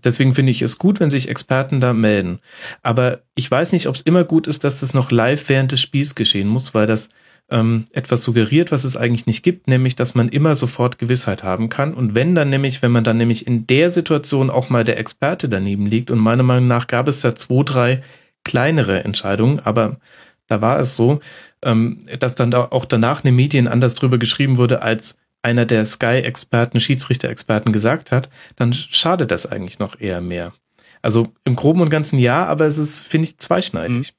[0.05, 2.41] deswegen finde ich es gut, wenn sich Experten da melden.
[2.83, 5.81] Aber ich weiß nicht, ob es immer gut ist, dass das noch live während des
[5.81, 7.11] Spiels geschehen muss, weil das
[7.51, 11.69] ähm, etwas suggeriert, was es eigentlich nicht gibt, nämlich, dass man immer sofort Gewissheit haben
[11.69, 11.95] kann.
[11.95, 15.49] Und wenn dann nämlich, wenn man dann nämlich in der Situation auch mal der Experte
[15.49, 18.03] daneben liegt, und meiner Meinung nach gab es da zwei, drei
[18.45, 19.99] kleinere Entscheidungen, aber
[20.47, 21.21] da war es so,
[21.63, 25.65] ähm, dass dann da auch danach in den Medien anders drüber geschrieben wurde, als einer
[25.65, 30.53] der Sky-Experten, Schiedsrichter-Experten gesagt hat, dann schadet das eigentlich noch eher mehr.
[31.01, 34.13] Also im Groben und Ganzen ja, aber es ist, finde ich, zweischneidig.
[34.13, 34.17] Mhm.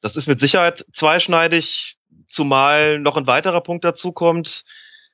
[0.00, 1.96] Das ist mit Sicherheit zweischneidig,
[2.28, 4.64] zumal noch ein weiterer Punkt dazu kommt.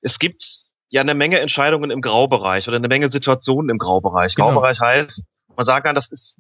[0.01, 4.35] Es gibt ja eine Menge Entscheidungen im Graubereich oder eine Menge Situationen im Graubereich.
[4.35, 4.53] Genau.
[4.53, 6.39] Graubereich heißt, man sagen kann, das ist,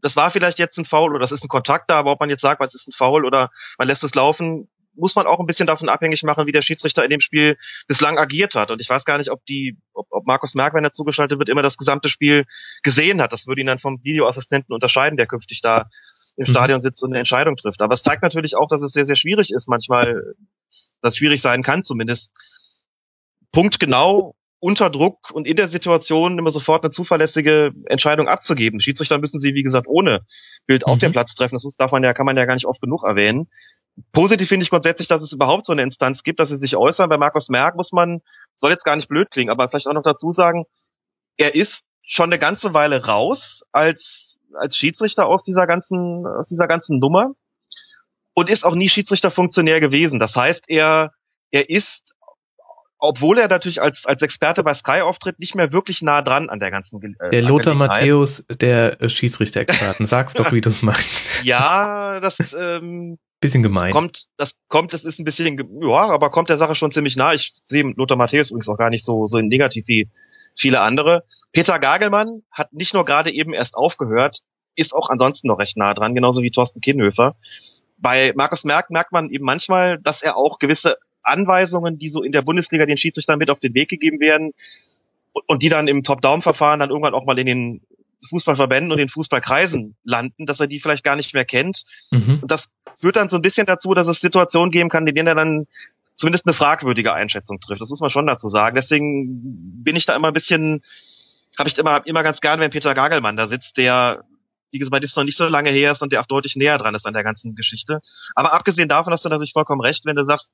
[0.00, 2.30] das war vielleicht jetzt ein Foul oder das ist ein Kontakt da, aber ob man
[2.30, 4.68] jetzt sagt, es ist ein Foul oder man lässt es laufen,
[4.98, 8.18] muss man auch ein bisschen davon abhängig machen, wie der Schiedsrichter in dem Spiel bislang
[8.18, 8.70] agiert hat.
[8.70, 11.48] Und ich weiß gar nicht, ob die, ob, ob Markus Merck, wenn er zugeschaltet wird,
[11.48, 12.44] immer das gesamte Spiel
[12.82, 13.32] gesehen hat.
[13.32, 15.86] Das würde ihn dann vom Videoassistenten unterscheiden, der künftig da
[16.36, 16.50] im mhm.
[16.50, 17.80] Stadion sitzt und eine Entscheidung trifft.
[17.80, 20.34] Aber es zeigt natürlich auch, dass es sehr, sehr schwierig ist, manchmal,
[21.00, 22.30] dass schwierig sein kann zumindest,
[23.52, 28.80] punktgenau unter Druck und in der Situation immer sofort eine zuverlässige Entscheidung abzugeben.
[28.80, 30.26] Schiedsrichter müssen sie, wie gesagt, ohne
[30.66, 31.00] Bild auf mhm.
[31.00, 31.54] dem Platz treffen.
[31.54, 33.48] Das muss, darf man ja, kann man ja gar nicht oft genug erwähnen
[34.12, 37.08] positiv finde ich grundsätzlich, dass es überhaupt so eine Instanz gibt, dass sie sich äußern.
[37.08, 38.20] Bei Markus Merck muss man,
[38.56, 40.64] soll jetzt gar nicht blöd klingen, aber vielleicht auch noch dazu sagen,
[41.36, 46.66] er ist schon eine ganze Weile raus als, als Schiedsrichter aus dieser ganzen, aus dieser
[46.66, 47.32] ganzen Nummer
[48.34, 50.18] und ist auch nie Schiedsrichterfunktionär gewesen.
[50.18, 51.12] Das heißt, er,
[51.50, 52.14] er ist,
[52.98, 56.60] obwohl er natürlich als, als Experte bei Sky auftritt, nicht mehr wirklich nah dran an
[56.60, 60.06] der ganzen äh, Der Lothar Matthäus der äh, Schiedsrichter-Experten.
[60.06, 61.44] Sag's doch, wie du es meinst.
[61.44, 63.92] Ja, das, ähm, Bisschen gemein.
[63.92, 67.34] Kommt, das kommt, das ist ein bisschen, ja, aber kommt der Sache schon ziemlich nah.
[67.34, 70.08] Ich sehe Lothar Matthäus übrigens auch gar nicht so, so negativ wie
[70.56, 71.24] viele andere.
[71.52, 74.40] Peter Gagelmann hat nicht nur gerade eben erst aufgehört,
[74.74, 77.36] ist auch ansonsten noch recht nah dran, genauso wie Thorsten Kienhöfer.
[77.96, 82.32] Bei Markus Merck merkt man eben manchmal, dass er auch gewisse Anweisungen, die so in
[82.32, 84.52] der Bundesliga den Schiedsrichtern mit auf den Weg gegeben werden
[85.46, 87.80] und die dann im Top-Down-Verfahren dann irgendwann auch mal in den
[88.30, 91.84] Fußballverbänden und den Fußballkreisen landen, dass er die vielleicht gar nicht mehr kennt.
[92.10, 92.38] Mhm.
[92.42, 92.66] Und das
[93.00, 95.66] führt dann so ein bisschen dazu, dass es Situationen geben kann, in denen er dann
[96.16, 97.80] zumindest eine fragwürdige Einschätzung trifft.
[97.80, 98.74] Das muss man schon dazu sagen.
[98.74, 100.82] Deswegen bin ich da immer ein bisschen,
[101.56, 104.24] habe ich immer, immer ganz gern, wenn Peter Gagelmann da sitzt, der
[104.70, 106.94] wie gesagt, es noch nicht so lange her ist und der auch deutlich näher dran
[106.94, 108.00] ist an der ganzen Geschichte.
[108.34, 110.52] Aber abgesehen davon hast du natürlich vollkommen recht, wenn du sagst,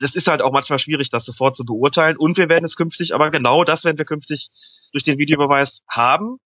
[0.00, 2.16] das ist halt auch manchmal schwierig, das sofort zu beurteilen.
[2.16, 4.50] Und wir werden es künftig, aber genau das werden wir künftig
[4.92, 6.38] durch den Videobeweis haben.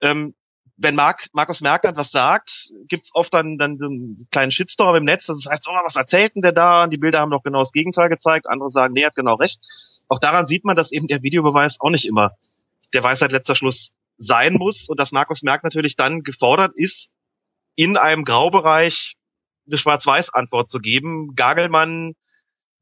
[0.00, 0.34] Ähm,
[0.78, 5.04] wenn Mark, Markus Merkland was sagt, gibt's oft dann, dann so einen kleinen Shitstorm im
[5.04, 5.26] Netz.
[5.26, 6.84] Das heißt, oh, was erzählt denn der da?
[6.84, 8.46] Und die Bilder haben doch genau das Gegenteil gezeigt.
[8.46, 9.58] Andere sagen, nee, hat genau recht.
[10.08, 12.32] Auch daran sieht man, dass eben der Videobeweis auch nicht immer
[12.92, 17.10] der Weisheit letzter Schluss sein muss und dass Markus Merck natürlich dann gefordert ist,
[17.74, 19.16] in einem Graubereich
[19.66, 21.34] eine Schwarz-Weiß-Antwort zu geben.
[21.34, 22.14] Gagelmann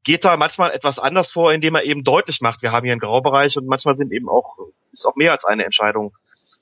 [0.03, 3.01] geht da manchmal etwas anders vor, indem er eben deutlich macht, wir haben hier einen
[3.01, 4.57] Graubereich und manchmal sind eben auch,
[4.91, 6.15] ist auch mehr als eine Entscheidung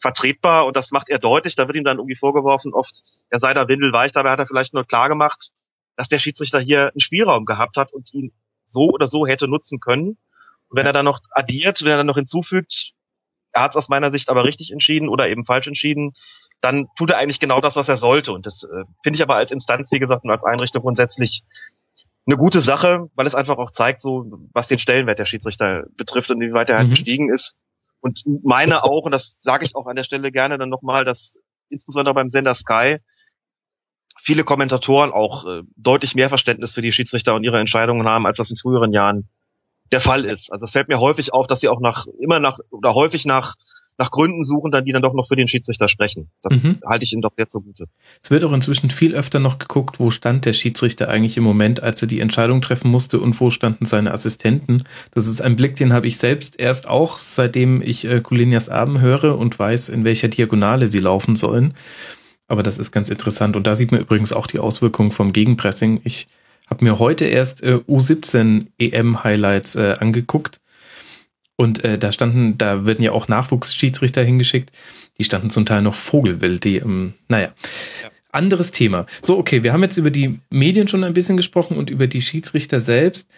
[0.03, 1.55] vertretbar und das macht er deutlich.
[1.55, 4.73] Da wird ihm dann irgendwie vorgeworfen, oft, er sei da windelweich, dabei hat er vielleicht
[4.73, 5.49] nur klar gemacht,
[5.95, 8.33] dass der Schiedsrichter hier einen Spielraum gehabt hat und ihn
[8.67, 10.17] so oder so hätte nutzen können.
[10.69, 12.91] Und wenn er dann noch addiert, wenn er dann noch hinzufügt,
[13.53, 16.13] er hat es aus meiner Sicht aber richtig entschieden oder eben falsch entschieden,
[16.61, 18.33] dann tut er eigentlich genau das, was er sollte.
[18.33, 21.43] Und das äh, finde ich aber als Instanz, wie gesagt, und als Einrichtung grundsätzlich
[22.25, 26.31] eine gute Sache, weil es einfach auch zeigt, so was den Stellenwert der Schiedsrichter betrifft
[26.31, 26.91] und wie weit er halt mhm.
[26.91, 27.55] gestiegen ist.
[28.03, 31.37] Und meine auch, und das sage ich auch an der Stelle gerne dann nochmal, dass
[31.69, 32.97] insbesondere beim Sender Sky
[34.21, 38.37] viele Kommentatoren auch äh, deutlich mehr Verständnis für die Schiedsrichter und ihre Entscheidungen haben, als
[38.37, 39.29] das in früheren Jahren
[39.93, 40.51] der Fall ist.
[40.51, 43.55] Also es fällt mir häufig auf, dass sie auch nach immer nach oder häufig nach
[43.97, 46.29] nach Gründen suchen, dann die dann doch noch für den Schiedsrichter sprechen.
[46.41, 46.79] Das mhm.
[46.85, 47.85] halte ich ihnen doch sehr zugute.
[48.21, 51.83] Es wird auch inzwischen viel öfter noch geguckt, wo stand der Schiedsrichter eigentlich im Moment,
[51.83, 54.83] als er die Entscheidung treffen musste und wo standen seine Assistenten.
[55.11, 59.01] Das ist ein Blick, den habe ich selbst erst auch, seitdem ich äh, Kulinias Abend
[59.01, 61.73] höre und weiß, in welcher Diagonale sie laufen sollen.
[62.47, 63.55] Aber das ist ganz interessant.
[63.55, 66.01] Und da sieht man übrigens auch die Auswirkungen vom Gegenpressing.
[66.03, 66.27] Ich
[66.67, 70.59] habe mir heute erst äh, U17 EM Highlights äh, angeguckt
[71.55, 74.71] und äh, da standen, da werden ja auch Nachwuchsschiedsrichter hingeschickt.
[75.19, 76.63] Die standen zum Teil noch vogelwild.
[76.63, 77.51] Die, ähm, naja.
[78.01, 78.09] Ja.
[78.31, 79.05] Anderes Thema.
[79.21, 82.21] So, okay, wir haben jetzt über die Medien schon ein bisschen gesprochen und über die
[82.21, 83.29] Schiedsrichter selbst.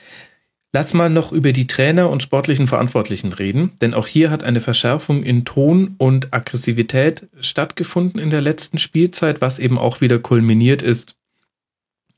[0.72, 4.59] Lass mal noch über die Trainer und sportlichen Verantwortlichen reden, denn auch hier hat eine
[4.59, 10.82] Verschärfung in Ton und Aggressivität stattgefunden in der letzten Spielzeit, was eben auch wieder kulminiert
[10.82, 11.16] ist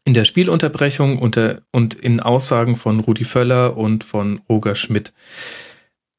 [0.06, 1.38] in der Spielunterbrechung und,
[1.74, 5.12] und in Aussagen von Rudi Völler und von Roger Schmidt.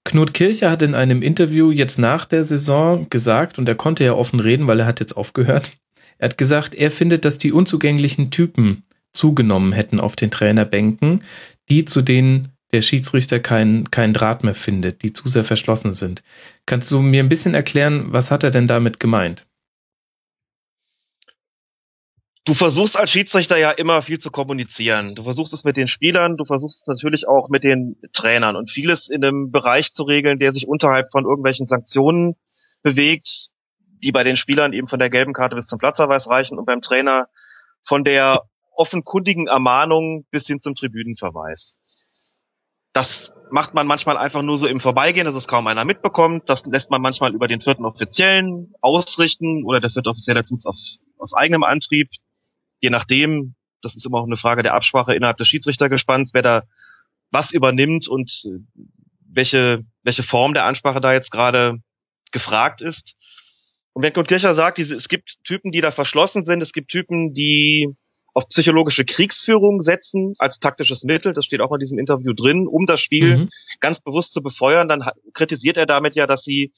[0.08, 4.14] Knut Kircher hat in einem Interview jetzt nach der Saison gesagt, und er konnte ja
[4.14, 5.76] offen reden, weil er hat jetzt aufgehört,
[6.16, 11.24] er hat gesagt, er findet, dass die unzugänglichen Typen zugenommen hätten auf den Trainerbänken,
[11.68, 16.22] die zu denen der Schiedsrichter keinen kein Draht mehr findet, die zu sehr verschlossen sind.
[16.64, 19.46] Kannst du mir ein bisschen erklären, was hat er denn damit gemeint?
[22.48, 25.14] Du versuchst als Schiedsrichter ja immer viel zu kommunizieren.
[25.14, 28.70] Du versuchst es mit den Spielern, du versuchst es natürlich auch mit den Trainern und
[28.70, 32.36] vieles in einem Bereich zu regeln, der sich unterhalb von irgendwelchen Sanktionen
[32.82, 33.50] bewegt,
[34.02, 36.80] die bei den Spielern eben von der gelben Karte bis zum Platzverweis reichen und beim
[36.80, 37.26] Trainer
[37.86, 38.44] von der
[38.74, 41.76] offenkundigen Ermahnung bis hin zum Tribünenverweis.
[42.94, 46.48] Das macht man manchmal einfach nur so im Vorbeigehen, dass es kaum einer mitbekommt.
[46.48, 50.98] Das lässt man manchmal über den vierten Offiziellen ausrichten oder der vierte Offizielle tut es
[51.18, 52.08] aus eigenem Antrieb
[52.80, 56.62] je nachdem, das ist immer auch eine Frage der Absprache innerhalb des Schiedsrichtergespanns, wer da
[57.30, 58.58] was übernimmt und äh,
[59.30, 61.78] welche, welche Form der Ansprache da jetzt gerade
[62.32, 63.14] gefragt ist.
[63.92, 67.34] Und wenn Kurt Kircher sagt, es gibt Typen, die da verschlossen sind, es gibt Typen,
[67.34, 67.88] die
[68.32, 72.86] auf psychologische Kriegsführung setzen als taktisches Mittel, das steht auch in diesem Interview drin, um
[72.86, 73.48] das Spiel mhm.
[73.80, 75.04] ganz bewusst zu befeuern, dann
[75.34, 76.72] kritisiert er damit ja, dass sie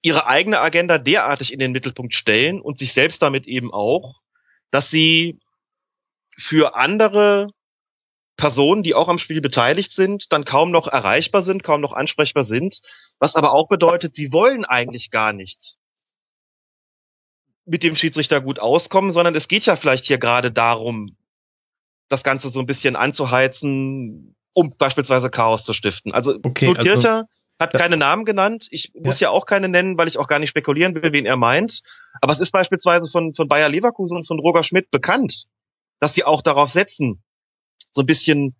[0.00, 4.21] ihre eigene Agenda derartig in den Mittelpunkt stellen und sich selbst damit eben auch,
[4.72, 5.38] dass sie
[6.36, 7.50] für andere
[8.36, 12.42] Personen, die auch am Spiel beteiligt sind, dann kaum noch erreichbar sind, kaum noch ansprechbar
[12.42, 12.80] sind,
[13.20, 15.76] was aber auch bedeutet, sie wollen eigentlich gar nicht
[17.64, 21.16] mit dem Schiedsrichter gut auskommen, sondern es geht ja vielleicht hier gerade darum,
[22.08, 26.12] das Ganze so ein bisschen anzuheizen, um beispielsweise Chaos zu stiften.
[26.12, 27.24] Also okay, Knut also,
[27.62, 28.68] hat keine Namen genannt.
[28.70, 29.28] Ich muss ja.
[29.28, 31.82] ja auch keine nennen, weil ich auch gar nicht spekulieren will, wen er meint.
[32.20, 35.44] Aber es ist beispielsweise von, von Bayer Leverkusen und von Roger Schmidt bekannt,
[36.00, 37.22] dass sie auch darauf setzen,
[37.92, 38.54] so ein bisschen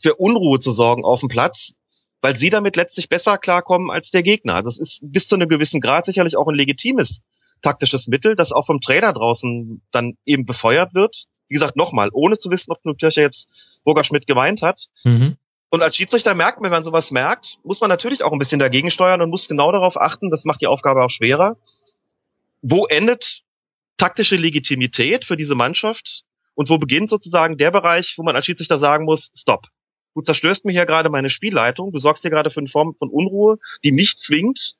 [0.00, 1.72] für Unruhe zu sorgen auf dem Platz,
[2.20, 4.62] weil sie damit letztlich besser klarkommen als der Gegner.
[4.62, 7.22] Das ist bis zu einem gewissen Grad sicherlich auch ein legitimes
[7.62, 11.24] taktisches Mittel, das auch vom Trainer draußen dann eben befeuert wird.
[11.48, 13.48] Wie gesagt, nochmal, ohne zu wissen, ob Knut Kircher jetzt
[13.84, 14.86] Burger Schmidt gemeint hat.
[15.04, 15.35] Mhm.
[15.68, 18.90] Und als Schiedsrichter merkt, wenn man sowas merkt, muss man natürlich auch ein bisschen dagegen
[18.90, 21.56] steuern und muss genau darauf achten, das macht die Aufgabe auch schwerer.
[22.62, 23.42] Wo endet
[23.96, 26.22] taktische Legitimität für diese Mannschaft
[26.54, 29.66] und wo beginnt sozusagen der Bereich, wo man als Schiedsrichter sagen muss, stopp.
[30.14, 33.10] Du zerstörst mir hier gerade meine Spielleitung, du sorgst dir gerade für eine Form von
[33.10, 34.74] Unruhe, die mich zwingt,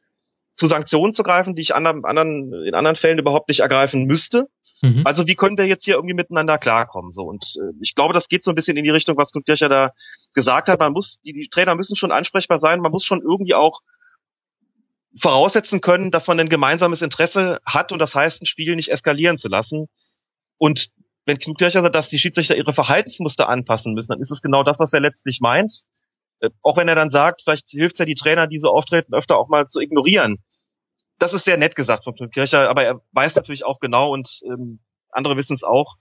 [0.55, 4.49] zu Sanktionen zu greifen, die ich in anderen Fällen überhaupt nicht ergreifen müsste.
[4.83, 5.03] Mhm.
[5.05, 7.13] Also wie können wir jetzt hier irgendwie miteinander klarkommen?
[7.13, 9.47] So und äh, ich glaube, das geht so ein bisschen in die Richtung, was Knut
[9.47, 9.93] Kircher da
[10.35, 10.81] gesagt hat.
[10.81, 12.81] Man muss, die, die Trainer müssen schon ansprechbar sein.
[12.81, 13.81] Man muss schon irgendwie auch
[15.21, 19.39] voraussetzen können, dass man ein gemeinsames Interesse hat und das heißt, ein Spiel nicht eskalieren
[19.39, 19.89] zu lassen.
[20.59, 20.89] Und
[21.25, 24.63] wenn Knut Kircher sagt, dass die Schiedsrichter ihre Verhaltensmuster anpassen müssen, dann ist es genau
[24.63, 25.83] das, was er letztlich meint.
[26.41, 29.37] Äh, auch wenn er dann sagt, vielleicht hilft es ja die Trainer, diese Auftreten öfter
[29.39, 30.39] auch mal zu ignorieren.
[31.19, 34.81] Das ist sehr nett gesagt von Kircher, aber er weiß natürlich auch genau und ähm,
[35.11, 35.97] andere wissen es auch,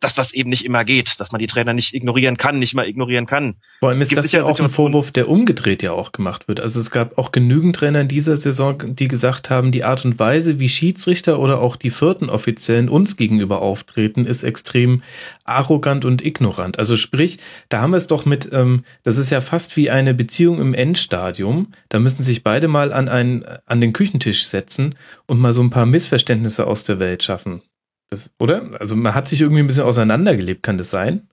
[0.00, 2.86] dass das eben nicht immer geht, dass man die Trainer nicht ignorieren kann, nicht mal
[2.86, 3.56] ignorieren kann.
[3.80, 6.60] Vor allem ist Gibt das ja auch ein Vorwurf, der umgedreht ja auch gemacht wird.
[6.60, 10.18] Also es gab auch genügend Trainer in dieser Saison, die gesagt haben, die Art und
[10.18, 15.02] Weise, wie Schiedsrichter oder auch die vierten Offiziellen uns gegenüber auftreten, ist extrem
[15.44, 16.78] arrogant und ignorant.
[16.78, 17.38] Also sprich,
[17.70, 20.74] da haben wir es doch mit, ähm, das ist ja fast wie eine Beziehung im
[20.74, 21.72] Endstadium.
[21.88, 24.94] Da müssen sich beide mal an einen, an den Küchentisch setzen
[25.26, 27.62] und mal so ein paar Missverständnisse aus der Welt schaffen.
[28.08, 28.78] Das, oder?
[28.78, 31.28] Also man hat sich irgendwie ein bisschen auseinandergelebt, kann das sein?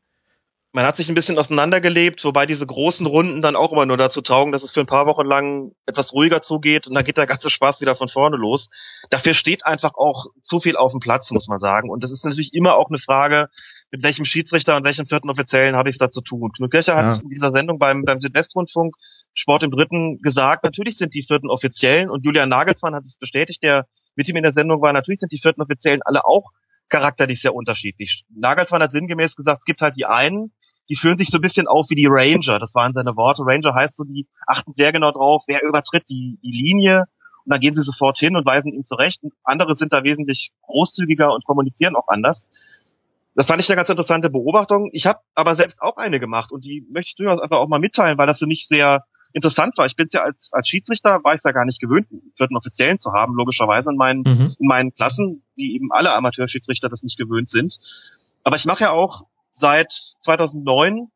[0.73, 4.21] man hat sich ein bisschen auseinandergelebt, wobei diese großen Runden dann auch immer nur dazu
[4.21, 7.27] taugen, dass es für ein paar Wochen lang etwas ruhiger zugeht und dann geht der
[7.27, 8.69] ganze Spaß wieder von vorne los.
[9.11, 11.91] Dafür steht einfach auch zu viel auf dem Platz, muss man sagen.
[11.91, 13.49] Und das ist natürlich immer auch eine Frage,
[13.91, 16.51] mit welchem Schiedsrichter und welchem vierten Offiziellen habe ich es da zu tun.
[16.57, 17.21] Knut Kircher hat Ja.
[17.21, 18.95] in dieser Sendung beim, beim Südwestrundfunk
[19.35, 23.61] Sport im Dritten gesagt, natürlich sind die vierten Offiziellen und Julian Nagelsmann hat es bestätigt,
[23.61, 23.85] der
[24.15, 26.49] mit ihm in der Sendung war, natürlich sind die vierten Offiziellen alle auch
[26.89, 28.25] charakterlich sehr unterschiedlich.
[28.29, 30.51] Nagelsmann hat sinngemäß gesagt, es gibt halt die einen,
[30.89, 32.59] die fühlen sich so ein bisschen auf wie die Ranger.
[32.59, 33.43] Das waren seine Worte.
[33.45, 37.05] Ranger heißt so, die achten sehr genau drauf, wer übertritt die, die Linie.
[37.45, 39.23] Und dann gehen sie sofort hin und weisen ihn zurecht.
[39.23, 42.47] Und andere sind da wesentlich großzügiger und kommunizieren auch anders.
[43.35, 44.89] Das fand ich eine ganz interessante Beobachtung.
[44.93, 47.79] Ich habe aber selbst auch eine gemacht und die möchte ich durchaus einfach auch mal
[47.79, 49.85] mitteilen, weil das für mich sehr interessant war.
[49.85, 52.99] Ich bin ja als, als Schiedsrichter, war ich ja gar nicht gewöhnt, einen vierten Offiziellen
[52.99, 54.55] zu haben, logischerweise in meinen Mhm.
[54.59, 57.77] in meinen Klassen, wie eben alle Amateurschiedsrichter das nicht gewöhnt sind.
[58.43, 59.23] Aber ich mache ja auch
[59.53, 59.91] seit
[60.23, 61.09] 2009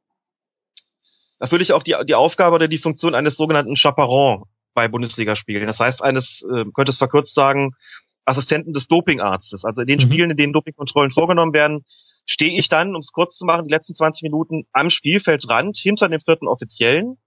[1.39, 5.67] erfülle ich auch die, die Aufgabe oder die Funktion eines sogenannten Chaperon bei Bundesligaspielen.
[5.67, 7.75] Das heißt eines, äh, könnte es verkürzt sagen,
[8.25, 9.63] Assistenten des Dopingarztes.
[9.63, 10.01] Also in den Mhm.
[10.01, 11.85] Spielen, in denen Dopingkontrollen vorgenommen werden,
[12.25, 16.09] stehe ich dann, um es kurz zu machen, die letzten 20 Minuten am Spielfeldrand hinter
[16.09, 17.17] dem vierten Offiziellen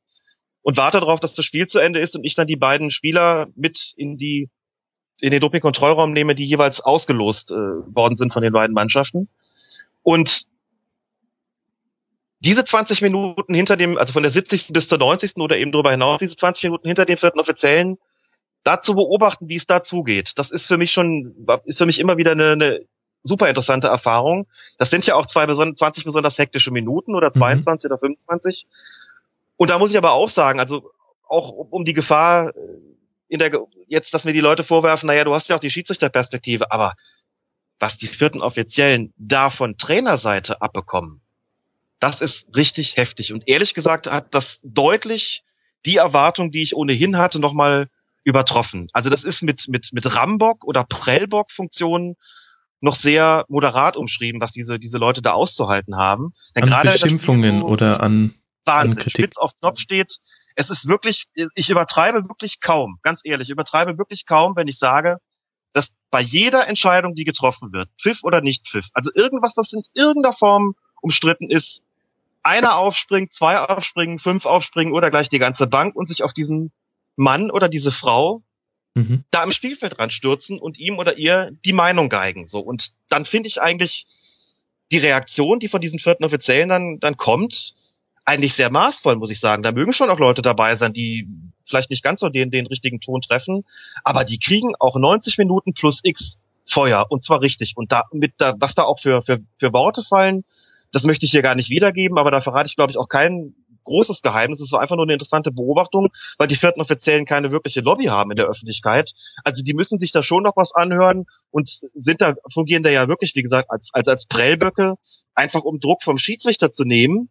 [0.62, 3.48] und warte darauf, dass das Spiel zu Ende ist und ich dann die beiden Spieler
[3.54, 4.50] mit in die
[5.20, 9.28] in den Dopingkontrollraum nehme, die jeweils ausgelost äh, worden sind von den beiden Mannschaften.
[10.02, 10.46] Und
[12.40, 14.68] diese 20 Minuten hinter dem, also von der 70.
[14.72, 15.36] bis zur 90.
[15.36, 17.98] oder eben darüber hinaus, diese 20 Minuten hinter dem vierten Offiziellen,
[18.64, 21.34] da zu beobachten, wie es da zugeht, das ist für mich schon,
[21.64, 22.80] ist für mich immer wieder eine, eine
[23.22, 24.46] super interessante Erfahrung.
[24.78, 28.66] Das sind ja auch zwei beson 20 besonders hektische Minuten oder 22 oder 25.
[29.60, 30.90] Und da muss ich aber auch sagen, also
[31.28, 32.60] auch um die Gefahr äh,
[33.28, 36.72] in der jetzt, dass mir die Leute vorwerfen, naja, du hast ja auch die Schiedsrichterperspektive,
[36.72, 36.94] aber
[37.78, 41.20] was die vierten Offiziellen da von Trainerseite abbekommen,
[41.98, 43.34] das ist richtig heftig.
[43.34, 45.42] Und ehrlich gesagt hat das deutlich
[45.84, 47.90] die Erwartung, die ich ohnehin hatte, nochmal
[48.24, 48.88] übertroffen.
[48.94, 52.16] Also das ist mit, mit, mit Rambock oder Prellbock-Funktionen
[52.80, 56.32] noch sehr moderat umschrieben, was diese, diese Leute da auszuhalten haben.
[56.56, 58.32] Denn An Spiel, Beschimpfungen wo- oder an,
[58.64, 59.10] Wahnsinn.
[59.10, 60.18] Spitz auf Knopf steht.
[60.56, 64.78] Es ist wirklich, ich übertreibe wirklich kaum, ganz ehrlich, ich übertreibe wirklich kaum, wenn ich
[64.78, 65.18] sage,
[65.72, 69.82] dass bei jeder Entscheidung, die getroffen wird, Pfiff oder nicht Pfiff, also irgendwas, das in
[69.94, 71.82] irgendeiner Form umstritten ist,
[72.42, 76.72] einer aufspringt, zwei aufspringen, fünf aufspringen oder gleich die ganze Bank und sich auf diesen
[77.16, 78.42] Mann oder diese Frau
[78.94, 79.24] mhm.
[79.30, 82.48] da im Spielfeldrand stürzen und ihm oder ihr die Meinung geigen.
[82.48, 84.06] So und dann finde ich eigentlich
[84.90, 87.74] die Reaktion, die von diesen vierten Offiziellen dann dann kommt,
[88.24, 89.62] eigentlich sehr maßvoll, muss ich sagen.
[89.62, 91.28] Da mögen schon auch Leute dabei sein, die
[91.66, 93.64] vielleicht nicht ganz so den den richtigen Ton treffen,
[94.04, 96.38] aber die kriegen auch 90 Minuten plus X
[96.68, 100.02] Feuer und zwar richtig und da mit da was da auch für für für Worte
[100.02, 100.44] fallen,
[100.92, 103.54] das möchte ich hier gar nicht wiedergeben, aber da verrate ich glaube ich auch kein
[103.84, 104.60] großes Geheimnis.
[104.60, 108.30] Es war einfach nur eine interessante Beobachtung, weil die vierten Offiziellen keine wirkliche Lobby haben
[108.30, 109.12] in der Öffentlichkeit.
[109.42, 113.08] Also die müssen sich da schon noch was anhören und sind da, fungieren da ja
[113.08, 114.94] wirklich, wie gesagt, als, als, als Prellböcke,
[115.34, 117.30] einfach um Druck vom Schiedsrichter zu nehmen,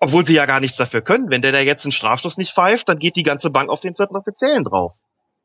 [0.00, 1.30] obwohl sie ja gar nichts dafür können.
[1.30, 3.94] Wenn der da jetzt einen Strafstoß nicht pfeift, dann geht die ganze Bank auf den
[3.96, 4.92] vierten Offiziellen drauf.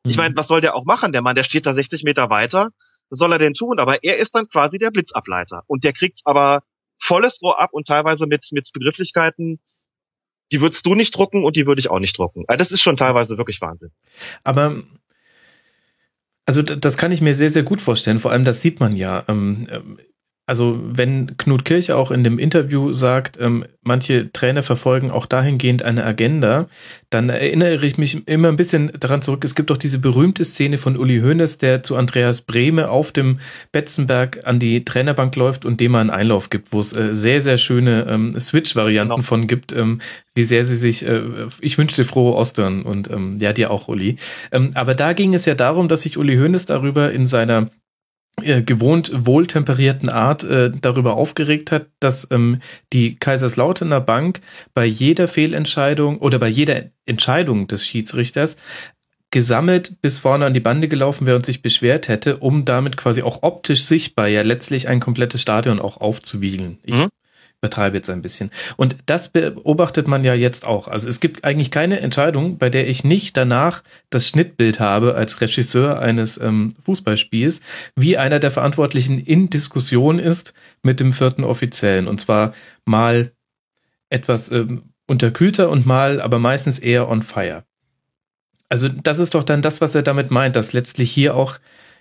[0.06, 0.22] Ich Mhm.
[0.22, 1.12] meine, was soll der auch machen?
[1.12, 2.70] Der Mann, der steht da 60 Meter weiter.
[3.10, 3.78] Was soll er denn tun?
[3.78, 5.62] Aber er ist dann quasi der Blitzableiter.
[5.66, 6.62] Und der kriegt aber
[7.00, 9.60] volles Rohr ab und teilweise mit, mit Begrifflichkeiten,
[10.52, 12.44] die würdest du nicht drucken und die würde ich auch nicht drucken.
[12.46, 13.90] Also das ist schon teilweise wirklich Wahnsinn.
[14.44, 14.76] Aber
[16.46, 18.20] also das kann ich mir sehr, sehr gut vorstellen.
[18.20, 19.24] Vor allem, das sieht man ja.
[19.28, 19.66] Ähm,
[20.46, 25.82] also wenn Knut Kirche auch in dem Interview sagt, ähm, manche Trainer verfolgen auch dahingehend
[25.82, 26.68] eine Agenda,
[27.08, 29.42] dann erinnere ich mich immer ein bisschen daran zurück.
[29.44, 33.40] Es gibt doch diese berühmte Szene von Uli Hoeneß, der zu Andreas Brehme auf dem
[33.72, 37.40] Betzenberg an die Trainerbank läuft und dem mal einen Einlauf gibt, wo es äh, sehr,
[37.40, 39.22] sehr schöne ähm, Switch-Varianten genau.
[39.22, 40.00] von gibt, ähm,
[40.34, 41.22] wie sehr sie sich, äh,
[41.60, 44.16] ich wünschte frohe Ostern und ähm, ja, dir auch, Uli.
[44.52, 47.70] Ähm, aber da ging es ja darum, dass sich Uli Hoeneß darüber in seiner
[48.42, 52.60] äh, gewohnt wohltemperierten Art äh, darüber aufgeregt hat, dass ähm,
[52.92, 54.40] die Kaiserslauterner Bank
[54.74, 58.56] bei jeder Fehlentscheidung oder bei jeder Entscheidung des Schiedsrichters
[59.30, 63.22] gesammelt bis vorne an die Bande gelaufen wäre und sich beschwert hätte, um damit quasi
[63.22, 66.78] auch optisch sichtbar ja letztlich ein komplettes Stadion auch aufzuwiegeln.
[66.84, 67.08] Ich mhm
[67.60, 68.50] übertreibe jetzt ein bisschen.
[68.76, 70.86] Und das beobachtet man ja jetzt auch.
[70.86, 75.40] Also es gibt eigentlich keine Entscheidung, bei der ich nicht danach das Schnittbild habe als
[75.40, 77.60] Regisseur eines ähm, Fußballspiels,
[77.96, 80.52] wie einer der Verantwortlichen in Diskussion ist
[80.82, 82.06] mit dem vierten Offiziellen.
[82.06, 82.52] Und zwar
[82.84, 83.32] mal
[84.10, 87.64] etwas ähm, unterkühlter und mal, aber meistens eher on fire.
[88.68, 91.58] Also das ist doch dann das, was er damit meint, dass letztlich hier auch,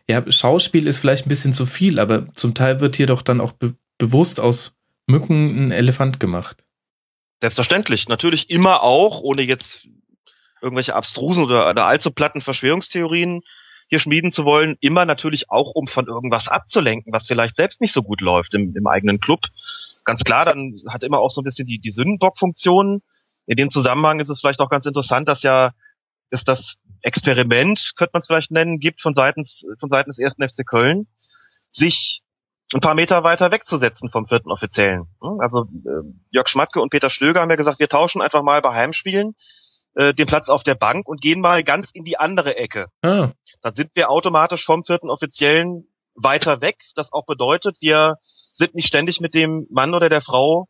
[0.10, 3.42] ja, Schauspiel ist vielleicht ein bisschen zu viel, aber zum Teil wird hier doch dann
[3.42, 6.64] auch be bewusst aus Mücken einen Elefant gemacht.
[7.42, 8.08] Selbstverständlich.
[8.08, 9.88] Natürlich immer auch, ohne jetzt
[10.62, 13.42] irgendwelche abstrusen oder, oder allzu platten Verschwörungstheorien
[13.90, 17.94] hier schmieden zu wollen, immer natürlich auch, um von irgendwas abzulenken, was vielleicht selbst nicht
[17.94, 19.42] so gut läuft im, im eigenen Club.
[20.06, 23.02] Ganz klar, dann hat immer auch so ein bisschen die, die Sündenbock-Funktion.
[23.46, 25.74] In dem Zusammenhang ist es vielleicht auch ganz interessant, dass ja
[26.30, 30.66] es das Experiment, könnte man es vielleicht nennen, gibt von seitens, von seitens ersten FC
[30.66, 31.08] Köln,
[31.70, 32.23] sich
[32.74, 35.08] ein paar Meter weiter wegzusetzen vom vierten Offiziellen.
[35.40, 38.74] Also äh, Jörg Schmatke und Peter Stöger haben ja gesagt, wir tauschen einfach mal bei
[38.74, 39.36] Heimspielen
[39.96, 42.88] äh, den Platz auf der Bank und gehen mal ganz in die andere Ecke.
[43.02, 43.32] Ah.
[43.62, 45.86] Dann sind wir automatisch vom vierten Offiziellen
[46.16, 46.78] weiter weg.
[46.96, 48.18] Das auch bedeutet, wir
[48.54, 50.68] sind nicht ständig mit dem Mann oder der Frau,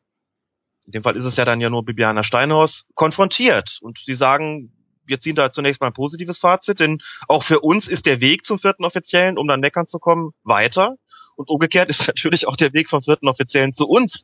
[0.85, 3.77] in dem Fall ist es ja dann ja nur Bibiana Steinhaus, konfrontiert.
[3.81, 4.73] Und sie sagen,
[5.05, 8.45] wir ziehen da zunächst mal ein positives Fazit, denn auch für uns ist der Weg
[8.45, 10.95] zum vierten Offiziellen, um dann meckern zu kommen, weiter.
[11.35, 14.23] Und umgekehrt ist natürlich auch der Weg vom vierten Offiziellen zu uns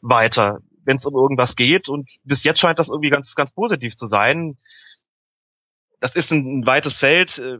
[0.00, 1.88] weiter, wenn es um irgendwas geht.
[1.88, 4.56] Und bis jetzt scheint das irgendwie ganz, ganz positiv zu sein.
[6.00, 7.38] Das ist ein, weites Feld.
[7.38, 7.58] Äh,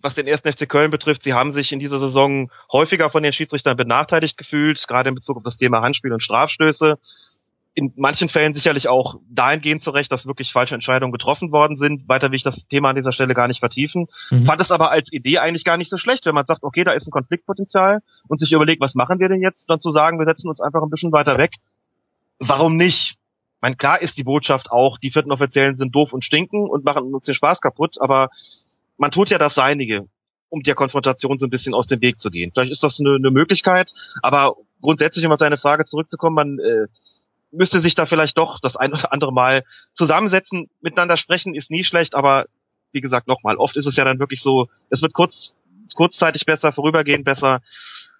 [0.00, 3.32] was den ersten FC Köln betrifft, sie haben sich in dieser Saison häufiger von den
[3.32, 6.98] Schiedsrichtern benachteiligt gefühlt, gerade in Bezug auf das Thema Handspiel und Strafstöße
[7.78, 12.08] in manchen Fällen sicherlich auch dahingehend zurecht, dass wirklich falsche Entscheidungen getroffen worden sind.
[12.08, 14.08] Weiter will ich das Thema an dieser Stelle gar nicht vertiefen.
[14.32, 14.46] Mhm.
[14.46, 16.90] Fand es aber als Idee eigentlich gar nicht so schlecht, wenn man sagt, okay, da
[16.90, 19.70] ist ein Konfliktpotenzial und sich überlegt, was machen wir denn jetzt?
[19.70, 21.52] Dann zu sagen, wir setzen uns einfach ein bisschen weiter weg.
[22.40, 23.12] Warum nicht?
[23.12, 26.84] Ich meine, klar ist die Botschaft auch, die vierten Offiziellen sind doof und stinken und
[26.84, 28.30] machen uns den Spaß kaputt, aber
[28.96, 30.08] man tut ja das Seinige,
[30.48, 32.50] um der Konfrontation so ein bisschen aus dem Weg zu gehen.
[32.52, 36.88] Vielleicht ist das eine, eine Möglichkeit, aber grundsätzlich, um auf deine Frage zurückzukommen, man äh,
[37.50, 39.64] müsste sich da vielleicht doch das ein oder andere Mal
[39.94, 40.68] zusammensetzen.
[40.80, 42.46] Miteinander sprechen ist nie schlecht, aber
[42.92, 45.54] wie gesagt, nochmal, oft ist es ja dann wirklich so, es wird kurz,
[45.94, 47.60] kurzzeitig besser, vorübergehend besser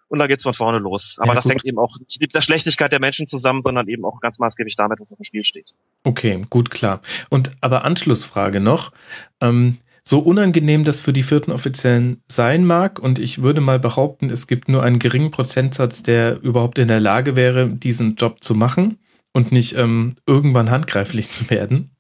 [0.09, 1.17] und dann geht's von vorne los.
[1.19, 1.53] Aber ja, das gut.
[1.53, 4.77] hängt eben auch nicht mit der Schlechtigkeit der Menschen zusammen, sondern eben auch ganz maßgeblich
[4.77, 5.73] damit, was auf dem Spiel steht.
[6.05, 7.01] Okay, gut, klar.
[7.29, 8.93] Und aber Anschlussfrage noch.
[9.41, 14.31] Ähm, so unangenehm das für die vierten Offiziellen sein mag, und ich würde mal behaupten,
[14.31, 18.55] es gibt nur einen geringen Prozentsatz, der überhaupt in der Lage wäre, diesen Job zu
[18.55, 18.99] machen
[19.39, 21.93] und nicht ähm, irgendwann handgreiflich zu werden,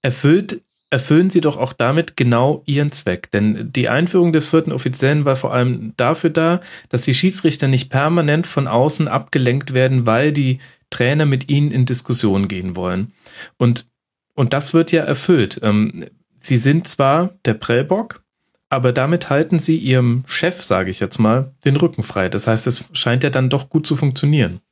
[0.00, 3.30] erfüllt, erfüllen sie doch auch damit genau ihren Zweck.
[3.30, 7.90] Denn die Einführung des vierten Offiziellen war vor allem dafür da, dass die Schiedsrichter nicht
[7.90, 13.12] permanent von außen abgelenkt werden, weil die Trainer mit ihnen in Diskussion gehen wollen.
[13.58, 13.86] Und,
[14.34, 15.60] und das wird ja erfüllt.
[15.62, 16.06] Ähm,
[16.38, 18.24] sie sind zwar der Prellbock,
[18.70, 22.30] aber damit halten sie ihrem Chef, sage ich jetzt mal, den Rücken frei.
[22.30, 24.62] Das heißt, es scheint ja dann doch gut zu funktionieren.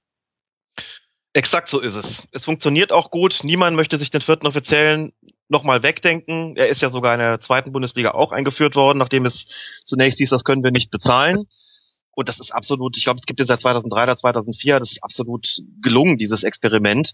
[1.35, 2.27] Exakt so ist es.
[2.33, 3.41] Es funktioniert auch gut.
[3.43, 5.13] Niemand möchte sich den vierten Offiziellen
[5.49, 6.57] nochmal wegdenken.
[6.57, 9.47] Er ist ja sogar in der zweiten Bundesliga auch eingeführt worden, nachdem es
[9.85, 11.45] zunächst hieß, das können wir nicht bezahlen.
[12.13, 15.05] Und das ist absolut, ich glaube, es gibt den seit 2003 oder 2004, das ist
[15.05, 15.47] absolut
[15.81, 17.13] gelungen, dieses Experiment.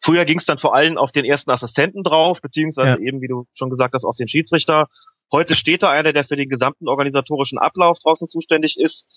[0.00, 3.06] Früher ging es dann vor allem auf den ersten Assistenten drauf, beziehungsweise ja.
[3.06, 4.88] eben, wie du schon gesagt hast, auf den Schiedsrichter.
[5.30, 9.08] Heute steht da einer, der für den gesamten organisatorischen Ablauf draußen zuständig ist.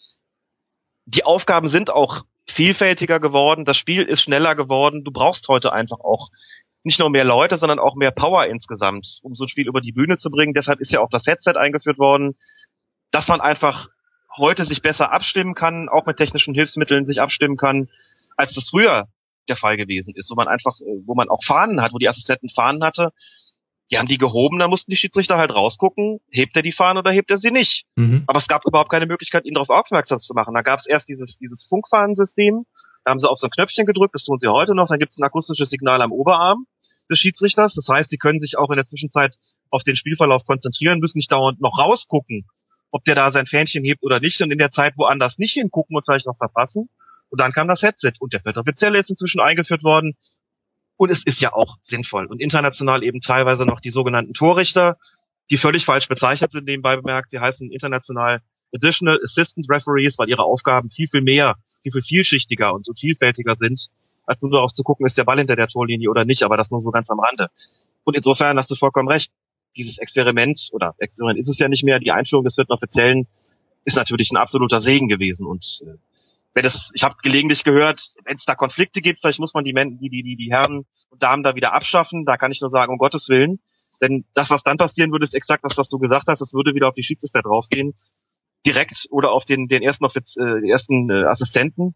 [1.05, 5.99] Die Aufgaben sind auch vielfältiger geworden, das Spiel ist schneller geworden, du brauchst heute einfach
[5.99, 6.29] auch
[6.83, 9.93] nicht nur mehr Leute, sondern auch mehr Power insgesamt, um so ein Spiel über die
[9.93, 10.53] Bühne zu bringen.
[10.53, 12.35] Deshalb ist ja auch das Headset eingeführt worden.
[13.11, 13.89] dass man einfach
[14.37, 17.89] heute sich besser abstimmen kann, auch mit technischen Hilfsmitteln sich abstimmen kann,
[18.35, 19.07] als das früher
[19.47, 22.09] der Fall gewesen ist, wo man einfach, äh, wo man auch Fahnen hat, wo die
[22.09, 23.11] Assistenten Fahnen hatte,
[23.93, 27.11] die haben die gehoben, da mussten die Schiedsrichter halt rausgucken, hebt er die Fahne oder
[27.11, 27.85] hebt er sie nicht.
[27.95, 28.23] Mhm.
[28.25, 30.55] Aber es gab überhaupt keine Möglichkeit, ihn darauf aufmerksam zu machen.
[30.55, 32.65] Da gab es erst dieses, dieses Funkfahnensystem,
[33.05, 35.11] da haben sie auf so ein Knöpfchen gedrückt, das tun sie heute noch, dann gibt
[35.11, 36.65] es ein akustisches Signal am Oberarm
[37.07, 37.75] des Schiedsrichters.
[37.75, 39.35] Das heißt, sie können sich auch in der Zwischenzeit
[39.69, 42.47] auf den Spielverlauf konzentrieren, müssen nicht dauernd noch rausgucken,
[42.89, 45.95] ob der da sein Fähnchen hebt oder nicht und in der Zeit woanders nicht hingucken
[45.95, 46.89] und vielleicht noch verpassen.
[47.29, 50.15] Und dann kam das Headset und der vierte Offizielle ist inzwischen eingeführt worden.
[51.03, 52.27] Und es ist ja auch sinnvoll.
[52.27, 54.95] Und international eben teilweise noch die sogenannten Torrichter,
[55.51, 57.31] die völlig falsch bezeichnet sind, nebenbei bemerkt.
[57.31, 58.39] Sie heißen international
[58.73, 63.57] Additional Assistant Referees, weil ihre Aufgaben viel, viel mehr, viel, viel vielschichtiger und so vielfältiger
[63.57, 63.89] sind,
[64.25, 66.71] als nur darauf zu gucken, ist der Ball hinter der Torlinie oder nicht, aber das
[66.71, 67.49] nur so ganz am Rande.
[68.05, 69.29] Und insofern hast du vollkommen recht.
[69.75, 73.27] Dieses Experiment, oder Experiment ist es ja nicht mehr, die Einführung des vierten Offiziellen
[73.83, 75.45] ist natürlich ein absoluter Segen gewesen.
[75.45, 75.97] Und äh,
[76.53, 79.73] wenn es, ich habe gelegentlich gehört, wenn es da Konflikte gibt, vielleicht muss man die,
[79.73, 82.25] Men die, die, die, die Herren und Damen da wieder abschaffen.
[82.25, 83.59] Da kann ich nur sagen, um Gottes Willen.
[84.01, 86.41] Denn das, was dann passieren würde, ist exakt das, was du gesagt hast.
[86.41, 87.95] Es würde wieder auf die Schiedsrichter draufgehen.
[88.65, 91.95] Direkt oder auf den, den ersten, Offiz äh, den ersten äh, Assistenten.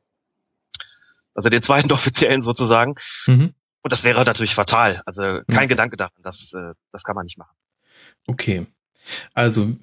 [1.34, 2.96] Also den zweiten Offiziellen sozusagen.
[3.26, 3.54] Mhm.
[3.84, 5.02] Und das wäre natürlich fatal.
[5.06, 5.66] Also kein Ja.
[5.66, 6.22] Gedanke daran.
[6.24, 7.56] Das, äh, das kann man nicht machen.
[8.26, 8.66] Okay.
[9.34, 9.76] Also,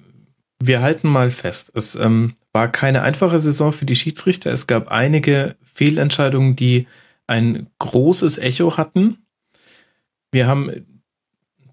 [0.67, 1.71] wir halten mal fest.
[1.75, 4.51] Es ähm, war keine einfache Saison für die Schiedsrichter.
[4.51, 6.87] Es gab einige Fehlentscheidungen, die
[7.27, 9.17] ein großes Echo hatten.
[10.31, 10.71] Wir haben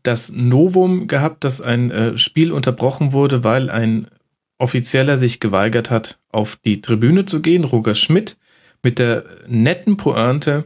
[0.02, 4.08] das Novum gehabt, dass ein äh, Spiel unterbrochen wurde, weil ein
[4.58, 7.64] Offizieller sich geweigert hat, auf die Tribüne zu gehen.
[7.64, 8.36] Roger Schmidt
[8.82, 10.64] mit der netten Pointe,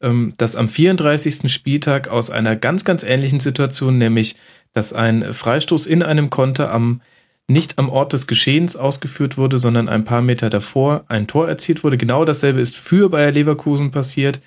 [0.00, 1.52] ähm, dass am 34.
[1.52, 4.36] Spieltag aus einer ganz, ganz ähnlichen Situation, nämlich
[4.72, 7.02] dass ein Freistoß in einem Konter am
[7.48, 11.82] nicht am Ort des Geschehens ausgeführt wurde, sondern ein paar Meter davor ein Tor erzielt
[11.82, 11.96] wurde.
[11.96, 14.40] Genau dasselbe ist für Bayer Leverkusen passiert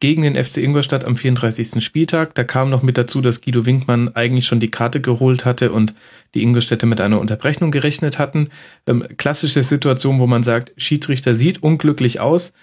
[0.00, 1.84] gegen den FC Ingolstadt am 34.
[1.84, 2.34] Spieltag.
[2.34, 5.94] Da kam noch mit dazu, dass Guido Winkmann eigentlich schon die Karte geholt hatte und
[6.34, 8.48] die Ingolstädter mit einer Unterbrechung gerechnet hatten.
[8.86, 12.54] Ähm, klassische Situation, wo man sagt, Schiedsrichter sieht unglücklich aus.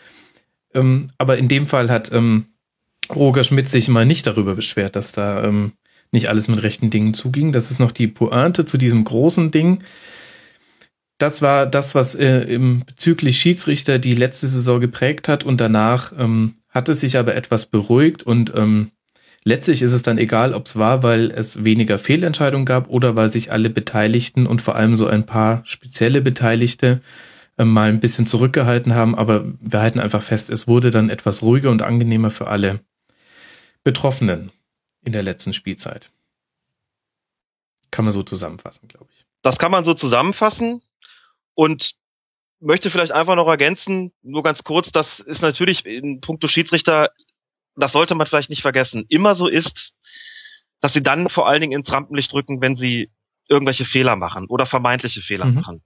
[0.74, 2.48] Ähm, aber in dem Fall hat ähm,
[3.14, 5.74] Roger Schmidt sich mal nicht darüber beschwert, dass da ähm,
[6.12, 7.52] nicht alles mit rechten Dingen zuging.
[7.52, 9.84] Das ist noch die Pointe zu diesem großen Ding.
[11.18, 16.14] Das war das, was äh, im bezüglich Schiedsrichter die letzte Saison geprägt hat und danach
[16.18, 18.92] ähm, hat es sich aber etwas beruhigt und ähm,
[19.44, 23.32] letztlich ist es dann egal, ob es war, weil es weniger Fehlentscheidungen gab oder weil
[23.32, 27.02] sich alle Beteiligten und vor allem so ein paar spezielle Beteiligte
[27.58, 31.42] äh, mal ein bisschen zurückgehalten haben, aber wir halten einfach fest, es wurde dann etwas
[31.42, 32.82] ruhiger und angenehmer für alle
[33.84, 34.52] Betroffenen
[35.08, 36.12] in der letzten Spielzeit.
[37.92, 39.26] Kann man so zusammenfassen, glaube ich.
[39.42, 40.82] Das kann man so zusammenfassen
[41.54, 41.94] und
[42.60, 47.12] möchte vielleicht einfach noch ergänzen, nur ganz kurz, das ist natürlich in puncto Schiedsrichter,
[47.78, 49.94] das sollte man vielleicht nicht vergessen, immer so ist,
[50.82, 53.10] dass sie dann vor allen Dingen ins Rampenlicht rücken, wenn sie
[53.48, 55.54] irgendwelche Fehler machen oder vermeintliche Fehler Mhm.
[55.54, 55.84] machen.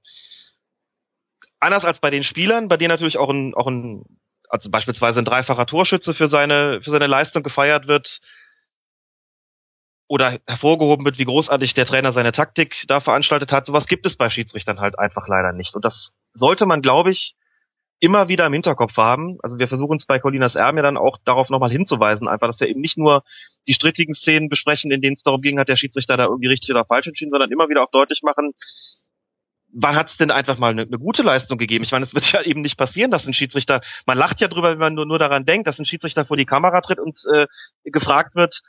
[1.59, 4.03] Anders als bei den Spielern, bei denen natürlich auch ein, auch ein,
[4.49, 8.19] also beispielsweise ein dreifacher Torschütze für seine, für seine Leistung gefeiert wird,
[10.11, 13.65] oder hervorgehoben wird, wie großartig der Trainer seine Taktik da veranstaltet hat.
[13.65, 15.73] Sowas gibt es bei Schiedsrichtern halt einfach leider nicht.
[15.73, 17.35] Und das sollte man, glaube ich,
[18.01, 19.37] immer wieder im Hinterkopf haben.
[19.41, 22.59] Also wir versuchen es bei Colinas Erben ja dann auch darauf nochmal hinzuweisen, einfach, dass
[22.59, 23.23] wir eben nicht nur
[23.67, 26.69] die strittigen Szenen besprechen, in denen es darum ging, hat der Schiedsrichter da irgendwie richtig
[26.71, 28.51] oder falsch entschieden, sondern immer wieder auch deutlich machen,
[29.73, 31.85] wann hat es denn einfach mal eine, eine gute Leistung gegeben?
[31.85, 34.71] Ich meine, es wird ja eben nicht passieren, dass ein Schiedsrichter, man lacht ja drüber,
[34.71, 37.47] wenn man nur, nur daran denkt, dass ein Schiedsrichter vor die Kamera tritt und äh,
[37.85, 38.61] gefragt wird,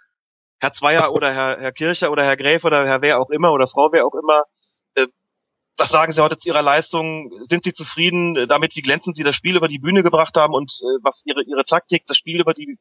[0.62, 3.66] Herr Zweier oder Herr, Herr Kircher oder Herr Gräf oder Herr wer auch immer oder
[3.66, 4.44] Frau wer auch immer,
[4.94, 5.08] äh,
[5.76, 7.32] was sagen Sie heute zu Ihrer Leistung?
[7.48, 10.54] Sind Sie zufrieden äh, damit, wie glänzend Sie das Spiel über die Bühne gebracht haben
[10.54, 12.78] und äh, was Ihre, Ihre Taktik, das Spiel über die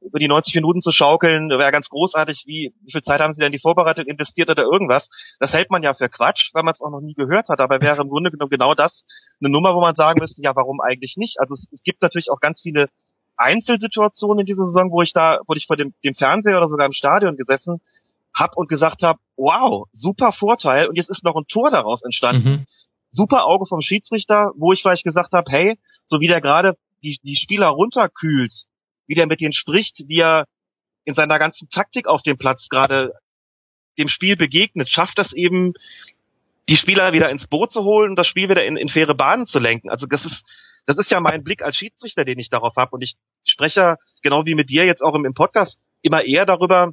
[0.00, 2.44] über die 90 Minuten zu schaukeln, wäre ganz großartig.
[2.46, 5.08] Wie, wie viel Zeit haben Sie denn in die Vorbereitung investiert oder irgendwas?
[5.40, 7.60] Das hält man ja für Quatsch, weil man es auch noch nie gehört hat.
[7.60, 9.04] Aber wäre im Grunde genommen genau das
[9.40, 11.40] eine Nummer, wo man sagen müsste, ja, warum eigentlich nicht?
[11.40, 12.88] Also es, es gibt natürlich auch ganz viele
[13.38, 16.86] Einzelsituationen in dieser Saison, wo ich da, wo ich vor dem, dem Fernseher oder sogar
[16.86, 17.80] im Stadion gesessen
[18.34, 22.50] hab und gesagt habe, wow, super Vorteil und jetzt ist noch ein Tor daraus entstanden.
[22.50, 22.66] Mhm.
[23.10, 27.18] Super Auge vom Schiedsrichter, wo ich vielleicht gesagt habe, hey, so wie der gerade die,
[27.22, 28.66] die Spieler runterkühlt,
[29.06, 30.46] wie der mit denen spricht, wie er
[31.04, 33.12] in seiner ganzen Taktik auf dem Platz gerade
[33.98, 35.72] dem Spiel begegnet, schafft das eben,
[36.68, 39.46] die Spieler wieder ins Boot zu holen und das Spiel wieder in, in faire Bahnen
[39.46, 39.88] zu lenken.
[39.88, 40.44] Also das ist,
[40.88, 42.92] das ist ja mein Blick als Schiedsrichter, den ich darauf habe.
[42.92, 46.92] Und ich spreche, genau wie mit dir jetzt auch im, im Podcast, immer eher darüber,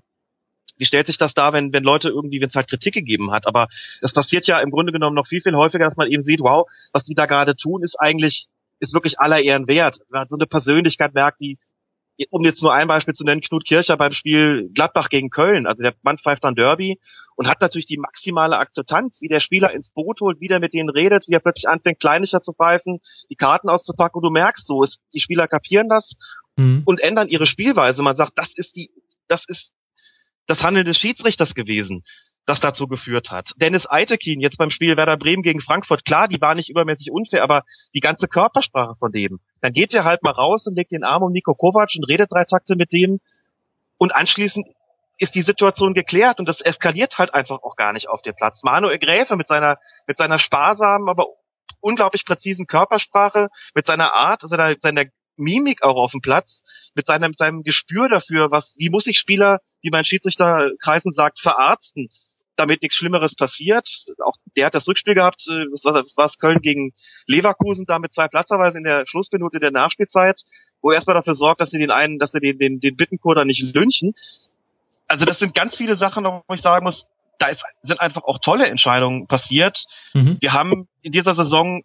[0.75, 3.47] wie stellt sich das dar, wenn, wenn Leute irgendwie, wenn es halt Kritik gegeben hat?
[3.47, 3.69] Aber
[4.01, 6.69] es passiert ja im Grunde genommen noch viel, viel häufiger, dass man eben sieht, wow,
[6.91, 8.47] was die da gerade tun, ist eigentlich,
[8.81, 9.99] ist wirklich aller Ehren wert.
[10.09, 11.57] Man so eine Persönlichkeit merkt, die,
[12.29, 15.83] um jetzt nur ein Beispiel zu nennen, Knut Kircher beim Spiel Gladbach gegen Köln, also
[15.83, 16.99] der Mann pfeift dann Derby
[17.35, 20.73] und hat natürlich die maximale Akzeptanz, wie der Spieler ins Boot holt, wie der mit
[20.73, 24.65] denen redet, wie er plötzlich anfängt, kleinlicher zu pfeifen, die Karten auszupacken und du merkst
[24.65, 26.15] so, ist, die Spieler kapieren das
[26.55, 26.83] mhm.
[26.85, 28.01] und ändern ihre Spielweise.
[28.01, 28.91] Man sagt, das ist die,
[29.27, 29.71] das ist
[30.47, 32.03] das Handeln des Schiedsrichters gewesen,
[32.45, 33.53] das dazu geführt hat.
[33.57, 37.43] Dennis Eitekin jetzt beim Spiel Werder Bremen gegen Frankfurt, klar, die war nicht übermäßig unfair,
[37.43, 37.63] aber
[37.93, 39.39] die ganze Körpersprache von dem.
[39.61, 42.31] Dann geht er halt mal raus und legt den Arm um Nico Kovac und redet
[42.31, 43.19] drei Takte mit dem
[43.97, 44.67] und anschließend
[45.17, 48.63] ist die Situation geklärt und das eskaliert halt einfach auch gar nicht auf dem Platz.
[48.63, 49.77] Manuel Gräfe mit seiner,
[50.07, 51.27] mit seiner sparsamen, aber
[51.79, 55.05] unglaublich präzisen Körpersprache, mit seiner Art, seiner, seiner
[55.37, 56.63] Mimik auch auf dem Platz,
[56.95, 62.09] mit seinem, seinem Gespür dafür, was, wie muss ich Spieler, wie mein Schiedsrichterkreisen sagt, verarzten,
[62.55, 63.87] damit nichts Schlimmeres passiert.
[64.23, 66.93] Auch der hat das Rückspiel gehabt, äh, das war, das war Köln gegen
[67.27, 70.41] Leverkusen, da mit zwei Platzerweise in der Schlussminute der Nachspielzeit,
[70.81, 73.45] wo er erstmal dafür sorgt, dass sie den einen, dass sie den, den, den Bittenkurder
[73.45, 74.13] nicht lynchen.
[75.07, 77.05] Also das sind ganz viele Sachen, wo ich sagen muss,
[77.39, 79.85] da ist, sind einfach auch tolle Entscheidungen passiert.
[80.13, 80.37] Mhm.
[80.39, 81.83] Wir haben in dieser Saison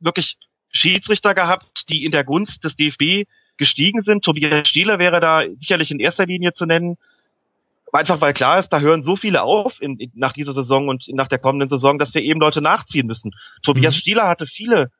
[0.00, 0.36] wirklich
[0.70, 4.24] Schiedsrichter gehabt, die in der Gunst des DFB gestiegen sind.
[4.24, 6.96] Tobias Stieler wäre da sicherlich in erster Linie zu nennen.
[7.96, 11.06] Einfach weil klar ist, da hören so viele auf in, in, nach dieser Saison und
[11.08, 13.32] nach der kommenden Saison, dass wir eben Leute nachziehen müssen.
[13.62, 13.98] Tobias mhm.
[13.98, 14.90] Stieler hatte viele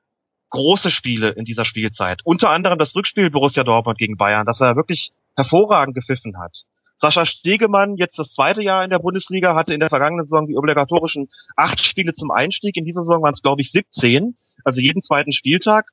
[0.51, 2.23] große Spiele in dieser Spielzeit.
[2.25, 6.63] Unter anderem das Rückspiel Borussia Dortmund gegen Bayern, das er wirklich hervorragend gepfiffen hat.
[6.99, 10.57] Sascha Stegemann, jetzt das zweite Jahr in der Bundesliga, hatte in der vergangenen Saison die
[10.57, 12.77] obligatorischen acht Spiele zum Einstieg.
[12.77, 15.91] In dieser Saison waren es, glaube ich, 17, also jeden zweiten Spieltag.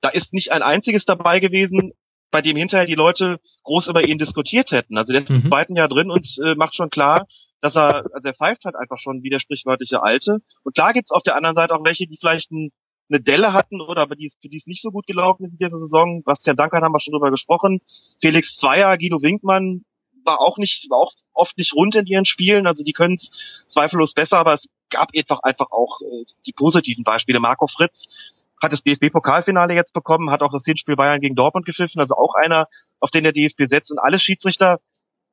[0.00, 1.92] Da ist nicht ein einziges dabei gewesen,
[2.30, 4.98] bei dem hinterher die Leute groß über ihn diskutiert hätten.
[4.98, 5.36] Also der ist mhm.
[5.36, 7.26] im zweiten Jahr drin und äh, macht schon klar,
[7.60, 10.38] dass er, also er pfeift halt einfach schon wie der sprichwörtliche Alte.
[10.62, 12.70] Und klar gibt's auf der anderen Seite auch welche, die vielleicht ein,
[13.08, 15.58] eine Delle hatten oder aber die, für die es nicht so gut gelaufen ist in
[15.58, 16.22] dieser Saison.
[16.24, 17.80] Bastian Dankert haben wir schon drüber gesprochen.
[18.20, 19.84] Felix Zweier, Guido Winkmann,
[20.24, 22.66] war auch nicht, war auch oft nicht rund in ihren Spielen.
[22.66, 23.30] Also die können es
[23.68, 27.40] zweifellos besser, aber es gab einfach einfach auch äh, die positiven Beispiele.
[27.40, 28.06] Marco Fritz
[28.62, 32.34] hat das DFB-Pokalfinale jetzt bekommen, hat auch das Hinspiel Bayern gegen Dortmund gepfiffen, also auch
[32.34, 32.66] einer,
[33.00, 33.90] auf den der DFB setzt.
[33.90, 34.78] Und alle Schiedsrichter,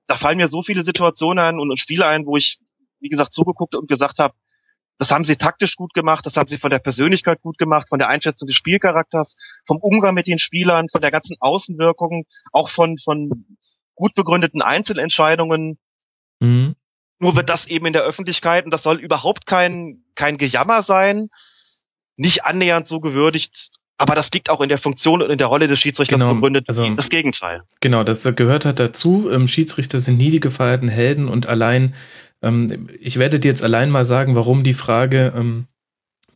[0.07, 2.59] da fallen mir so viele Situationen ein und, und Spiele ein, wo ich,
[2.99, 4.33] wie gesagt, zugeguckt und gesagt habe,
[4.99, 7.99] das haben sie taktisch gut gemacht, das haben sie von der Persönlichkeit gut gemacht, von
[7.99, 9.35] der Einschätzung des Spielcharakters,
[9.65, 13.57] vom Umgang mit den Spielern, von der ganzen Außenwirkung, auch von, von
[13.95, 15.79] gut begründeten Einzelentscheidungen.
[16.39, 16.75] Mhm.
[17.19, 21.29] Nur wird das eben in der Öffentlichkeit, und das soll überhaupt kein, kein Gejammer sein,
[22.17, 25.67] nicht annähernd so gewürdigt, aber das liegt auch in der Funktion und in der Rolle
[25.67, 26.65] des Schiedsrichters genau, begründet.
[26.67, 27.61] Also, das Gegenteil.
[27.79, 29.29] Genau, das gehört halt dazu.
[29.31, 31.93] Ähm, Schiedsrichter sind nie die gefeierten Helden und allein,
[32.41, 35.67] ähm, ich werde dir jetzt allein mal sagen, warum die Frage, ähm,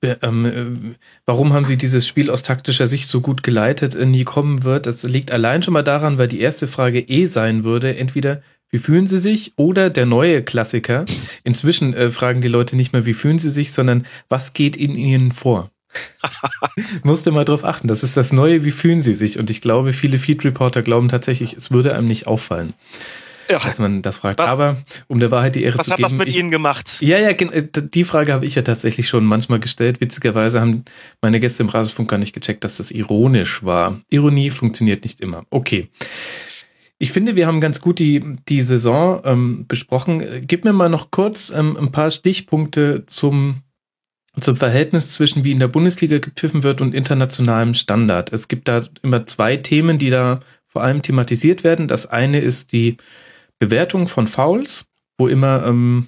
[0.04, 0.96] ähm, äh,
[1.26, 4.86] warum haben sie dieses Spiel aus taktischer Sicht so gut geleitet, äh, nie kommen wird.
[4.86, 8.78] Das liegt allein schon mal daran, weil die erste Frage eh sein würde, entweder wie
[8.78, 11.06] fühlen sie sich oder der neue Klassiker.
[11.44, 14.96] Inzwischen äh, fragen die Leute nicht mehr, wie fühlen sie sich, sondern was geht in
[14.96, 15.72] ihnen vor?
[17.04, 17.88] Musste mal drauf achten.
[17.88, 19.40] Das ist das Neue, wie fühlen sie sich?
[19.40, 22.74] Und ich glaube, viele Feed Reporter glauben tatsächlich, es würde einem nicht auffallen
[23.50, 23.60] ja.
[23.60, 24.40] dass man das fragt.
[24.40, 24.78] Was, Aber
[25.08, 26.04] um der Wahrheit die Ehre zu geben.
[26.04, 26.88] Was hat das mit ich, Ihnen gemacht?
[27.00, 30.02] Ja, ja, äh, die Frage habe ich ja tatsächlich schon manchmal gestellt.
[30.02, 30.86] Witzigerweise haben
[31.22, 34.02] meine Gäste im Rasenfunk gar nicht gecheckt, dass das ironisch war.
[34.10, 35.46] Ironie funktioniert nicht immer.
[35.50, 35.90] Okay.
[37.00, 40.24] Ich finde, wir haben ganz gut die, die Saison ähm, besprochen.
[40.48, 43.62] Gib mir mal noch kurz ähm, ein paar Stichpunkte zum,
[44.40, 48.34] zum Verhältnis zwischen wie in der Bundesliga gepfiffen wird und internationalem Standard.
[48.34, 51.88] Es gibt da immer zwei Themen, die da vor allem thematisiert werden.
[51.88, 52.98] Das eine ist die
[53.60, 54.86] Bewertung von Fouls,
[55.20, 56.08] wo immer, ähm,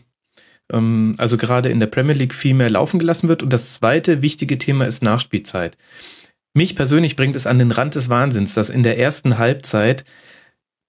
[0.72, 3.44] ähm, also gerade in der Premier League viel mehr laufen gelassen wird.
[3.44, 5.78] Und das zweite wichtige Thema ist Nachspielzeit.
[6.56, 10.04] Mich persönlich bringt es an den Rand des Wahnsinns, dass in der ersten Halbzeit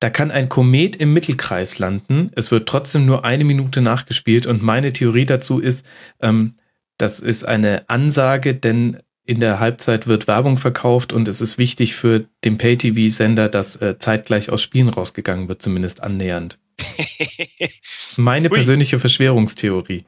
[0.00, 2.32] da kann ein Komet im Mittelkreis landen.
[2.34, 4.46] Es wird trotzdem nur eine Minute nachgespielt.
[4.46, 5.86] Und meine Theorie dazu ist,
[6.20, 6.54] ähm,
[6.96, 11.94] das ist eine Ansage, denn in der Halbzeit wird Werbung verkauft und es ist wichtig
[11.94, 16.58] für den Pay-TV-Sender, dass äh, zeitgleich aus Spielen rausgegangen wird, zumindest annähernd.
[18.16, 18.54] Meine Ui.
[18.54, 20.06] persönliche Verschwörungstheorie.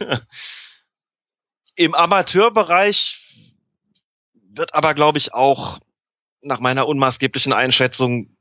[1.76, 3.20] Im Amateurbereich
[4.52, 5.78] wird aber, glaube ich, auch
[6.42, 8.36] nach meiner unmaßgeblichen Einschätzung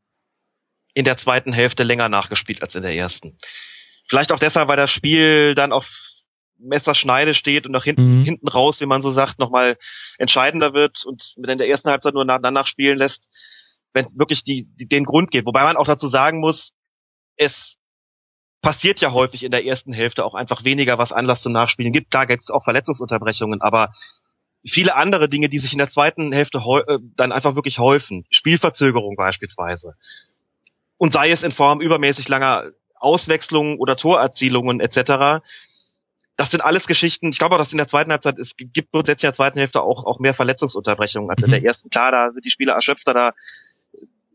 [0.99, 3.38] in der zweiten Hälfte länger nachgespielt als in der ersten.
[4.09, 5.88] Vielleicht auch deshalb, weil das Spiel dann auf
[6.57, 8.23] Messerschneide steht und nach hinten, mhm.
[8.26, 9.77] hinten raus, wie man so sagt, nochmal
[10.17, 13.23] entscheidender wird und in der ersten Halbzeit nur nach, danach spielen lässt,
[13.93, 15.45] wenn es wirklich die, die, den Grund geht.
[15.45, 16.73] Wobei man auch dazu sagen muss,
[17.38, 17.77] es
[18.61, 22.11] passiert ja häufig in der ersten Hälfte auch einfach weniger, was Anlass zum Nachspielen gibt.
[22.11, 23.93] Klar gibt es auch Verletzungsunterbrechungen, aber
[24.67, 28.26] viele andere Dinge, die sich in der zweiten Hälfte äh, dann einfach wirklich häufen.
[28.31, 29.93] Spielverzögerung beispielsweise.
[30.99, 35.41] Und sei es in Form übermäßig langer Auswechslungen oder Torerzielungen etc.
[36.35, 37.30] Das sind alles Geschichten.
[37.30, 39.81] Ich glaube auch, dass in der zweiten Halbzeit es gibt grundsätzlich in der zweiten Hälfte
[39.81, 41.65] auch, auch mehr Verletzungsunterbrechungen als in der mhm.
[41.65, 41.89] ersten.
[41.89, 43.31] Klar, da sind die Spieler erschöpfter, da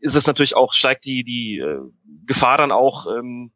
[0.01, 1.79] ist es natürlich auch, steigt die, die äh,
[2.25, 3.51] Gefahr dann auch, ähm,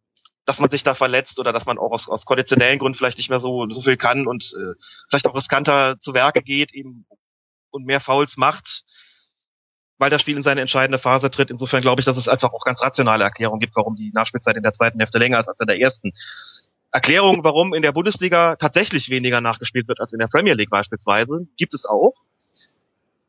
[0.45, 3.30] dass man sich da verletzt oder dass man auch aus, aus konditionellen Gründen vielleicht nicht
[3.30, 4.73] mehr so, so viel kann und äh,
[5.10, 7.06] vielleicht auch riskanter zu Werke geht eben
[7.72, 8.84] und mehr Fouls macht,
[9.99, 11.51] weil das Spiel in seine entscheidende Phase tritt.
[11.51, 14.63] Insofern glaube ich, dass es einfach auch ganz rationale Erklärungen gibt, warum die Nachspielzeit in
[14.63, 16.13] der zweiten Hälfte länger ist als in der ersten.
[16.91, 21.47] Erklärungen, warum in der Bundesliga tatsächlich weniger nachgespielt wird als in der Premier League beispielsweise,
[21.55, 22.15] gibt es auch.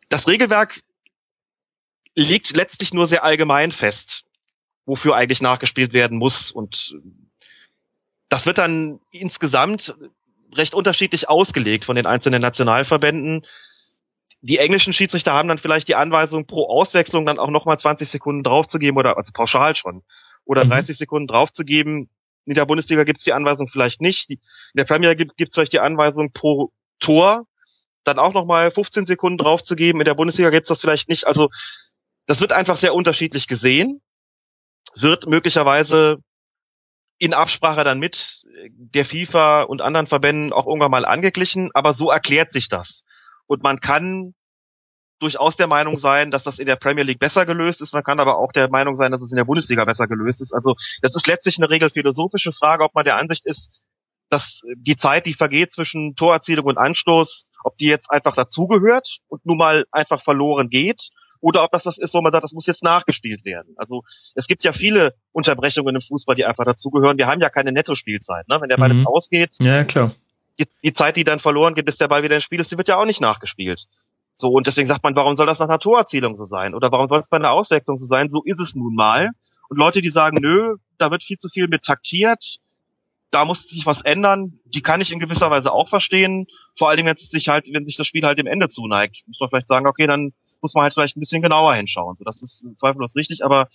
[0.09, 0.81] Das Regelwerk
[2.15, 4.25] liegt letztlich nur sehr allgemein fest
[4.91, 6.51] wofür eigentlich nachgespielt werden muss.
[6.51, 6.95] Und
[8.29, 9.95] das wird dann insgesamt
[10.53, 13.47] recht unterschiedlich ausgelegt von den einzelnen Nationalverbänden.
[14.43, 18.43] Die englischen Schiedsrichter haben dann vielleicht die Anweisung, pro Auswechslung dann auch nochmal 20 Sekunden
[18.43, 20.03] draufzugeben oder also pauschal schon
[20.45, 20.99] oder 30 mhm.
[20.99, 22.09] Sekunden draufzugeben.
[22.47, 24.31] In der Bundesliga gibt es die Anweisung vielleicht nicht.
[24.31, 24.39] In
[24.75, 27.45] der Premier gibt es vielleicht die Anweisung pro Tor
[28.05, 30.01] dann auch nochmal 15 Sekunden draufzugeben.
[30.01, 31.27] In der Bundesliga gibt es das vielleicht nicht.
[31.27, 31.51] Also
[32.27, 34.01] das wird einfach sehr unterschiedlich gesehen
[34.95, 36.19] wird möglicherweise
[37.19, 38.43] in Absprache dann mit
[38.73, 43.03] der FIFA und anderen Verbänden auch irgendwann mal angeglichen, aber so erklärt sich das.
[43.51, 44.35] Und man kann
[45.19, 47.93] durchaus der Meinung sein, dass das in der Premier League besser gelöst ist.
[47.93, 50.55] Man kann aber auch der Meinung sein, dass es in der Bundesliga besser gelöst ist.
[50.55, 53.83] Also das ist letztlich eine regelphilosophische Frage, ob man der Ansicht ist,
[54.31, 59.45] dass die Zeit, die vergeht zwischen Torerzielung und Anstoß, ob die jetzt einfach dazugehört und
[59.45, 61.11] nun mal einfach verloren geht
[61.41, 63.75] oder ob das das ist, wo man sagt, das muss jetzt nachgespielt werden.
[63.79, 64.05] Also
[64.37, 67.19] es gibt ja viele Unterbrechungen im Fußball, die einfach dazugehören.
[67.19, 68.47] Wir haben ja keine Nettospielzeit.
[68.47, 68.61] Ne?
[68.61, 69.09] Wenn der Ball mhm.
[69.09, 70.15] ausgeht, ja, klar.
[70.61, 72.79] Die, die Zeit, die dann verloren geht, bis der Ball wieder ins Spiel ist, die
[72.79, 73.87] wird ja auch nicht nachgespielt.
[74.35, 76.75] So, und deswegen sagt man, warum soll das nach einer Torerzielung so sein?
[76.75, 78.31] Oder warum soll es bei einer Auswechslung so sein?
[78.31, 79.31] So ist es nun mal.
[79.69, 82.59] Und Leute, die sagen, nö, da wird viel zu viel mit taktiert,
[83.31, 86.47] da muss sich was ändern, die kann ich in gewisser Weise auch verstehen.
[86.77, 89.49] Vor Dingen, wenn sich halt, wenn sich das Spiel halt dem Ende zuneigt, muss man
[89.49, 92.17] vielleicht sagen, okay, dann muss man halt vielleicht ein bisschen genauer hinschauen.
[92.17, 93.69] So, das ist zweifellos richtig, aber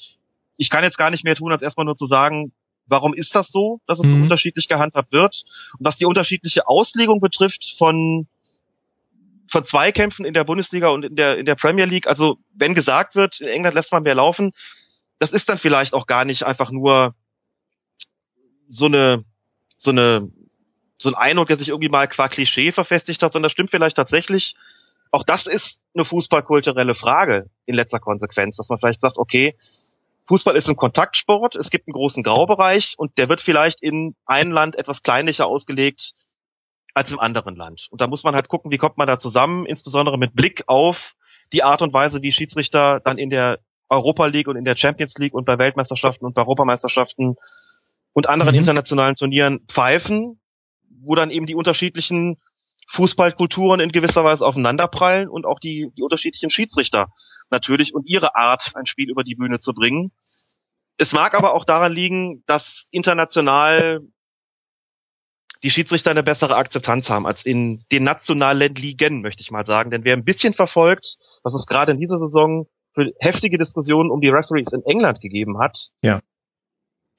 [0.58, 2.52] ich kann jetzt gar nicht mehr tun, als erstmal nur zu sagen,
[2.88, 4.10] warum ist das so, dass es mhm.
[4.12, 5.44] so unterschiedlich gehandhabt wird
[5.78, 8.28] und was die unterschiedliche Auslegung betrifft von
[9.48, 12.08] von Zweikämpfen in der Bundesliga und in der in der Premier League.
[12.08, 14.54] Also wenn gesagt wird, in England lässt man mehr laufen,
[15.20, 17.16] das ist dann vielleicht auch gar nicht einfach nur
[18.70, 19.24] so eine
[19.78, 20.32] so eine
[20.98, 23.98] so ein Eindruck, der sich irgendwie mal qua Klischee verfestigt hat, sondern das stimmt vielleicht
[23.98, 24.56] tatsächlich.
[25.12, 29.56] Auch das ist eine fußballkulturelle Frage in letzter Konsequenz, dass man vielleicht sagt, okay,
[30.28, 34.52] Fußball ist ein Kontaktsport, es gibt einen großen Graubereich und der wird vielleicht in einem
[34.52, 36.14] Land etwas kleinlicher ausgelegt
[36.94, 37.88] als im anderen Land.
[37.92, 41.14] Und da muss man halt gucken, wie kommt man da zusammen, insbesondere mit Blick auf
[41.54, 45.16] die Art und Weise, wie Schiedsrichter dann in der Europa League und in der Champions
[45.18, 47.36] League und bei Weltmeisterschaften und bei Europameisterschaften
[48.14, 48.60] und anderen mhm.
[48.60, 50.40] internationalen Turnieren pfeifen,
[50.90, 52.38] wo dann eben die unterschiedlichen
[52.88, 57.10] Fußballkulturen in gewisser Weise aufeinanderprallen und auch die, die unterschiedlichen Schiedsrichter
[57.50, 60.12] natürlich und ihre Art, ein Spiel über die Bühne zu bringen.
[60.98, 64.02] Es mag aber auch daran liegen, dass international
[65.64, 69.90] die Schiedsrichter eine bessere Akzeptanz haben als in den nationalen Ligen, möchte ich mal sagen.
[69.90, 74.22] Denn wer ein bisschen verfolgt, was es gerade in dieser Saison für heftige Diskussionen um
[74.22, 76.22] die Referees in England gegeben hat, ja.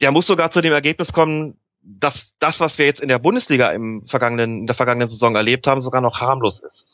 [0.00, 3.68] der muss sogar zu dem Ergebnis kommen, dass das, was wir jetzt in der Bundesliga
[3.70, 6.86] im vergangenen, in der vergangenen Saison erlebt haben, sogar noch harmlos ist.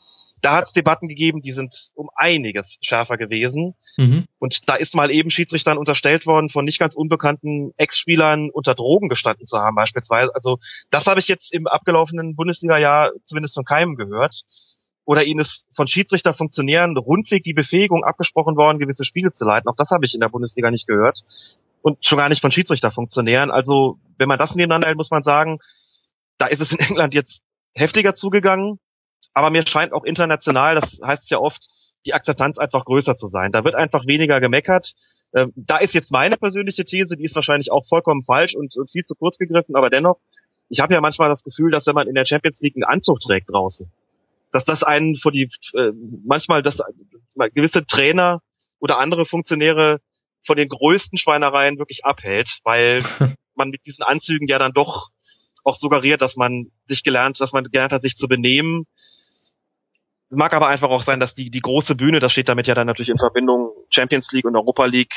[0.43, 3.75] Da hat es Debatten gegeben, die sind um einiges schärfer gewesen.
[3.95, 4.25] Mhm.
[4.39, 9.07] Und da ist mal eben Schiedsrichtern unterstellt worden, von nicht ganz unbekannten Ex-Spielern unter Drogen
[9.07, 10.35] gestanden zu haben, beispielsweise.
[10.35, 10.59] Also
[10.91, 14.43] das habe ich jetzt im abgelaufenen Bundesliga-Jahr zumindest von keinem gehört.
[15.05, 19.69] Oder ihnen ist von Schiedsrichterfunktionären rundweg die Befähigung abgesprochen worden, gewisse Spiele zu leiten.
[19.69, 21.21] Auch das habe ich in der Bundesliga nicht gehört
[21.81, 23.49] und schon gar nicht von Schiedsrichterfunktionären.
[23.49, 25.59] Also wenn man das nebeneinander hält, muss man sagen,
[26.37, 27.41] da ist es in England jetzt
[27.75, 28.79] heftiger zugegangen,
[29.33, 31.67] aber mir scheint auch international, das heißt ja oft,
[32.05, 33.51] die Akzeptanz einfach größer zu sein.
[33.51, 34.93] Da wird einfach weniger gemeckert.
[35.33, 38.91] Ähm, da ist jetzt meine persönliche These, die ist wahrscheinlich auch vollkommen falsch und, und
[38.91, 40.19] viel zu kurz gegriffen, aber dennoch,
[40.69, 43.19] ich habe ja manchmal das Gefühl, dass wenn man in der Champions League einen Anzug
[43.19, 43.91] trägt draußen,
[44.51, 45.91] dass das einen vor die äh,
[46.25, 46.81] manchmal dass
[47.53, 48.41] gewisse Trainer
[48.79, 49.99] oder andere Funktionäre
[50.45, 53.01] von den größten Schweinereien wirklich abhält, weil
[53.55, 55.09] man mit diesen Anzügen ja dann doch
[55.63, 58.85] auch suggeriert, dass man sich gelernt, dass man gelernt hat, sich zu benehmen.
[60.33, 62.73] Es mag aber einfach auch sein, dass die, die große Bühne, das steht damit ja
[62.73, 65.13] dann natürlich in Verbindung Champions League und Europa League,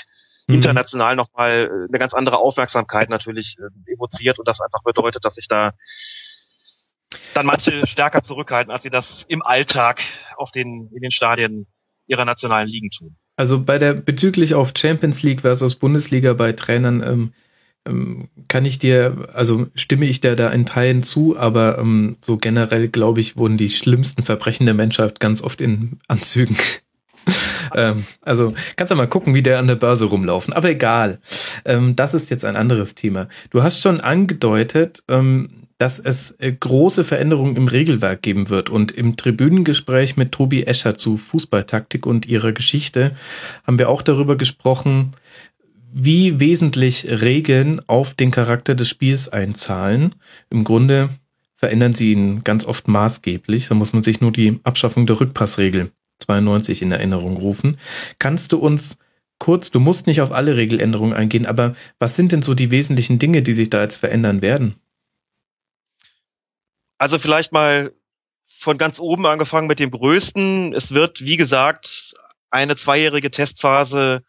[0.46, 0.56] mhm.
[0.56, 5.36] international nochmal äh, eine ganz andere Aufmerksamkeit natürlich äh, evoziert und das einfach bedeutet, dass
[5.36, 5.72] sich da
[7.32, 10.02] dann manche stärker zurückhalten, als sie das im Alltag
[10.36, 11.66] auf den, in den Stadien
[12.06, 13.16] ihrer nationalen Ligen tun.
[13.36, 17.32] Also bei der bezüglich auf Champions League versus Bundesliga bei Trainern ähm, ähm,
[18.48, 22.88] kann ich dir, also stimme ich dir da in Teilen zu, aber ähm, so generell
[22.88, 26.56] glaube ich, wurden die schlimmsten Verbrechen der Menschheit ganz oft in Anzügen.
[27.74, 30.52] ähm, also kannst du mal gucken, wie der an der Börse rumlaufen.
[30.52, 31.18] Aber egal,
[31.64, 33.28] ähm, das ist jetzt ein anderes Thema.
[33.50, 38.70] Du hast schon angedeutet, ähm, dass es äh, große Veränderungen im Regelwerk geben wird.
[38.70, 43.14] Und im Tribünengespräch mit Tobi Escher zu Fußballtaktik und ihrer Geschichte
[43.64, 45.12] haben wir auch darüber gesprochen,
[45.98, 50.14] wie wesentlich Regeln auf den Charakter des Spiels einzahlen.
[50.50, 51.08] Im Grunde
[51.56, 53.68] verändern sie ihn ganz oft maßgeblich.
[53.68, 57.78] Da muss man sich nur die Abschaffung der Rückpassregel 92 in Erinnerung rufen.
[58.18, 58.98] Kannst du uns
[59.38, 63.18] kurz, du musst nicht auf alle Regeländerungen eingehen, aber was sind denn so die wesentlichen
[63.18, 64.74] Dinge, die sich da jetzt verändern werden?
[66.98, 67.94] Also vielleicht mal
[68.60, 70.74] von ganz oben angefangen mit dem größten.
[70.74, 72.14] Es wird, wie gesagt,
[72.50, 74.24] eine zweijährige Testphase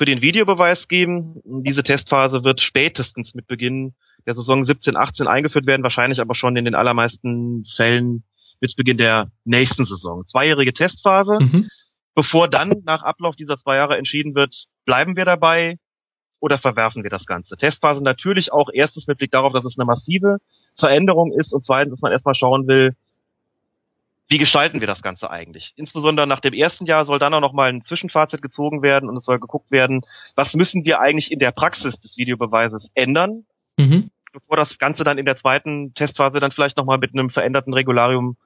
[0.00, 1.42] für den Videobeweis geben.
[1.44, 3.92] Diese Testphase wird spätestens mit Beginn
[4.24, 8.24] der Saison 17, 18 eingeführt werden, wahrscheinlich aber schon in den allermeisten Fällen
[8.62, 10.26] mit Beginn der nächsten Saison.
[10.26, 11.68] Zweijährige Testphase, mhm.
[12.14, 15.76] bevor dann nach Ablauf dieser zwei Jahre entschieden wird, bleiben wir dabei
[16.38, 17.58] oder verwerfen wir das Ganze.
[17.58, 20.38] Testphase natürlich auch erstens mit Blick darauf, dass es eine massive
[20.78, 22.96] Veränderung ist und zweitens, dass man erstmal schauen will,
[24.30, 25.72] wie gestalten wir das Ganze eigentlich?
[25.74, 29.16] Insbesondere nach dem ersten Jahr soll dann auch noch mal ein Zwischenfazit gezogen werden und
[29.16, 30.02] es soll geguckt werden,
[30.36, 33.44] was müssen wir eigentlich in der Praxis des Videobeweises ändern,
[33.76, 34.12] mhm.
[34.32, 37.74] bevor das Ganze dann in der zweiten Testphase dann vielleicht noch mal mit einem veränderten
[37.74, 38.36] Regularium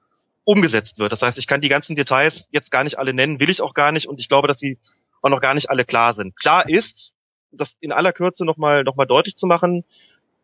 [0.43, 1.11] umgesetzt wird.
[1.11, 3.75] Das heißt, ich kann die ganzen Details jetzt gar nicht alle nennen, will ich auch
[3.75, 4.79] gar nicht und ich glaube, dass sie
[5.21, 6.35] auch noch gar nicht alle klar sind.
[6.35, 7.13] Klar ist,
[7.51, 9.83] das in aller Kürze noch mal, noch mal deutlich zu machen,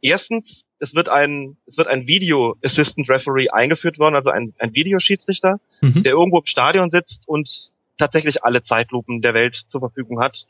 [0.02, 4.73] erstens, es wird ein, es wird ein Video Assistant Referee eingeführt worden, also ein, ein
[4.73, 6.03] Videoschiedsrichter, mhm.
[6.03, 10.48] der irgendwo im Stadion sitzt und tatsächlich alle Zeitlupen der Welt zur Verfügung hat,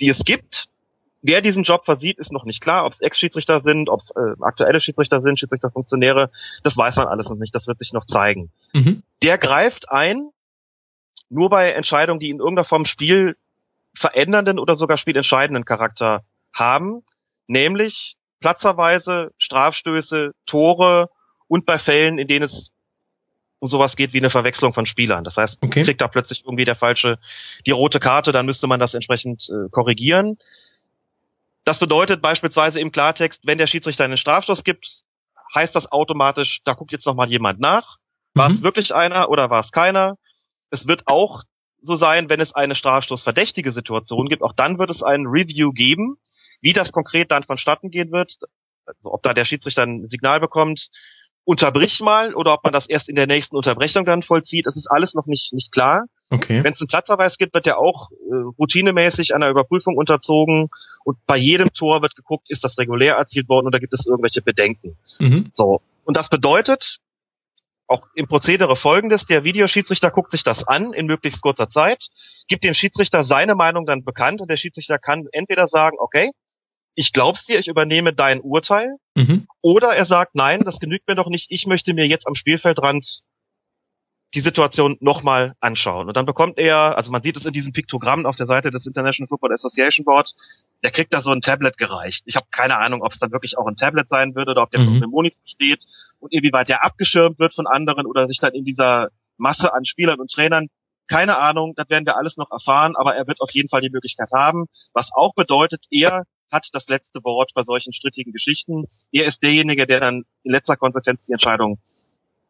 [0.00, 0.66] die es gibt.
[1.22, 4.34] Wer diesen Job versieht, ist noch nicht klar, ob es Ex-Schiedsrichter sind, ob es äh,
[4.40, 6.30] aktuelle Schiedsrichter sind, Schiedsrichterfunktionäre,
[6.62, 8.50] das weiß man alles noch nicht, das wird sich noch zeigen.
[8.72, 9.02] Mhm.
[9.22, 10.30] Der greift ein,
[11.28, 13.36] nur bei Entscheidungen, die in irgendeiner Form Spiel
[13.94, 16.24] verändernden oder sogar spielentscheidenden Charakter
[16.54, 17.02] haben,
[17.46, 21.10] nämlich platzerweise Strafstöße, Tore
[21.48, 22.70] und bei Fällen, in denen es
[23.60, 25.22] um sowas geht wie eine Verwechslung von Spielern.
[25.22, 25.84] Das heißt, okay.
[25.84, 27.18] kriegt da plötzlich irgendwie der falsche
[27.66, 30.38] die rote Karte, dann müsste man das entsprechend äh, korrigieren.
[31.64, 35.02] Das bedeutet beispielsweise im Klartext, wenn der Schiedsrichter einen Strafstoß gibt,
[35.54, 37.98] heißt das automatisch, da guckt jetzt noch mal jemand nach.
[38.34, 38.54] War mhm.
[38.54, 40.16] es wirklich einer oder war es keiner?
[40.70, 41.42] Es wird auch
[41.82, 46.16] so sein, wenn es eine strafstoßverdächtige Situation gibt, auch dann wird es ein Review geben,
[46.60, 48.38] wie das konkret dann vonstatten gehen wird,
[48.86, 50.88] also ob da der Schiedsrichter ein Signal bekommt,
[51.44, 54.90] unterbrich mal oder ob man das erst in der nächsten Unterbrechung dann vollzieht, das ist
[54.90, 56.04] alles noch nicht, nicht klar.
[56.32, 56.62] Okay.
[56.62, 60.68] Wenn es einen Platzverweis gibt, wird der auch äh, routinemäßig einer Überprüfung unterzogen
[61.04, 64.42] und bei jedem Tor wird geguckt, ist das regulär erzielt worden oder gibt es irgendwelche
[64.42, 64.96] Bedenken.
[65.18, 65.50] Mhm.
[65.52, 65.80] So.
[66.04, 66.98] Und das bedeutet,
[67.88, 72.06] auch im Prozedere folgendes, der Videoschiedsrichter guckt sich das an in möglichst kurzer Zeit,
[72.46, 76.30] gibt dem Schiedsrichter seine Meinung dann bekannt und der Schiedsrichter kann entweder sagen, okay,
[76.94, 78.96] ich glaub's dir, ich übernehme dein Urteil.
[79.16, 79.46] Mhm.
[79.62, 83.22] Oder er sagt, nein, das genügt mir doch nicht, ich möchte mir jetzt am Spielfeldrand
[84.34, 86.06] die Situation nochmal anschauen.
[86.06, 88.86] Und dann bekommt er, also man sieht es in diesem Piktogramm auf der Seite des
[88.86, 90.32] International Football Association Board,
[90.84, 92.22] der kriegt da so ein Tablet gereicht.
[92.26, 94.70] Ich habe keine Ahnung, ob es dann wirklich auch ein Tablet sein würde oder ob
[94.70, 94.88] der mhm.
[94.88, 95.84] auf dem Monitor steht
[96.20, 100.20] und inwieweit der abgeschirmt wird von anderen oder sich dann in dieser Masse an Spielern
[100.20, 100.68] und Trainern
[101.08, 103.90] keine Ahnung, das werden wir alles noch erfahren, aber er wird auf jeden Fall die
[103.90, 108.84] Möglichkeit haben, was auch bedeutet, er hat das letzte Wort bei solchen strittigen Geschichten.
[109.12, 111.78] Er ist derjenige, der dann in letzter Konsequenz die Entscheidung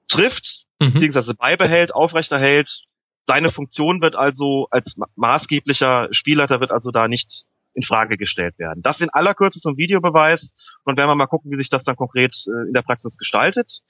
[0.08, 0.92] trifft, mhm.
[0.92, 2.82] beziehungsweise beibehält, aufrechterhält.
[3.26, 7.44] Seine Funktion wird also als maßgeblicher Spielleiter wird also da nicht
[7.74, 8.82] in Frage gestellt werden.
[8.82, 10.52] Das in aller Kürze zum Videobeweis
[10.84, 13.80] und werden wir mal gucken, wie sich das dann konkret äh, in der Praxis gestaltet.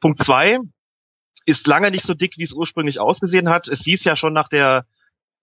[0.00, 0.58] Punkt zwei
[1.44, 3.68] ist lange nicht so dick, wie es ursprünglich ausgesehen hat.
[3.68, 4.86] Es hieß ja schon nach der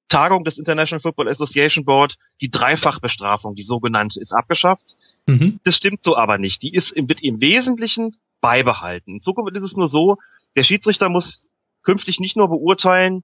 [0.10, 4.98] Tagung des International Football Association Board, die Dreifachbestrafung, die sogenannte, ist abgeschafft.
[5.27, 5.60] Mhm.
[5.64, 6.61] Das stimmt so aber nicht.
[6.61, 9.15] Die ist im, wird im Wesentlichen beibehalten.
[9.15, 10.18] In Zukunft ist es nur so,
[10.56, 11.48] der Schiedsrichter muss
[11.84, 13.22] künftig nicht nur beurteilen,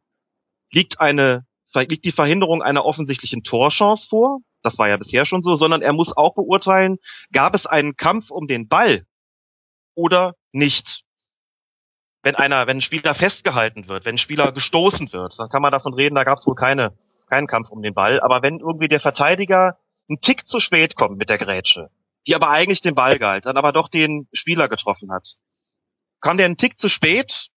[0.71, 5.55] liegt eine, liegt die Verhinderung einer offensichtlichen Torchance vor, das war ja bisher schon so,
[5.55, 6.97] sondern er muss auch beurteilen,
[7.31, 9.05] gab es einen Kampf um den Ball
[9.93, 11.04] oder nicht
[12.25, 15.71] wenn einer, wenn ein Spieler festgehalten wird, wenn ein Spieler gestoßen wird, dann kann man
[15.71, 16.97] davon reden, da gab es wohl keine
[17.27, 18.19] keinen Kampf um den Ball.
[18.19, 19.77] Aber wenn irgendwie der Verteidiger
[20.09, 21.91] einen Tick zu spät kommt mit der Grätsche,
[22.25, 25.35] die aber eigentlich den Ball galt, dann aber doch den Spieler getroffen hat,
[26.19, 27.49] kam der einen Tick zu spät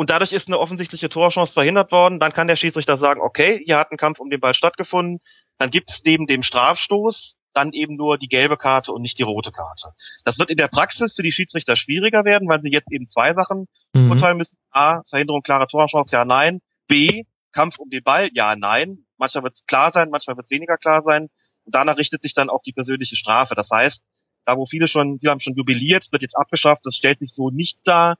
[0.00, 3.76] und dadurch ist eine offensichtliche Torchance verhindert worden, dann kann der Schiedsrichter sagen, okay, hier
[3.76, 5.20] hat ein Kampf um den Ball stattgefunden,
[5.58, 9.24] dann gibt es neben dem Strafstoß dann eben nur die gelbe Karte und nicht die
[9.24, 9.92] rote Karte.
[10.24, 13.34] Das wird in der Praxis für die Schiedsrichter schwieriger werden, weil sie jetzt eben zwei
[13.34, 14.10] Sachen mhm.
[14.10, 14.56] urteilen müssen.
[14.70, 16.62] A, Verhinderung klarer Torchance, ja, nein.
[16.88, 19.04] B, Kampf um den Ball, ja, nein.
[19.18, 21.24] Manchmal wird es klar sein, manchmal wird es weniger klar sein.
[21.66, 23.54] Und danach richtet sich dann auch die persönliche Strafe.
[23.54, 24.02] Das heißt,
[24.46, 27.50] da wo viele schon, viele haben schon jubiliert, wird jetzt abgeschafft, das stellt sich so
[27.50, 28.16] nicht dar,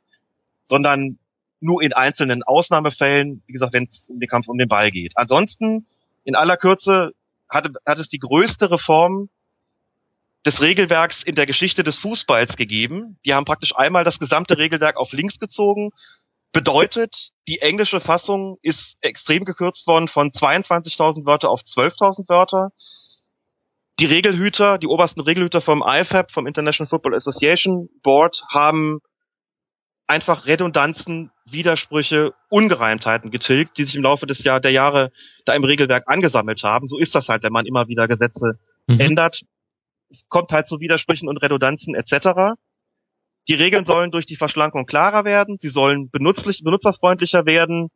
[0.67, 1.19] sondern
[1.61, 5.13] nur in einzelnen Ausnahmefällen, wie gesagt, wenn es um den Kampf um den Ball geht.
[5.17, 5.87] Ansonsten,
[6.25, 7.13] in aller Kürze,
[7.49, 9.29] hat, hat es die größte Reform
[10.47, 13.19] des Regelwerks in der Geschichte des Fußballs gegeben.
[13.27, 15.91] Die haben praktisch einmal das gesamte Regelwerk auf links gezogen.
[16.53, 22.73] Bedeutet, die englische Fassung ist extrem gekürzt worden von 22.000 Wörter auf 12.000 Wörter.
[24.01, 29.01] Die Regelhüter, die obersten Regelhüter vom IFAB, vom International Football Association Board, haben
[30.11, 35.13] einfach Redundanzen, Widersprüche, Ungereimtheiten getilgt, die sich im Laufe des Jahr, der Jahre
[35.45, 36.89] da im Regelwerk angesammelt haben.
[36.89, 38.59] So ist das halt, wenn man immer wieder Gesetze
[38.89, 38.99] mhm.
[39.01, 39.43] ändert.
[40.11, 42.59] Es kommt halt zu Widersprüchen und Redundanzen etc.
[43.49, 47.89] Die Regeln sollen durch die Verschlankung klarer werden, sie sollen benutzlich, benutzerfreundlicher werden,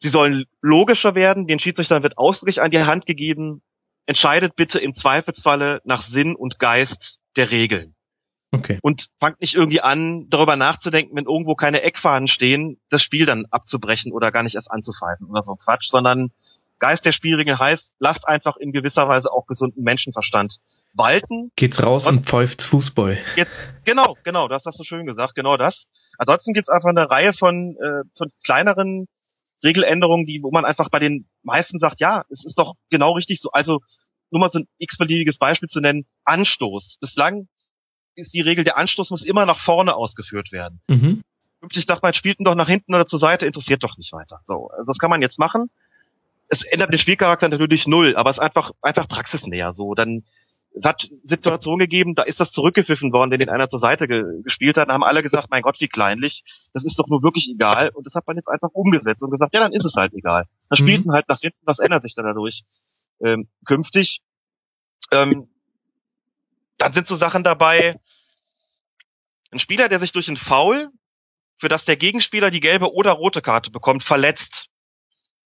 [0.00, 3.62] sie sollen logischer werden, den Schiedsrichtern wird ausdrücklich an die Hand gegeben,
[4.04, 7.94] entscheidet bitte im Zweifelsfalle nach Sinn und Geist der Regeln.
[8.50, 8.78] Okay.
[8.82, 13.46] Und fangt nicht irgendwie an, darüber nachzudenken, wenn irgendwo keine Eckfahnen stehen, das Spiel dann
[13.50, 16.30] abzubrechen oder gar nicht erst anzupfeifen oder so Quatsch, sondern
[16.78, 20.58] Geist der Spielregeln heißt, lasst einfach in gewisser Weise auch gesunden Menschenverstand
[20.94, 21.50] walten.
[21.56, 23.18] Geht's raus und, und pfeift Fußball.
[23.36, 23.50] Jetzt,
[23.84, 25.86] genau, genau, das hast du schön gesagt, genau das.
[26.18, 29.08] Ansonsten gibt's einfach eine Reihe von, äh, von kleineren
[29.64, 33.40] Regeländerungen, die, wo man einfach bei den meisten sagt, ja, es ist doch genau richtig
[33.40, 33.50] so.
[33.50, 33.80] Also
[34.30, 36.98] nur mal so ein x-beliebiges Beispiel zu nennen, Anstoß.
[37.00, 37.48] Bislang
[38.18, 40.80] ist die Regel, der Anstoß muss immer nach vorne ausgeführt werden.
[40.88, 41.22] Mhm.
[41.60, 44.40] Künftig sagt man, spielten doch nach hinten oder zur Seite, interessiert doch nicht weiter.
[44.44, 45.70] So, also das kann man jetzt machen.
[46.48, 49.74] Es ändert den Spielcharakter natürlich null, aber es ist einfach, einfach praxisnäher.
[49.74, 50.24] So, dann
[50.74, 54.22] es hat Situationen gegeben, da ist das zurückgepfiffen worden, den den einer zur Seite ge
[54.42, 54.88] gespielt hat.
[54.88, 56.42] Da haben alle gesagt, mein Gott, wie kleinlich.
[56.72, 57.90] Das ist doch nur wirklich egal.
[57.90, 60.44] Und das hat man jetzt einfach umgesetzt und gesagt, ja, dann ist es halt egal.
[60.68, 60.86] Dann mhm.
[60.86, 62.62] spielten halt nach hinten, was ändert sich dann dadurch
[63.24, 64.20] ähm, künftig?
[65.10, 65.48] Ähm,
[66.78, 68.00] dann sind so Sachen dabei,
[69.50, 70.90] ein Spieler, der sich durch ein Foul,
[71.58, 74.68] für das der Gegenspieler die gelbe oder rote Karte bekommt, verletzt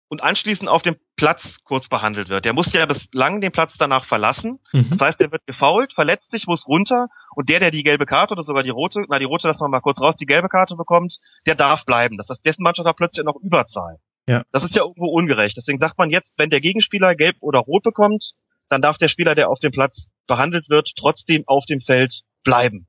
[0.09, 2.44] und anschließend auf dem Platz kurz behandelt wird.
[2.44, 4.59] Der muss ja bislang den Platz danach verlassen.
[4.72, 4.90] Mhm.
[4.90, 8.32] Das heißt, der wird gefault, verletzt sich, muss runter und der, der die gelbe Karte
[8.32, 10.74] oder sogar die rote, na die rote lassen wir mal kurz raus, die gelbe Karte
[10.74, 12.16] bekommt, der darf bleiben.
[12.16, 13.98] Das heißt, dessen Mannschaft hat plötzlich noch Überzahl.
[14.28, 14.42] Ja.
[14.52, 15.56] Das ist ja irgendwo ungerecht.
[15.56, 18.32] Deswegen sagt man jetzt, wenn der Gegenspieler gelb oder rot bekommt,
[18.70, 22.86] dann darf der Spieler, der auf dem Platz behandelt wird, trotzdem auf dem Feld bleiben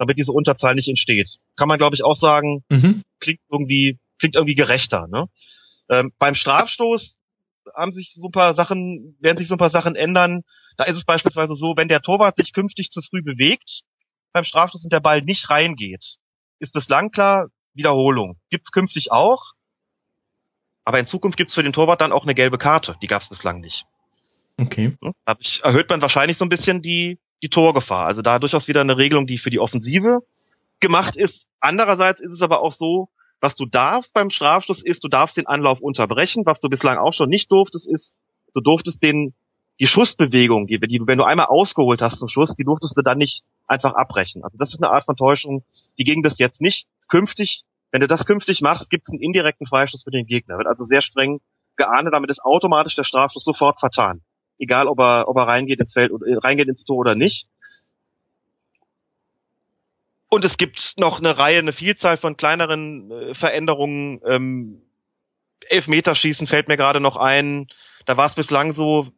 [0.00, 1.36] damit diese Unterzahl nicht entsteht.
[1.56, 3.02] Kann man, glaube ich, auch sagen, mhm.
[3.20, 5.06] klingt irgendwie, klingt irgendwie gerechter.
[5.08, 5.26] Ne?
[5.90, 7.18] Ähm, beim Strafstoß
[7.76, 10.40] haben sich so ein paar Sachen, werden sich so ein paar Sachen ändern.
[10.78, 13.82] Da ist es beispielsweise so, wenn der Torwart sich künftig zu früh bewegt
[14.32, 16.16] beim Strafstoß und der Ball nicht reingeht,
[16.60, 18.38] ist bislang klar, Wiederholung.
[18.48, 19.52] Gibt's künftig auch,
[20.86, 22.96] aber in Zukunft gibt's für den Torwart dann auch eine gelbe Karte.
[23.02, 23.84] Die gab's bislang nicht.
[24.60, 24.96] Okay.
[25.24, 28.06] Dadurch erhöht man wahrscheinlich so ein bisschen die die Torgefahr.
[28.06, 30.20] Also da durchaus wieder eine Regelung, die für die Offensive
[30.80, 31.46] gemacht ist.
[31.60, 33.08] Andererseits ist es aber auch so,
[33.40, 36.44] was du darfst beim Strafstoß ist, du darfst den Anlauf unterbrechen.
[36.44, 38.14] Was du bislang auch schon nicht durftest, ist,
[38.54, 39.34] du durftest den
[39.78, 43.16] die Schussbewegung, die, die, wenn du einmal ausgeholt hast zum Schuss, die durftest du dann
[43.16, 44.44] nicht einfach abbrechen.
[44.44, 45.64] Also das ist eine Art von Täuschung,
[45.96, 46.86] die ging das jetzt nicht.
[47.08, 50.58] Künftig, wenn du das künftig machst, gibt es einen indirekten Freistoß für den Gegner.
[50.58, 51.40] Wird also sehr streng
[51.76, 54.20] geahndet, damit ist automatisch der Strafstoß sofort vertan
[54.60, 57.48] egal ob er, ob er reingeht ins Feld, äh, reingeht ins Tor oder nicht.
[60.28, 64.20] Und es gibt noch eine Reihe, eine Vielzahl von kleineren äh, Veränderungen.
[64.24, 64.82] Ähm,
[65.68, 67.66] Elfmeterschießen fällt mir gerade noch ein.
[68.06, 69.08] Da war es bislang so,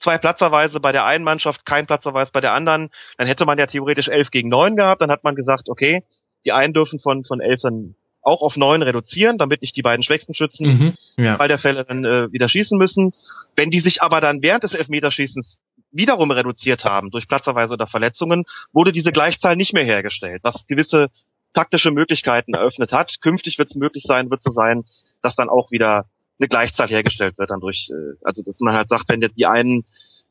[0.00, 2.90] zwei Platzerweise bei der einen Mannschaft, kein Platzerweise bei der anderen.
[3.16, 5.00] Dann hätte man ja theoretisch elf gegen neun gehabt.
[5.00, 6.02] Dann hat man gesagt, okay,
[6.44, 7.94] die einen dürfen von, von elf dann
[8.28, 11.36] auch auf neun reduzieren, damit nicht die beiden schwächsten Schützen mhm, ja.
[11.36, 13.12] Fall der Fälle dann äh, wieder schießen müssen.
[13.56, 15.60] Wenn die sich aber dann während des Elfmeterschießens
[15.90, 21.08] wiederum reduziert haben durch Platzerweise oder Verletzungen, wurde diese Gleichzahl nicht mehr hergestellt, was gewisse
[21.54, 23.20] taktische Möglichkeiten eröffnet hat.
[23.20, 24.84] Künftig wird es möglich sein, wird so sein,
[25.22, 26.04] dass dann auch wieder
[26.38, 29.46] eine Gleichzahl hergestellt wird dann durch, äh, also dass man halt sagt, wenn jetzt die
[29.46, 29.84] einen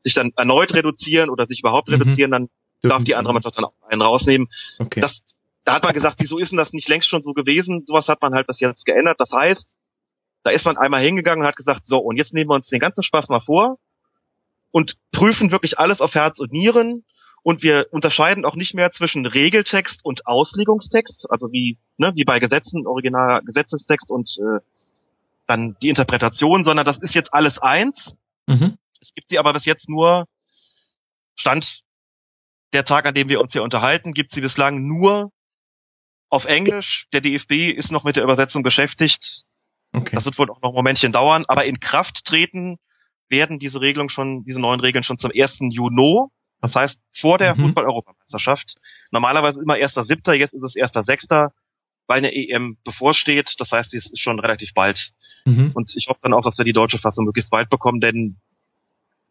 [0.03, 1.95] sich dann erneut reduzieren oder sich überhaupt mhm.
[1.95, 2.49] reduzieren, dann
[2.81, 4.47] darf die andere Mannschaft dann auch einen rausnehmen.
[4.79, 5.01] Okay.
[5.01, 5.21] Das
[5.67, 7.83] da hat man gesagt, wieso ist denn das nicht längst schon so gewesen?
[7.85, 9.19] Sowas hat man halt das jetzt geändert.
[9.19, 9.75] Das heißt,
[10.43, 12.79] Da ist man einmal hingegangen und hat gesagt, so, und jetzt nehmen wir uns den
[12.79, 13.79] ganzen Spaß mal vor
[14.71, 17.03] und prüfen wirklich alles auf Herz und Nieren
[17.43, 22.39] und wir unterscheiden auch nicht mehr zwischen Regeltext und Auslegungstext, also wie, ne, wie bei
[22.39, 24.61] Gesetzen, originaler Gesetzestext und äh,
[25.47, 28.15] dann die Interpretation, sondern das ist jetzt alles eins.
[28.45, 28.77] Mhm.
[29.01, 30.27] Es gibt sie aber bis jetzt nur,
[31.35, 31.81] Stand
[32.71, 35.33] der Tag, an dem wir uns hier unterhalten, gibt sie bislang nur
[36.29, 37.07] auf Englisch.
[37.13, 39.43] Der DFB ist noch mit der Übersetzung beschäftigt.
[39.93, 40.15] Okay.
[40.15, 42.77] Das wird wohl auch noch ein Momentchen dauern, aber in Kraft treten
[43.29, 45.59] werden diese Regelungen schon, diese neuen Regeln schon zum 1.
[45.69, 46.25] Juni.
[46.61, 47.61] Das heißt, vor der Mhm.
[47.61, 48.75] Fußball-Europameisterschaft.
[49.11, 51.51] Normalerweise immer 1.7., jetzt ist es 1.6.,
[52.07, 53.55] weil eine EM bevorsteht.
[53.59, 55.11] Das heißt, es ist schon relativ bald.
[55.45, 55.71] Mhm.
[55.73, 58.37] Und ich hoffe dann auch, dass wir die deutsche Fassung möglichst bald bekommen, denn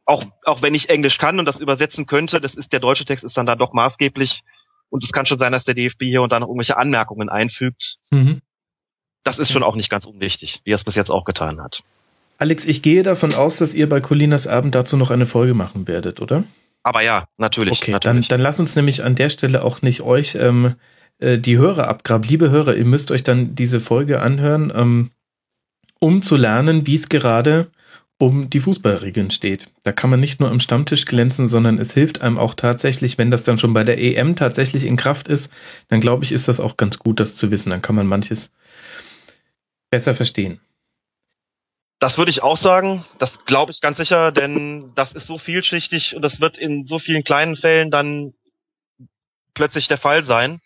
[0.04, 3.24] auch, auch wenn ich Englisch kann und das übersetzen könnte, das ist, der deutsche Text
[3.24, 4.42] ist dann da doch maßgeblich.
[4.88, 7.96] Und es kann schon sein, dass der DFB hier und da noch irgendwelche Anmerkungen einfügt.
[8.10, 8.40] Mhm.
[9.24, 11.82] Das ist schon auch nicht ganz unwichtig, wie er es bis jetzt auch getan hat.
[12.38, 15.88] Alex, ich gehe davon aus, dass ihr bei Colinas Abend dazu noch eine Folge machen
[15.88, 16.44] werdet, oder?
[16.82, 17.80] Aber ja, natürlich.
[17.80, 18.28] Okay, dann, natürlich.
[18.28, 20.76] dann lasst uns nämlich an der Stelle auch nicht euch ähm,
[21.18, 22.28] äh, die Hörer abgraben.
[22.28, 25.10] Liebe Hörer, ihr müsst euch dann diese Folge anhören, ähm,
[25.98, 27.68] um zu lernen, wie es gerade
[28.18, 29.68] um die Fußballregeln steht.
[29.82, 33.30] Da kann man nicht nur am Stammtisch glänzen, sondern es hilft einem auch tatsächlich, wenn
[33.30, 35.52] das dann schon bei der EM tatsächlich in Kraft ist,
[35.88, 37.70] dann glaube ich, ist das auch ganz gut, das zu wissen.
[37.70, 38.50] Dann kann man manches
[39.90, 40.60] besser verstehen.
[41.98, 43.04] Das würde ich auch sagen.
[43.18, 46.98] Das glaube ich ganz sicher, denn das ist so vielschichtig und das wird in so
[46.98, 48.34] vielen kleinen Fällen dann
[49.54, 50.60] plötzlich der Fall sein,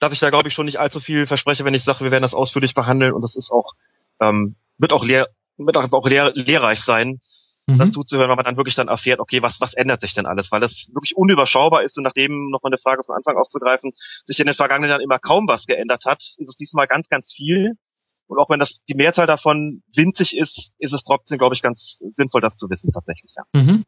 [0.00, 2.22] dass ich da glaube ich schon nicht allzu viel verspreche, wenn ich sage, wir werden
[2.22, 3.74] das ausführlich behandeln und das ist auch
[4.20, 5.28] ähm, wird auch lehr
[5.58, 7.20] wird auch, auch lehr lehrreich sein,
[7.68, 7.78] Mhm.
[7.78, 10.24] dazu zu hören, weil man dann wirklich dann erfährt, okay, was was ändert sich denn
[10.24, 13.92] alles, weil das wirklich unüberschaubar ist und nachdem noch mal eine Frage von Anfang aufzugreifen,
[14.24, 17.30] sich in den vergangenen Jahren immer kaum was geändert hat, ist es diesmal ganz ganz
[17.30, 17.74] viel.
[18.26, 21.98] Und auch wenn das die Mehrzahl davon winzig ist, ist es trotzdem, glaube ich, ganz
[22.10, 23.32] sinnvoll, das zu wissen tatsächlich.
[23.36, 23.60] Ja.
[23.60, 23.84] Mhm.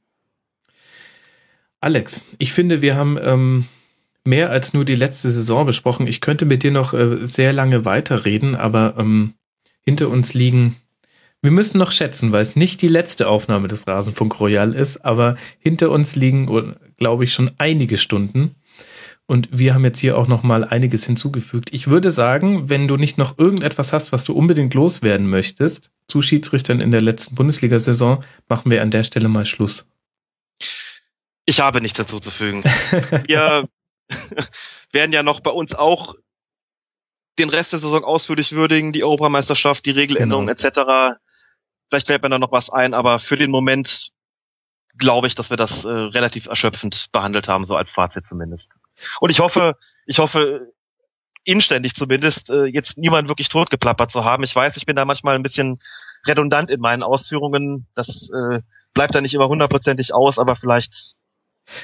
[1.81, 3.67] Alex, ich finde, wir haben ähm,
[4.25, 6.07] mehr als nur die letzte Saison besprochen.
[6.07, 9.35] Ich könnte mit dir noch äh, sehr lange weiterreden, aber ähm,
[9.83, 10.77] hinter uns liegen.
[11.43, 15.37] Wir müssen noch schätzen, weil es nicht die letzte Aufnahme des Rasenfunk Royal ist, aber
[15.59, 18.55] hinter uns liegen, glaube ich, schon einige Stunden.
[19.27, 21.73] Und wir haben jetzt hier auch noch mal einiges hinzugefügt.
[21.73, 26.21] Ich würde sagen, wenn du nicht noch irgendetwas hast, was du unbedingt loswerden möchtest, zu
[26.21, 29.87] Schiedsrichtern in der letzten Bundesliga-Saison, machen wir an der Stelle mal Schluss.
[31.47, 32.65] Ich habe nichts hinzuzufügen.
[33.27, 33.69] wir
[34.93, 36.17] werden ja noch bei uns auch
[37.39, 40.69] den Rest der Saison ausführlich würdigen, die Europameisterschaft, die Regeländerungen Genau.
[40.69, 41.21] etc.
[41.91, 44.11] Vielleicht fällt mir da noch was ein, aber für den Moment
[44.97, 48.71] glaube ich, dass wir das äh, relativ erschöpfend behandelt haben, so als Fazit zumindest.
[49.21, 49.77] Und ich hoffe,
[50.07, 50.73] ich hoffe
[51.45, 54.43] inständig zumindest, äh, jetzt niemand wirklich totgeplappert zu haben.
[54.45, 55.81] Ich weiß, ich bin da manchmal ein bisschen
[56.27, 57.87] redundant in meinen Ausführungen.
[57.95, 58.61] Das äh,
[58.95, 61.15] bleibt da nicht immer hundertprozentig aus, aber vielleicht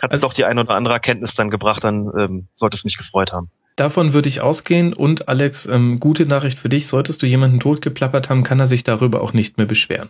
[0.03, 2.85] hat es Also- doch die eine oder andere Erkenntnis dann gebracht, dann ähm, sollte es
[2.85, 3.51] mich gefreut haben.
[3.77, 4.95] Davon würde ich ausgehen.
[4.95, 6.89] Und Alex, ähm, gute Nachricht für dich.
[6.89, 10.09] Solltest du jemanden totgeplappert haben, kann er sich darüber auch nicht mehr beschweren.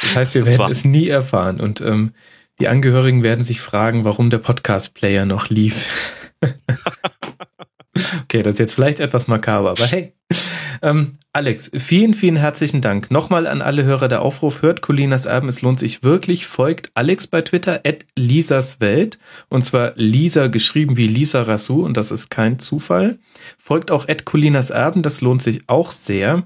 [0.00, 1.60] Das heißt, wir werden es nie erfahren.
[1.60, 2.12] Und ähm,
[2.60, 6.12] die Angehörigen werden sich fragen, warum der Podcast-Player noch lief.
[8.26, 10.12] okay, das ist jetzt vielleicht etwas makaber, aber hey.
[10.82, 13.10] Ähm, Alex, vielen, vielen herzlichen Dank.
[13.10, 14.60] Nochmal an alle Hörer der Aufruf.
[14.60, 16.46] Hört Colinas Erben, es lohnt sich wirklich.
[16.46, 19.18] Folgt Alex bei Twitter, at Lisas Welt.
[19.48, 23.18] Und zwar Lisa geschrieben wie Lisa Rassou und das ist kein Zufall.
[23.56, 26.42] Folgt auch at Colinas Erben, das lohnt sich auch sehr.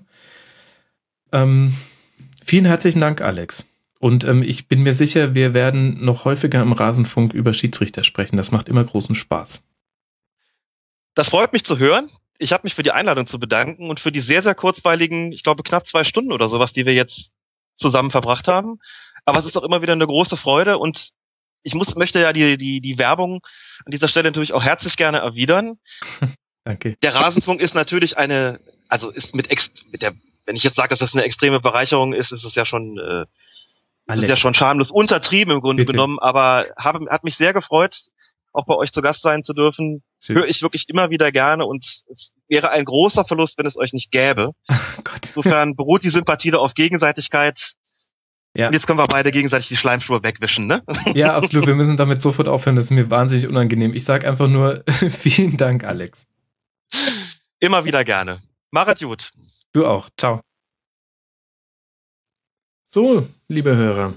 [1.32, 1.74] Ähm,
[2.44, 3.66] vielen herzlichen Dank, Alex.
[3.98, 8.36] Und ähm, ich bin mir sicher, wir werden noch häufiger im Rasenfunk über Schiedsrichter sprechen.
[8.36, 9.65] Das macht immer großen Spaß.
[11.15, 12.11] Das freut mich zu hören.
[12.39, 15.43] Ich habe mich für die Einladung zu bedanken und für die sehr, sehr kurzweiligen, ich
[15.43, 17.32] glaube knapp zwei Stunden oder sowas, die wir jetzt
[17.77, 18.78] zusammen verbracht haben.
[19.24, 21.11] Aber es ist auch immer wieder eine große Freude und
[21.62, 23.41] ich muss, möchte ja die, die, die Werbung
[23.85, 25.78] an dieser Stelle natürlich auch herzlich gerne erwidern.
[26.65, 26.97] Danke.
[27.03, 30.15] Der Rasenfunk ist natürlich eine, also ist mit, ex, mit der,
[30.47, 34.15] wenn ich jetzt sage, dass das eine extreme Bereicherung ist, ist es ja schon, äh,
[34.15, 35.93] ist ja schon schamlos untertrieben im Grunde Bitte.
[35.93, 37.97] genommen, aber habe, hat mich sehr gefreut,
[38.53, 40.03] auch bei euch zu Gast sein zu dürfen.
[40.22, 40.36] Schön.
[40.36, 41.82] Höre ich wirklich immer wieder gerne und
[42.12, 44.52] es wäre ein großer Verlust, wenn es euch nicht gäbe.
[44.98, 45.20] Oh Gott.
[45.24, 47.74] Insofern beruht die Sympathie da auf Gegenseitigkeit.
[48.55, 48.66] Ja.
[48.66, 50.82] Und jetzt können wir beide gegenseitig die Schleimschuhe wegwischen, ne?
[51.14, 51.66] Ja, absolut.
[51.66, 52.76] Wir müssen damit sofort aufhören.
[52.76, 53.94] Das ist mir wahnsinnig unangenehm.
[53.94, 56.26] Ich sage einfach nur vielen Dank, Alex.
[57.60, 58.42] Immer wieder gerne.
[58.70, 59.32] Machet gut.
[59.72, 60.10] Du auch.
[60.18, 60.40] Ciao.
[62.84, 64.14] So, liebe Hörer,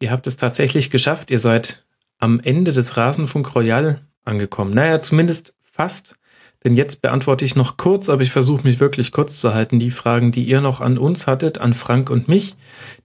[0.00, 1.30] ihr habt es tatsächlich geschafft.
[1.30, 1.84] Ihr seid
[2.18, 4.74] am Ende des Rasenfunk Royal angekommen.
[4.74, 6.16] Naja, zumindest fast.
[6.64, 9.90] Denn jetzt beantworte ich noch kurz, aber ich versuche mich wirklich kurz zu halten, die
[9.90, 12.56] Fragen, die ihr noch an uns hattet, an Frank und mich,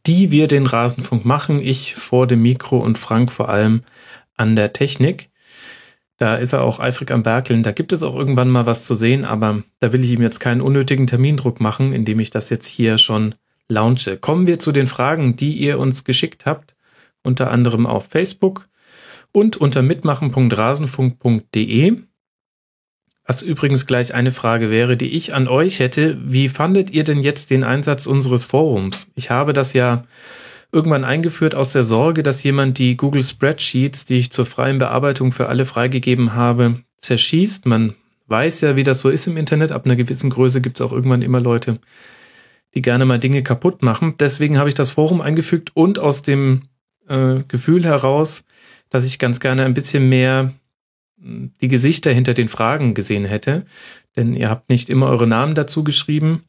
[0.05, 1.59] die wir den Rasenfunk machen.
[1.61, 3.83] Ich vor dem Mikro und Frank vor allem
[4.37, 5.29] an der Technik.
[6.17, 7.63] Da ist er auch eifrig am Werkeln.
[7.63, 10.39] Da gibt es auch irgendwann mal was zu sehen, aber da will ich ihm jetzt
[10.39, 13.35] keinen unnötigen Termindruck machen, indem ich das jetzt hier schon
[13.67, 14.17] launche.
[14.17, 16.75] Kommen wir zu den Fragen, die ihr uns geschickt habt,
[17.23, 18.69] unter anderem auf Facebook
[19.31, 21.97] und unter mitmachen.rasenfunk.de.
[23.25, 26.17] Was übrigens gleich eine Frage wäre, die ich an euch hätte.
[26.23, 29.11] Wie fandet ihr denn jetzt den Einsatz unseres Forums?
[29.13, 30.05] Ich habe das ja
[30.71, 35.31] irgendwann eingeführt aus der Sorge, dass jemand die Google Spreadsheets, die ich zur freien Bearbeitung
[35.31, 37.67] für alle freigegeben habe, zerschießt.
[37.67, 37.93] Man
[38.27, 39.71] weiß ja, wie das so ist im Internet.
[39.71, 41.79] Ab einer gewissen Größe gibt es auch irgendwann immer Leute,
[42.75, 44.15] die gerne mal Dinge kaputt machen.
[44.19, 46.63] Deswegen habe ich das Forum eingefügt und aus dem
[47.07, 48.43] äh, Gefühl heraus,
[48.89, 50.53] dass ich ganz gerne ein bisschen mehr
[51.21, 53.65] hm, die Gesichter hinter den Fragen gesehen hätte.
[54.15, 56.43] Denn ihr habt nicht immer eure Namen dazu geschrieben.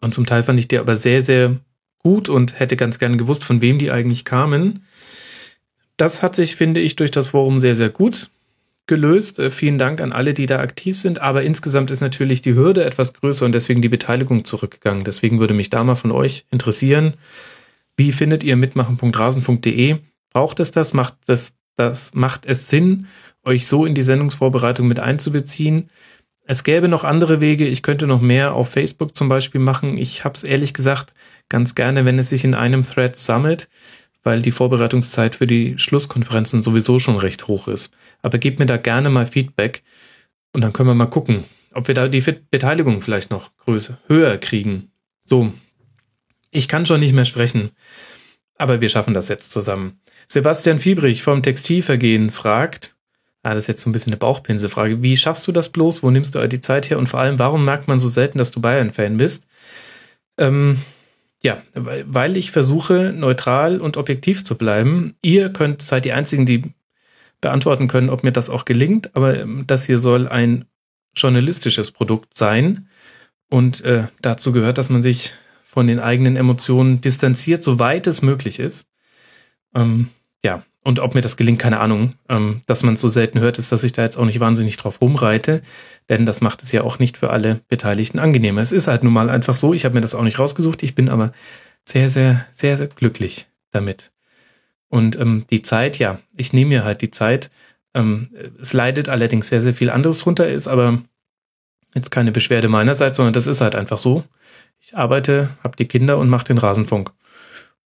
[0.00, 1.56] Und zum Teil fand ich die aber sehr, sehr
[1.98, 4.84] gut und hätte ganz gern gewusst, von wem die eigentlich kamen.
[5.96, 8.30] Das hat sich, finde ich, durch das Forum sehr, sehr gut
[8.86, 9.38] gelöst.
[9.38, 11.20] Äh, vielen Dank an alle, die da aktiv sind.
[11.20, 15.04] Aber insgesamt ist natürlich die Hürde etwas größer und deswegen die Beteiligung zurückgegangen.
[15.04, 17.14] Deswegen würde mich da mal von euch interessieren.
[17.96, 19.98] Wie findet ihr mitmachen.rasen.de?
[20.32, 20.92] Braucht es das?
[20.92, 23.06] Macht das, das, macht es Sinn,
[23.44, 25.90] euch so in die Sendungsvorbereitung mit einzubeziehen?
[26.44, 27.66] Es gäbe noch andere Wege.
[27.66, 29.96] Ich könnte noch mehr auf Facebook zum Beispiel machen.
[29.96, 31.14] Ich habe es ehrlich gesagt
[31.48, 33.68] ganz gerne, wenn es sich in einem Thread sammelt,
[34.22, 37.92] weil die Vorbereitungszeit für die Schlusskonferenzen sowieso schon recht hoch ist.
[38.22, 39.82] Aber gebt mir da gerne mal Feedback
[40.52, 41.44] und dann können wir mal gucken,
[41.74, 44.90] ob wir da die Beteiligung vielleicht noch größer, höher kriegen.
[45.24, 45.52] So.
[46.50, 47.70] Ich kann schon nicht mehr sprechen,
[48.58, 50.00] aber wir schaffen das jetzt zusammen.
[50.28, 52.96] Sebastian Fiebrich vom Textilvergehen fragt,
[53.42, 56.02] ah, das ist jetzt so ein bisschen eine Bauchpinselfrage, wie schaffst du das bloß?
[56.02, 56.98] Wo nimmst du die Zeit her?
[56.98, 59.46] Und vor allem, warum merkt man so selten, dass du Bayern-Fan bist?
[60.38, 60.78] Ähm,
[61.42, 65.16] ja, weil ich versuche, neutral und objektiv zu bleiben.
[65.22, 66.72] Ihr könnt, seid die Einzigen, die
[67.40, 70.64] beantworten können, ob mir das auch gelingt, aber ähm, das hier soll ein
[71.14, 72.88] journalistisches Produkt sein.
[73.50, 75.34] Und äh, dazu gehört, dass man sich
[75.64, 78.86] von den eigenen Emotionen distanziert, soweit es möglich ist.
[79.74, 80.08] Ähm,
[80.44, 82.14] ja, und ob mir das gelingt, keine Ahnung.
[82.28, 84.76] Ähm, dass man es so selten hört, ist, dass ich da jetzt auch nicht wahnsinnig
[84.76, 85.62] drauf rumreite,
[86.08, 88.60] denn das macht es ja auch nicht für alle Beteiligten angenehmer.
[88.60, 90.94] Es ist halt nun mal einfach so, ich habe mir das auch nicht rausgesucht, ich
[90.94, 91.32] bin aber
[91.84, 94.12] sehr, sehr, sehr, sehr glücklich damit.
[94.88, 97.50] Und ähm, die Zeit, ja, ich nehme mir halt die Zeit.
[97.94, 98.28] Ähm,
[98.60, 101.02] es leidet allerdings sehr, sehr viel anderes drunter, ist aber
[101.94, 104.24] jetzt keine Beschwerde meinerseits, sondern das ist halt einfach so.
[104.80, 107.12] Ich arbeite, habe die Kinder und mache den Rasenfunk.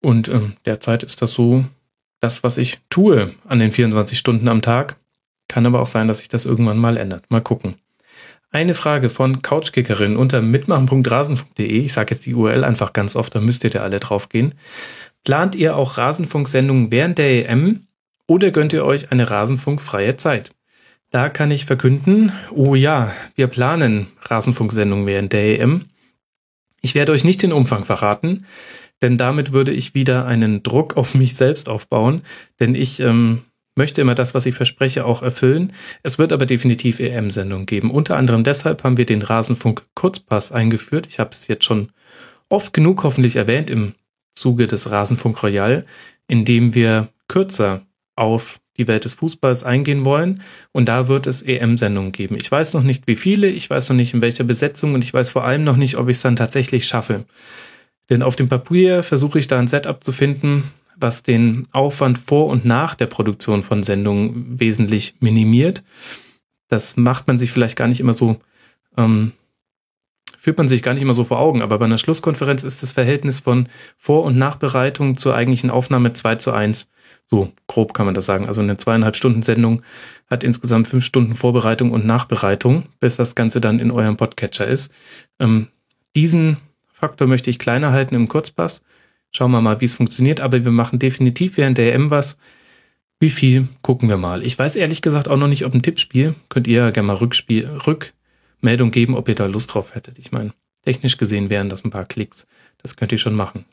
[0.01, 1.65] Und ähm, derzeit ist das so,
[2.25, 4.97] das, was ich tue an den 24 Stunden am Tag.
[5.47, 7.23] Kann aber auch sein, dass sich das irgendwann mal ändert.
[7.29, 7.75] Mal gucken.
[8.51, 11.65] Eine Frage von Couchkickerin unter mitmachen.rasen.de.
[11.65, 14.55] Ich sage jetzt die URL einfach ganz oft, da müsst ihr da alle drauf gehen.
[15.23, 17.81] Plant ihr auch Rasenfunksendungen während der EM
[18.27, 20.51] oder gönnt ihr euch eine Rasenfunkfreie Zeit?
[21.11, 25.85] Da kann ich verkünden, oh ja, wir planen Rasenfunksendungen während der EM.
[26.81, 28.45] Ich werde euch nicht den Umfang verraten
[29.01, 32.21] denn damit würde ich wieder einen Druck auf mich selbst aufbauen,
[32.59, 33.41] denn ich ähm,
[33.75, 35.73] möchte immer das, was ich verspreche, auch erfüllen.
[36.01, 37.91] Es wird aber definitiv EM-Sendungen geben.
[37.91, 41.07] Unter anderem deshalb haben wir den Rasenfunk Kurzpass eingeführt.
[41.07, 41.89] Ich habe es jetzt schon
[42.49, 43.93] oft genug hoffentlich erwähnt im
[44.33, 45.85] Zuge des Rasenfunk Royal,
[46.27, 47.81] in dem wir kürzer
[48.15, 50.41] auf die Welt des Fußballs eingehen wollen.
[50.71, 52.35] Und da wird es EM-Sendungen geben.
[52.35, 55.13] Ich weiß noch nicht, wie viele, ich weiß noch nicht, in welcher Besetzung und ich
[55.13, 57.25] weiß vor allem noch nicht, ob ich es dann tatsächlich schaffe.
[58.09, 60.63] Denn auf dem Papier versuche ich da ein Setup zu finden,
[60.97, 65.83] was den Aufwand vor und nach der Produktion von Sendungen wesentlich minimiert.
[66.67, 68.37] Das macht man sich vielleicht gar nicht immer so,
[68.97, 69.33] ähm,
[70.37, 72.91] führt man sich gar nicht immer so vor Augen, aber bei einer Schlusskonferenz ist das
[72.91, 73.67] Verhältnis von
[73.97, 76.87] Vor- und Nachbereitung zur eigentlichen Aufnahme 2 zu 1.
[77.25, 78.45] So grob kann man das sagen.
[78.45, 79.81] Also eine zweieinhalb Stunden Sendung
[80.29, 84.91] hat insgesamt fünf Stunden Vorbereitung und Nachbereitung, bis das Ganze dann in eurem Podcatcher ist.
[85.39, 85.67] Ähm,
[86.15, 86.57] diesen
[87.05, 88.81] Faktor möchte ich kleiner halten im Kurzpass.
[89.29, 90.39] Schauen wir mal, wie es funktioniert.
[90.39, 92.39] Aber wir machen definitiv während der EM was.
[93.19, 93.67] Wie viel?
[93.83, 94.41] Gucken wir mal.
[94.41, 96.33] Ich weiß ehrlich gesagt auch noch nicht, ob ein Tippspiel.
[96.49, 100.17] Könnt ihr ja gerne mal Rückspiel, Rückmeldung geben, ob ihr da Lust drauf hättet.
[100.17, 100.51] Ich meine,
[100.83, 102.47] technisch gesehen wären das ein paar Klicks.
[102.81, 103.65] Das könnt ihr schon machen.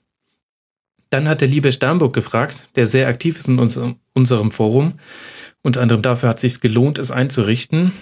[1.09, 4.98] Dann hat der liebe Sternburg gefragt, der sehr aktiv ist in unserem, unserem Forum.
[5.62, 7.92] Unter anderem dafür hat es sich gelohnt, es einzurichten.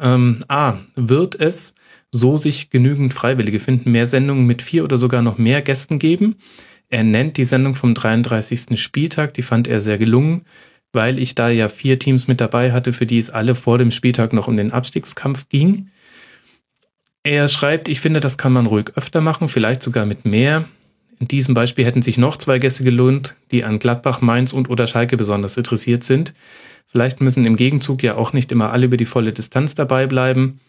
[0.00, 1.74] Ähm, A, wird es
[2.10, 6.36] so sich genügend Freiwillige finden, mehr Sendungen mit vier oder sogar noch mehr Gästen geben.
[6.88, 8.80] Er nennt die Sendung vom 33.
[8.80, 10.42] Spieltag, die fand er sehr gelungen,
[10.92, 13.90] weil ich da ja vier Teams mit dabei hatte, für die es alle vor dem
[13.90, 15.90] Spieltag noch um den Abstiegskampf ging.
[17.24, 20.64] er schreibt, ich finde, das kann man ruhig öfter machen, vielleicht sogar mit mehr.
[21.20, 24.86] In diesem Beispiel hätten sich noch zwei Gäste gelohnt, die an Gladbach, Mainz und oder
[24.86, 26.32] Schalke besonders interessiert sind.
[26.86, 30.60] Vielleicht müssen im Gegenzug ja auch nicht immer alle über die volle Distanz dabei bleiben.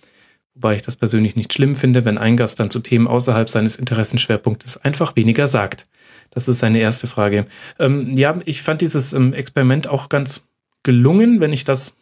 [0.59, 3.77] Wobei ich das persönlich nicht schlimm finde, wenn ein Gast dann zu Themen außerhalb seines
[3.77, 5.87] Interessenschwerpunktes einfach weniger sagt.
[6.31, 7.45] Das ist seine erste Frage.
[7.79, 10.49] Ähm, ja, ich fand dieses ähm, Experiment auch ganz
[10.83, 11.95] gelungen, wenn ich das,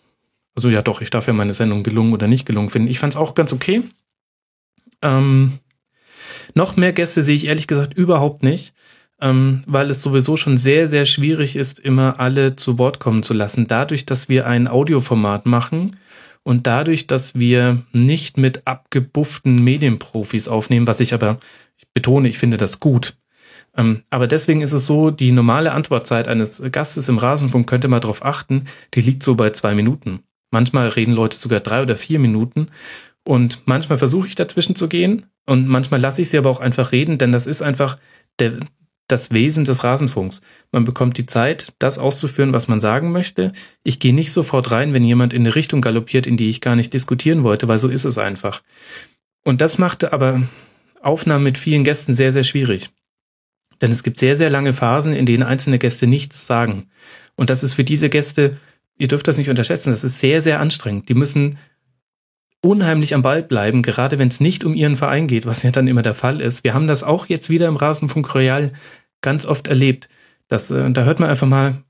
[0.56, 2.90] also ja doch, ich darf ja meine Sendung gelungen oder nicht gelungen finden.
[2.90, 3.84] Ich fand es auch ganz okay.
[5.04, 5.60] Ähm,
[6.56, 8.74] noch mehr Gäste sehe ich ehrlich gesagt überhaupt nicht,
[9.22, 13.36] ähm, weil es sowieso schon sehr, sehr schwierig ist, immer alle zu Wort kommen zu
[13.36, 13.68] lassen.
[13.68, 15.98] Dadurch, dass wir ein Audioformat machen
[16.48, 21.40] und dadurch, dass wir nicht mit abgebufften Medienprofis aufnehmen, was ich aber,
[21.76, 23.18] ich betone, ich finde das gut.
[23.76, 28.00] Ähm, aber deswegen ist es so, die normale Antwortzeit eines Gastes im Rasenfunk könnte man
[28.00, 28.64] darauf achten,
[28.94, 30.22] die liegt so bei zwei Minuten.
[30.50, 32.70] Manchmal reden Leute sogar drei oder vier Minuten.
[33.26, 36.94] Und manchmal versuche ich dazwischen zu gehen und manchmal lasse ich sie aber auch einfach
[36.94, 37.98] reden, denn das ist einfach
[38.40, 38.54] der,
[39.08, 40.42] das Wesen des Rasenfunks.
[40.72, 43.54] Man bekommt die Zeit, das auszuführen, was man sagen möchte.
[43.84, 46.76] Ich gehe nicht sofort rein, wenn jemand in eine Richtung galoppiert, in die ich gar
[46.76, 48.62] nicht diskutieren wollte, weil so ist es einfach.
[49.44, 50.44] Und das machte aber
[51.02, 52.90] Aufnahmen mit vielen Gästen sehr, sehr schwierig.
[53.82, 56.90] Denn es gibt sehr, sehr lange Phasen, in denen einzelne Gäste nichts sagen.
[57.36, 58.58] Und das ist für diese Gäste,
[58.98, 61.08] ihr dürft das nicht unterschätzen, das ist sehr, sehr anstrengend.
[61.10, 61.58] Die müssen
[62.62, 65.88] unheimlich am Ball bleiben, gerade wenn es nicht um ihren Verein geht, was ja dann
[65.88, 66.64] immer der Fall ist.
[66.64, 68.74] Wir haben das auch jetzt wieder im Rasenfunk Royal
[69.22, 70.10] ganz oft erlebt.
[70.48, 71.84] Dass, äh, da hört man einfach mal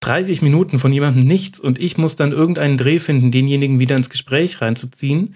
[0.00, 4.10] 30 Minuten von jemandem nichts und ich muss dann irgendeinen Dreh finden, denjenigen wieder ins
[4.10, 5.34] Gespräch reinzuziehen,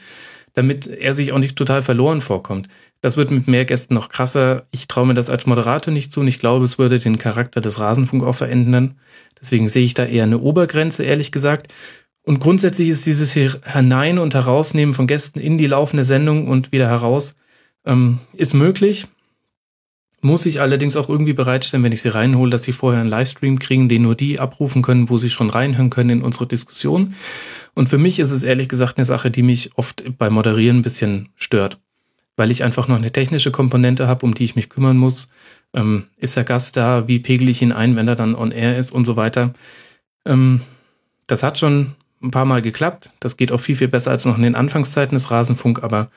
[0.52, 2.68] damit er sich auch nicht total verloren vorkommt.
[3.00, 4.66] Das wird mit mehr Gästen noch krasser.
[4.72, 7.60] Ich traue mir das als Moderator nicht zu und ich glaube, es würde den Charakter
[7.60, 8.96] des Rasenfunk auch verändern.
[9.40, 11.72] Deswegen sehe ich da eher eine Obergrenze, ehrlich gesagt.
[12.22, 16.88] Und grundsätzlich ist dieses Hinein- und Herausnehmen von Gästen in die laufende Sendung und wieder
[16.88, 17.36] heraus,
[17.86, 19.06] ähm, ist möglich.
[20.22, 23.58] Muss ich allerdings auch irgendwie bereitstellen, wenn ich sie reinhole, dass sie vorher einen Livestream
[23.58, 27.14] kriegen, den nur die abrufen können, wo sie schon reinhören können in unsere Diskussion.
[27.74, 30.82] Und für mich ist es ehrlich gesagt eine Sache, die mich oft beim Moderieren ein
[30.82, 31.78] bisschen stört
[32.40, 35.28] weil ich einfach noch eine technische Komponente habe, um die ich mich kümmern muss.
[35.74, 37.06] Ähm, ist der Gast da?
[37.06, 39.52] Wie pegel ich ihn ein, wenn er dann on air ist und so weiter?
[40.24, 40.62] Ähm,
[41.26, 41.92] das hat schon
[42.22, 43.10] ein paar Mal geklappt.
[43.20, 46.10] Das geht auch viel, viel besser als noch in den Anfangszeiten des Rasenfunk, aber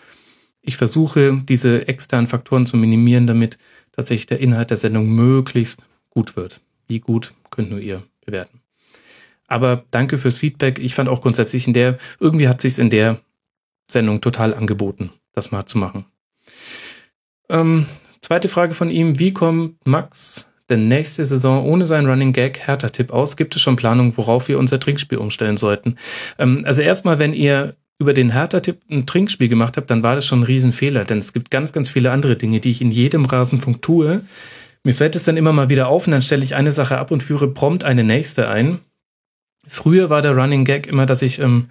[0.61, 3.57] ich versuche, diese externen Faktoren zu minimieren, damit
[3.93, 6.61] tatsächlich der Inhalt der Sendung möglichst gut wird.
[6.87, 8.61] Wie gut könnt nur ihr bewerten.
[9.47, 10.79] Aber danke fürs Feedback.
[10.79, 13.19] Ich fand auch grundsätzlich in der, irgendwie hat sich's in der
[13.89, 16.05] Sendung total angeboten, das mal zu machen.
[17.49, 17.85] Ähm,
[18.21, 19.19] zweite Frage von ihm.
[19.19, 23.37] Wie kommt Max denn nächste Saison ohne seinen Running Gag Hertha-Tipp aus?
[23.37, 25.97] Gibt es schon Planungen, worauf wir unser Trinkspiel umstellen sollten?
[26.39, 30.25] Ähm, also erstmal, wenn ihr über den Hertha-Tipp ein Trinkspiel gemacht habt, dann war das
[30.25, 33.25] schon ein Riesenfehler, denn es gibt ganz, ganz viele andere Dinge, die ich in jedem
[33.25, 34.21] Rasenfunk tue.
[34.83, 37.11] Mir fällt es dann immer mal wieder auf und dann stelle ich eine Sache ab
[37.11, 38.79] und führe prompt eine nächste ein.
[39.67, 41.69] Früher war der Running Gag immer, dass ich ähm,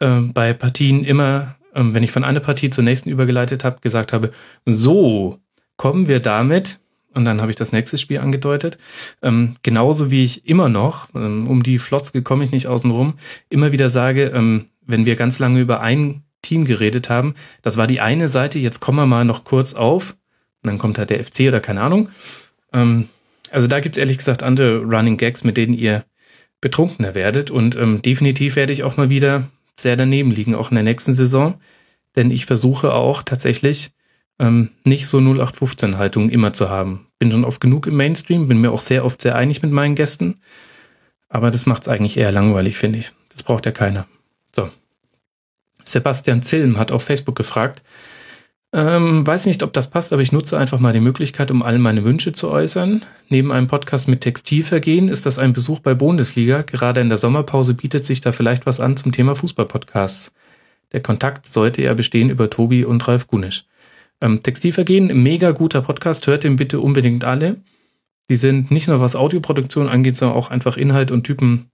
[0.00, 4.12] äh, bei Partien immer ähm, wenn ich von einer Partie zur nächsten übergeleitet habe, gesagt
[4.12, 4.32] habe,
[4.66, 5.38] so
[5.76, 6.80] kommen wir damit,
[7.14, 8.78] und dann habe ich das nächste Spiel angedeutet,
[9.22, 13.14] ähm, genauso wie ich immer noch, ähm, um die Floskel komme ich nicht außen rum,
[13.48, 17.86] immer wieder sage, ähm, wenn wir ganz lange über ein Team geredet haben, das war
[17.86, 20.16] die eine Seite, jetzt kommen wir mal noch kurz auf,
[20.62, 22.08] und dann kommt halt der FC oder keine Ahnung.
[22.72, 23.08] Ähm,
[23.50, 26.04] also da gibt's ehrlich gesagt andere Running Gags, mit denen ihr
[26.60, 27.50] betrunkener werdet.
[27.50, 31.14] Und ähm, definitiv werde ich auch mal wieder sehr daneben liegen, auch in der nächsten
[31.14, 31.60] Saison.
[32.16, 33.92] Denn ich versuche auch tatsächlich
[34.40, 37.06] ähm, nicht so 0815-Haltung immer zu haben.
[37.18, 39.94] Bin schon oft genug im Mainstream, bin mir auch sehr oft sehr einig mit meinen
[39.94, 40.36] Gästen.
[41.28, 43.12] Aber das macht es eigentlich eher langweilig, finde ich.
[43.28, 44.06] Das braucht ja keiner.
[44.54, 44.70] So.
[45.82, 47.82] Sebastian Zilm hat auf Facebook gefragt,
[48.72, 51.78] ähm, weiß nicht, ob das passt, aber ich nutze einfach mal die Möglichkeit, um all
[51.78, 53.02] meine Wünsche zu äußern.
[53.30, 56.60] Neben einem Podcast mit Textilvergehen ist das ein Besuch bei Bundesliga.
[56.62, 60.34] Gerade in der Sommerpause bietet sich da vielleicht was an zum Thema Fußballpodcasts.
[60.92, 63.64] Der Kontakt sollte ja bestehen über Tobi und Ralf Gunisch.
[64.20, 67.56] Ähm, Textilvergehen, mega guter Podcast, hört den bitte unbedingt alle.
[68.28, 71.70] Die sind nicht nur was Audioproduktion angeht, sondern auch einfach Inhalt und Typen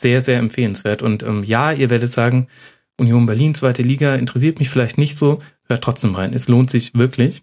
[0.00, 1.02] sehr, sehr empfehlenswert.
[1.02, 2.48] Und ähm, ja, ihr werdet sagen,
[2.96, 6.34] Union Berlin, zweite Liga, interessiert mich vielleicht nicht so, hört trotzdem rein.
[6.34, 7.42] Es lohnt sich wirklich.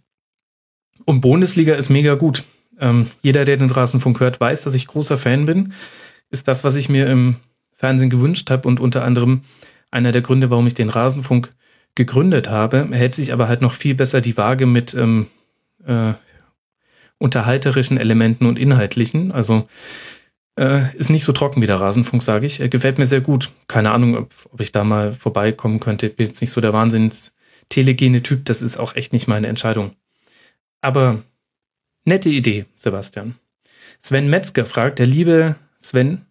[1.05, 2.43] Und Bundesliga ist mega gut.
[2.79, 5.73] Ähm, jeder, der den Rasenfunk hört, weiß, dass ich großer Fan bin.
[6.29, 7.37] Ist das, was ich mir im
[7.71, 9.41] Fernsehen gewünscht habe und unter anderem
[9.89, 11.49] einer der Gründe, warum ich den Rasenfunk
[11.95, 12.87] gegründet habe.
[12.91, 15.27] Hält sich aber halt noch viel besser die Waage mit ähm,
[15.85, 16.13] äh,
[17.17, 19.31] unterhalterischen Elementen und inhaltlichen.
[19.31, 19.67] Also
[20.57, 22.59] äh, ist nicht so trocken wie der Rasenfunk, sage ich.
[22.59, 23.51] Er gefällt mir sehr gut.
[23.67, 26.09] Keine Ahnung, ob, ob ich da mal vorbeikommen könnte.
[26.09, 27.31] Bin jetzt nicht so der Wahnsinns
[27.69, 29.91] telegene Typ, das ist auch echt nicht meine Entscheidung.
[30.81, 31.23] Aber
[32.05, 33.35] nette Idee, Sebastian.
[33.99, 36.25] Sven Metzger fragt, der liebe Sven,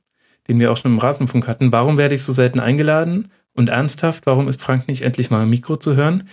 [0.49, 3.31] den wir auch schon im Rasenfunk hatten, warum werde ich so selten eingeladen?
[3.55, 6.29] Und ernsthaft, warum ist Frank nicht endlich mal im Mikro zu hören?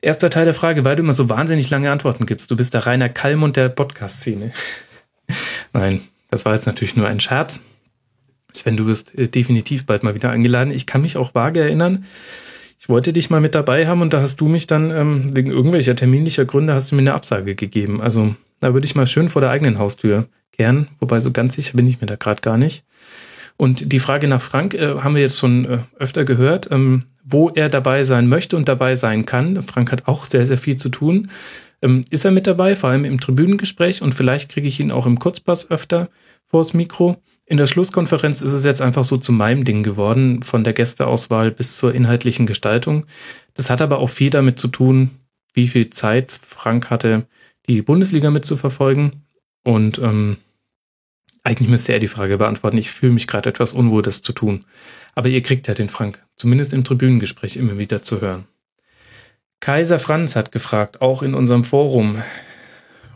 [0.00, 2.50] Erster Teil der Frage, weil du immer so wahnsinnig lange Antworten gibst.
[2.52, 4.52] Du bist der reiner Kalmund der Podcast-Szene.
[5.72, 7.60] Nein, das war jetzt natürlich nur ein Scherz.
[8.52, 10.72] Sven, du wirst äh, definitiv bald mal wieder eingeladen.
[10.72, 12.04] Ich kann mich auch vage erinnern.
[12.80, 15.50] Ich wollte dich mal mit dabei haben und da hast du mich dann ähm, wegen
[15.50, 18.00] irgendwelcher terminlicher Gründe hast du mir eine Absage gegeben.
[18.00, 21.76] Also da würde ich mal schön vor der eigenen Haustür kehren, wobei so ganz sicher
[21.76, 22.84] bin ich mir da gerade gar nicht.
[23.56, 27.50] Und die Frage nach Frank äh, haben wir jetzt schon äh, öfter gehört, ähm, wo
[27.50, 29.62] er dabei sein möchte und dabei sein kann.
[29.62, 31.28] Frank hat auch sehr, sehr viel zu tun.
[31.82, 35.06] Ähm, ist er mit dabei, vor allem im Tribünengespräch und vielleicht kriege ich ihn auch
[35.06, 36.08] im Kurzpass öfter
[36.46, 37.22] vors Mikro.
[37.46, 41.50] In der Schlusskonferenz ist es jetzt einfach so zu meinem Ding geworden, von der Gästeauswahl
[41.50, 43.06] bis zur inhaltlichen Gestaltung.
[43.54, 45.10] Das hat aber auch viel damit zu tun,
[45.54, 47.26] wie viel Zeit Frank hatte,
[47.68, 49.24] die Bundesliga mitzuverfolgen.
[49.64, 50.36] Und ähm,
[51.42, 52.76] eigentlich müsste er die Frage beantworten.
[52.76, 54.64] Ich fühle mich gerade etwas unwohl, das zu tun.
[55.14, 58.44] Aber ihr kriegt ja den Frank, zumindest im Tribünengespräch immer wieder zu hören.
[59.60, 62.22] Kaiser Franz hat gefragt, auch in unserem Forum.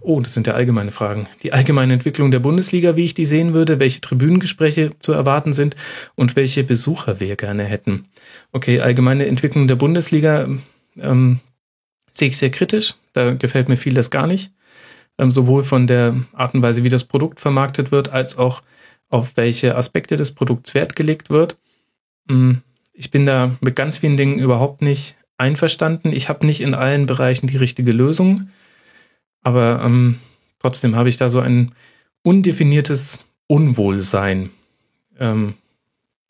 [0.01, 1.29] Oh, das sind ja allgemeine Fragen.
[1.43, 5.77] Die allgemeine Entwicklung der Bundesliga, wie ich die sehen würde, welche Tribünengespräche zu erwarten sind
[6.17, 8.07] und welche Besucher wir gerne hätten.
[8.51, 10.49] Okay, allgemeine Entwicklung der Bundesliga
[10.99, 11.39] ähm,
[12.11, 12.95] sehe ich sehr kritisch.
[13.13, 14.51] Da gefällt mir vieles gar nicht
[15.19, 18.63] ähm, sowohl von der Art und Weise, wie das Produkt vermarktet wird, als auch
[19.09, 21.59] auf welche Aspekte des Produkts Wert gelegt wird.
[22.31, 22.63] Ähm,
[22.93, 26.13] ich bin da mit ganz vielen Dingen überhaupt nicht einverstanden.
[26.13, 28.51] Ich habe nicht in allen Bereichen die richtige Lösung,
[29.43, 30.19] aber ähm,
[30.59, 31.73] trotzdem habe ich da so ein
[32.23, 34.51] undefiniertes Unwohlsein,
[35.19, 35.55] ähm,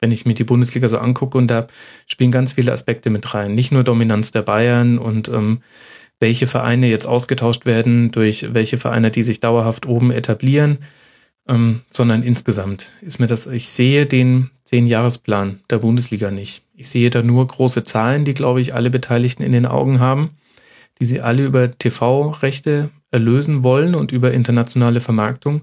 [0.01, 1.69] wenn ich mir die Bundesliga so angucke und da
[2.07, 3.55] spielen ganz viele Aspekte mit rein.
[3.55, 5.63] Nicht nur Dominanz der Bayern und ähm,
[6.19, 10.79] welche Vereine jetzt ausgetauscht werden durch welche Vereine, die sich dauerhaft oben etablieren,
[11.49, 16.63] ähm, sondern insgesamt ist mir das, ich sehe den Zehn-Jahresplan der Bundesliga nicht.
[16.83, 20.31] Ich sehe da nur große Zahlen, die, glaube ich, alle Beteiligten in den Augen haben,
[20.99, 25.63] die sie alle über TV-Rechte erlösen wollen und über internationale Vermarktung.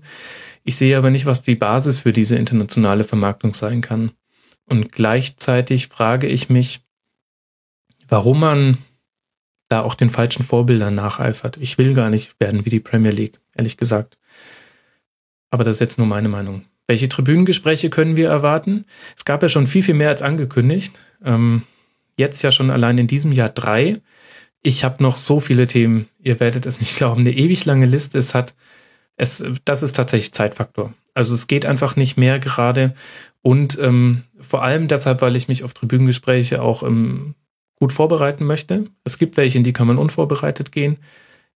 [0.64, 4.12] Ich sehe aber nicht, was die Basis für diese internationale Vermarktung sein kann.
[4.70, 6.80] Und gleichzeitig frage ich mich,
[8.08, 8.78] warum man
[9.68, 11.58] da auch den falschen Vorbildern nacheifert.
[11.58, 14.18] Ich will gar nicht werden wie die Premier League, ehrlich gesagt.
[15.52, 16.64] Aber das ist jetzt nur meine Meinung.
[16.88, 18.86] Welche Tribünengespräche können wir erwarten?
[19.18, 20.98] Es gab ja schon viel, viel mehr als angekündigt.
[21.24, 21.64] Ähm,
[22.18, 24.02] jetzt ja schon allein in diesem Jahr drei.
[24.62, 26.08] Ich habe noch so viele Themen.
[26.22, 27.22] Ihr werdet es nicht glauben.
[27.22, 28.18] Eine ewig lange Liste.
[28.18, 28.54] Es hat,
[29.16, 30.94] es, das ist tatsächlich Zeitfaktor.
[31.14, 32.94] Also es geht einfach nicht mehr gerade.
[33.42, 37.36] Und ähm, vor allem deshalb, weil ich mich auf Tribünengespräche auch im
[37.76, 38.88] gut vorbereiten möchte.
[39.06, 40.98] Es gibt welche, in die kann man unvorbereitet gehen.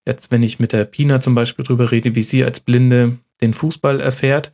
[0.05, 3.53] Jetzt, wenn ich mit der Pina zum Beispiel drüber rede, wie sie als Blinde den
[3.53, 4.53] Fußball erfährt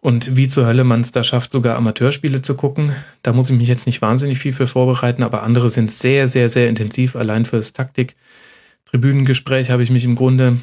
[0.00, 3.56] und wie zur Hölle man es da schafft, sogar Amateurspiele zu gucken, da muss ich
[3.56, 7.16] mich jetzt nicht wahnsinnig viel für vorbereiten, aber andere sind sehr, sehr, sehr intensiv.
[7.16, 10.58] Allein fürs Taktik-Tribünengespräch habe ich mich im Grunde,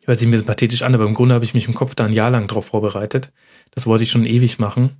[0.00, 1.94] ich weiß nicht, mir ist pathetisch an, aber im Grunde habe ich mich im Kopf
[1.94, 3.32] da ein Jahr lang drauf vorbereitet.
[3.70, 4.96] Das wollte ich schon ewig machen.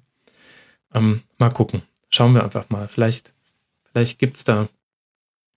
[0.95, 1.83] Ähm, mal gucken.
[2.11, 2.89] Schauen wir einfach mal.
[2.89, 3.33] Vielleicht
[3.93, 4.69] Vielleicht gibt's da,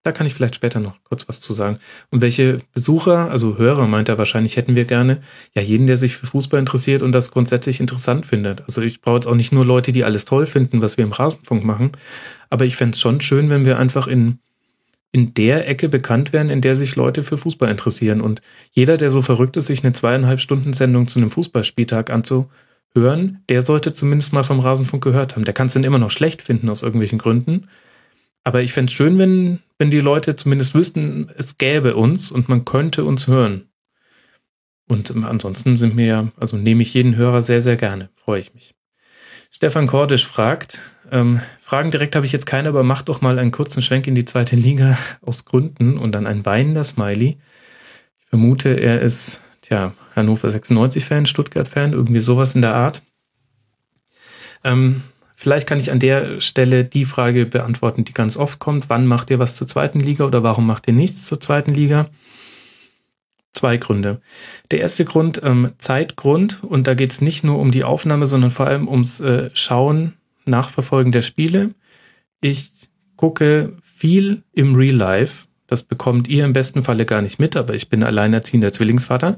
[0.03, 1.79] da kann ich vielleicht später noch kurz was zu sagen.
[2.11, 5.21] Und welche Besucher, also Hörer meint er wahrscheinlich, hätten wir gerne?
[5.55, 8.63] Ja, jeden, der sich für Fußball interessiert und das grundsätzlich interessant findet.
[8.65, 11.13] Also ich brauche jetzt auch nicht nur Leute, die alles toll finden, was wir im
[11.13, 11.91] Rasenfunk machen,
[12.49, 14.39] aber ich fände es schon schön, wenn wir einfach in
[15.13, 18.19] in der Ecke bekannt werden, in der sich Leute für Fußball interessieren.
[18.19, 23.43] Und jeder, der so verrückt ist, sich eine zweieinhalb Stunden Sendung zu einem Fußballspieltag anzuhören,
[23.47, 25.45] der sollte zumindest mal vom Rasenfunk gehört haben.
[25.45, 27.67] Der kann es dann immer noch schlecht finden aus irgendwelchen Gründen.
[28.43, 32.47] Aber ich fände es schön, wenn, wenn die Leute zumindest wüssten, es gäbe uns und
[32.47, 33.67] man könnte uns hören.
[34.87, 38.09] Und ansonsten sind mir ja, also nehme ich jeden Hörer sehr, sehr gerne.
[38.15, 38.75] Freue ich mich.
[39.51, 40.79] Stefan Kordisch fragt,
[41.11, 44.15] ähm, Fragen direkt habe ich jetzt keine, aber mach doch mal einen kurzen Schwenk in
[44.15, 47.37] die zweite Liga aus Gründen und dann ein weinender Smiley.
[48.19, 53.01] Ich vermute, er ist, tja, Hannover 96-Fan, Stuttgart-Fan, irgendwie sowas in der Art.
[54.63, 55.03] Ähm,
[55.43, 58.89] Vielleicht kann ich an der Stelle die Frage beantworten, die ganz oft kommt.
[58.89, 62.09] Wann macht ihr was zur zweiten Liga oder warum macht ihr nichts zur zweiten Liga?
[63.51, 64.21] Zwei Gründe.
[64.71, 68.51] Der erste Grund, ähm, Zeitgrund, und da geht es nicht nur um die Aufnahme, sondern
[68.51, 70.13] vor allem ums äh, Schauen,
[70.45, 71.71] Nachverfolgen der Spiele.
[72.39, 72.71] Ich
[73.17, 75.47] gucke viel im Real Life.
[75.67, 79.37] Das bekommt ihr im besten Falle gar nicht mit, aber ich bin alleinerziehender Zwillingsvater.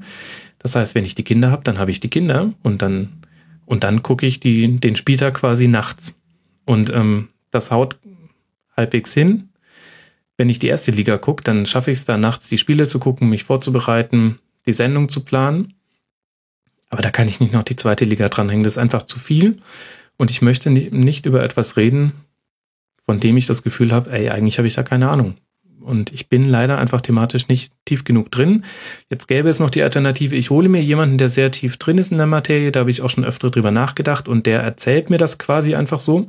[0.59, 3.24] Das heißt, wenn ich die Kinder habe, dann habe ich die Kinder und dann
[3.65, 6.15] und dann gucke ich die, den Spieltag quasi nachts.
[6.65, 7.97] Und ähm, das haut
[8.75, 9.49] halbwegs hin.
[10.37, 12.99] wenn ich die erste Liga gucke, dann schaffe ich es da nachts die Spiele zu
[12.99, 15.75] gucken, mich vorzubereiten, die Sendung zu planen.
[16.89, 18.63] Aber da kann ich nicht noch die zweite Liga dranhängen.
[18.63, 19.59] Das ist einfach zu viel.
[20.17, 22.13] Und ich möchte nicht über etwas reden,
[23.05, 25.35] von dem ich das Gefühl habe, ey, eigentlich habe ich da keine Ahnung.
[25.85, 28.65] Und ich bin leider einfach thematisch nicht tief genug drin.
[29.09, 32.11] Jetzt gäbe es noch die Alternative, ich hole mir jemanden, der sehr tief drin ist
[32.11, 35.17] in der Materie, da habe ich auch schon öfter drüber nachgedacht und der erzählt mir
[35.17, 36.27] das quasi einfach so.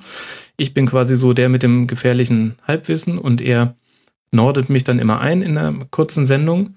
[0.58, 3.74] Ich bin quasi so der mit dem gefährlichen Halbwissen und er
[4.30, 6.76] nordet mich dann immer ein in einer kurzen Sendung.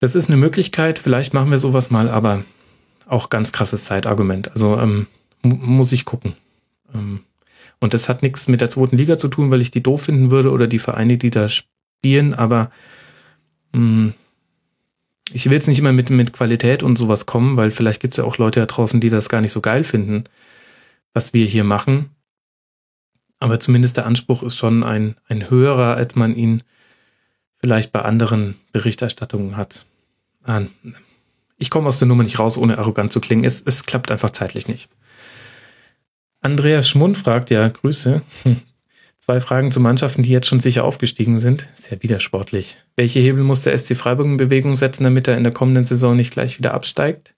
[0.00, 2.44] Das ist eine Möglichkeit, vielleicht machen wir sowas mal, aber
[3.06, 4.50] auch ganz krasses Zeitargument.
[4.50, 5.06] Also ähm,
[5.42, 6.34] muss ich gucken.
[6.94, 7.20] Ähm,
[7.80, 10.30] und das hat nichts mit der zweiten Liga zu tun, weil ich die doof finden
[10.30, 11.48] würde oder die Vereine, die da
[11.98, 12.70] spielen, aber
[13.72, 14.14] mh, hm,
[15.32, 18.18] ich will jetzt nicht immer mit, mit Qualität und sowas kommen, weil vielleicht gibt es
[18.18, 20.24] ja auch Leute da draußen, die das gar nicht so geil finden,
[21.14, 22.10] was wir hier machen.
[23.38, 26.62] Aber zumindest der Anspruch ist schon ein, ein höherer, als man ihn
[27.58, 29.84] vielleicht bei anderen Berichterstattungen hat.
[30.44, 30.62] Ah,
[31.58, 33.44] ich komme aus der Nummer nicht raus, ohne arrogant zu klingen.
[33.44, 34.88] Es, es klappt einfach zeitlich nicht.
[36.40, 38.22] Andreas Schmund fragt, ja, Grüße.
[38.44, 38.60] Hm.
[39.28, 41.68] Zwei Fragen zu Mannschaften, die jetzt schon sicher aufgestiegen sind.
[41.74, 42.76] Sehr widersportlich.
[42.94, 46.14] Welche Hebel muss der SC Freiburg in Bewegung setzen, damit er in der kommenden Saison
[46.14, 47.34] nicht gleich wieder absteigt?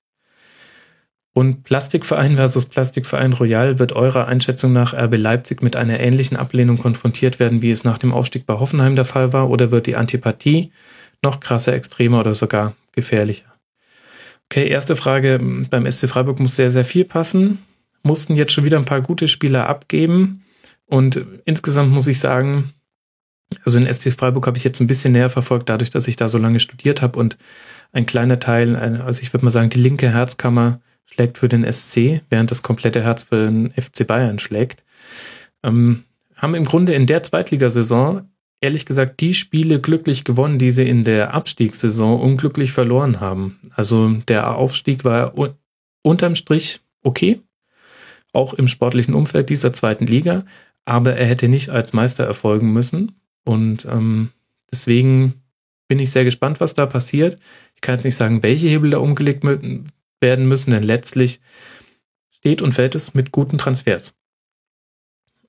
[1.33, 6.77] Und Plastikverein versus Plastikverein Royal wird eurer Einschätzung nach RB Leipzig mit einer ähnlichen Ablehnung
[6.77, 9.97] konfrontiert werden, wie es nach dem Aufstieg bei Hoffenheim der Fall war, oder wird die
[9.97, 10.73] Antipathie
[11.23, 13.47] noch krasser, extremer oder sogar gefährlicher?
[14.51, 15.41] Okay, erste Frage.
[15.71, 17.65] Beim SC Freiburg muss sehr, sehr viel passen.
[18.03, 20.45] Mussten jetzt schon wieder ein paar gute Spieler abgeben.
[20.89, 22.73] Und insgesamt muss ich sagen,
[23.65, 26.29] also in ST Freiburg habe ich jetzt ein bisschen näher verfolgt, dadurch, dass ich da
[26.29, 27.39] so lange studiert habe und
[27.93, 32.23] ein kleiner Teil, also ich würde mal sagen, die linke Herzkammer schlägt für den SC,
[32.29, 34.85] während das komplette Herz für den FC Bayern schlägt.
[35.63, 36.05] Ähm,
[36.37, 38.29] haben im Grunde in der Zweitligasaison
[38.61, 43.59] ehrlich gesagt die Spiele glücklich gewonnen, die sie in der Abstiegssaison unglücklich verloren haben.
[43.75, 45.33] Also der Aufstieg war
[46.03, 47.41] unterm Strich okay,
[48.33, 50.45] auch im sportlichen Umfeld dieser zweiten Liga
[50.89, 53.21] aber er hätte nicht als Meister erfolgen müssen.
[53.45, 54.31] Und ähm,
[54.73, 55.35] deswegen
[55.87, 57.39] bin ich sehr gespannt, was da passiert.
[57.75, 61.41] Ich kann jetzt nicht sagen, welche Hebel da umgelegt werden müssen, denn letztlich
[62.31, 64.17] steht und fällt es mit guten Transfers.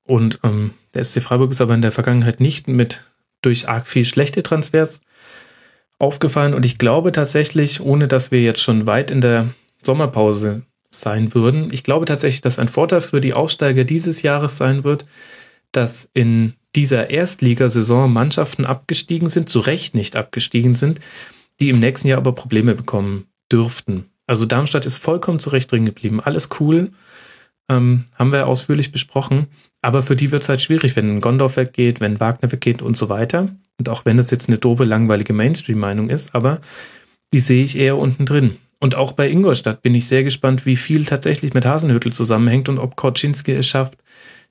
[0.04, 3.06] Und ähm, der SC Freiburg ist aber in der Vergangenheit nicht mit
[3.42, 5.02] durch arg viel schlechte Transfers
[6.00, 6.54] aufgefallen.
[6.54, 9.50] Und ich glaube tatsächlich, ohne dass wir jetzt schon weit in der
[9.84, 11.70] Sommerpause sein würden.
[11.72, 15.06] Ich glaube tatsächlich, dass ein Vorteil für die Aussteiger dieses Jahres sein wird,
[15.72, 21.00] dass in dieser Erstligasaison Mannschaften abgestiegen sind, zu Recht nicht abgestiegen sind,
[21.60, 24.06] die im nächsten Jahr aber Probleme bekommen dürften.
[24.28, 26.20] Also Darmstadt ist vollkommen zu Recht drin geblieben.
[26.22, 26.92] Alles cool.
[27.68, 29.48] Ähm, haben wir ausführlich besprochen.
[29.82, 33.10] Aber für die wird es halt schwierig, wenn Gondorf weggeht, wenn Wagner weggeht und so
[33.10, 33.50] weiter.
[33.78, 36.62] Und auch wenn es jetzt eine doofe, langweilige Mainstream-Meinung ist, aber
[37.34, 38.58] die sehe ich eher unten drin.
[38.80, 42.80] Und auch bei Ingolstadt bin ich sehr gespannt, wie viel tatsächlich mit Hasenhüttel zusammenhängt und
[42.80, 43.98] ob Korczynski es schafft,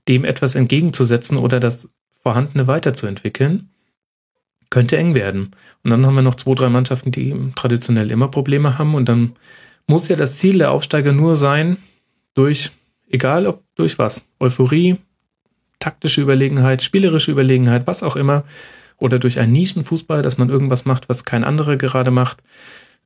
[0.07, 1.91] dem etwas entgegenzusetzen oder das
[2.23, 3.71] Vorhandene weiterzuentwickeln.
[4.71, 5.53] Könnte eng werden.
[5.83, 8.95] Und dann haben wir noch zwei, drei Mannschaften, die traditionell immer Probleme haben.
[8.95, 9.33] Und dann
[9.87, 11.79] muss ja das Ziel der Aufsteiger nur sein,
[12.35, 12.71] durch,
[13.09, 14.99] egal ob durch was, Euphorie,
[15.79, 18.45] taktische Überlegenheit, spielerische Überlegenheit, was auch immer,
[18.99, 22.43] oder durch einen Nischenfußball, dass man irgendwas macht, was kein anderer gerade macht,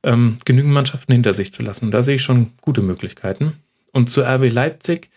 [0.03, 1.85] ähm, genügend Mannschaften hinter sich zu lassen.
[1.85, 3.53] Und da sehe ich schon gute Möglichkeiten.
[3.91, 5.09] Und zu RB Leipzig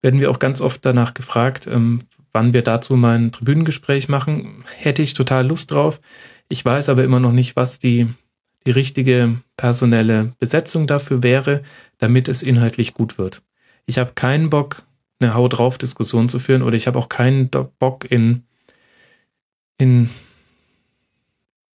[0.00, 2.02] werden wir auch ganz oft danach gefragt, ähm,
[2.32, 4.64] wann wir dazu mal ein Tribünengespräch machen.
[4.76, 6.00] Hätte ich total Lust drauf.
[6.48, 8.08] Ich weiß aber immer noch nicht, was die,
[8.66, 11.62] die richtige personelle Besetzung dafür wäre,
[11.98, 13.42] damit es inhaltlich gut wird.
[13.86, 14.82] Ich habe keinen Bock,
[15.20, 18.42] eine Hau drauf Diskussion zu führen oder ich habe auch keinen Bock in,
[19.78, 20.10] in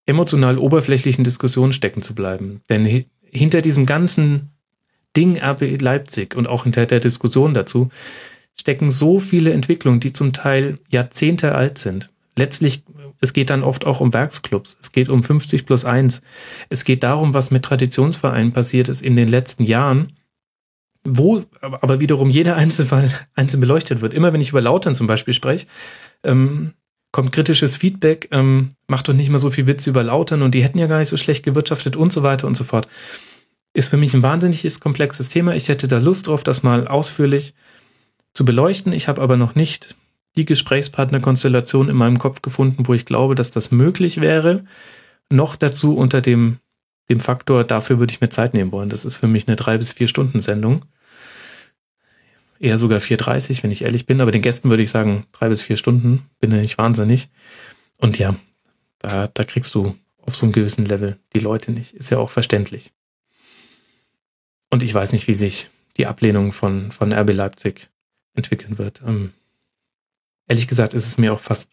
[0.05, 2.61] emotional oberflächlichen Diskussionen stecken zu bleiben.
[2.69, 4.51] Denn hinter diesem ganzen
[5.15, 7.89] Ding RB Leipzig und auch hinter der Diskussion dazu
[8.55, 12.11] stecken so viele Entwicklungen, die zum Teil Jahrzehnte alt sind.
[12.35, 12.83] Letztlich,
[13.19, 14.77] es geht dann oft auch um Werksclubs.
[14.81, 16.21] Es geht um 50 plus 1.
[16.69, 20.13] Es geht darum, was mit Traditionsvereinen passiert ist in den letzten Jahren,
[21.03, 24.13] wo aber wiederum jeder Einzelfall einzeln beleuchtet wird.
[24.13, 25.67] Immer wenn ich über Lautern zum Beispiel spreche,
[26.23, 26.73] ähm,
[27.13, 30.63] kommt kritisches Feedback, ähm, macht doch nicht mehr so viel Witz über Lautern und die
[30.63, 32.87] hätten ja gar nicht so schlecht gewirtschaftet und so weiter und so fort.
[33.73, 35.55] Ist für mich ein wahnsinniges komplexes Thema.
[35.55, 37.53] Ich hätte da Lust drauf, das mal ausführlich
[38.33, 38.91] zu beleuchten.
[38.91, 39.95] Ich habe aber noch nicht
[40.35, 44.65] die Gesprächspartnerkonstellation in meinem Kopf gefunden, wo ich glaube, dass das möglich wäre.
[45.31, 46.57] Noch dazu unter dem,
[47.09, 48.89] dem Faktor, dafür würde ich mir Zeit nehmen wollen.
[48.89, 50.83] Das ist für mich eine drei bis vier Stunden Sendung
[52.59, 54.21] eher sogar 4,30, wenn ich ehrlich bin.
[54.21, 56.29] Aber den Gästen würde ich sagen, drei bis vier Stunden.
[56.39, 57.29] Bin nicht wahnsinnig.
[57.97, 58.35] Und ja,
[58.99, 61.93] Da, da kriegst du auf so einem gewissen Level die Leute nicht.
[61.93, 62.91] Ist ja auch verständlich.
[64.69, 67.89] Und ich weiß nicht, wie sich die Ablehnung von, von RB Leipzig
[68.33, 69.01] entwickeln wird.
[69.05, 69.33] Ähm,
[70.47, 71.71] ehrlich gesagt ist es mir auch fast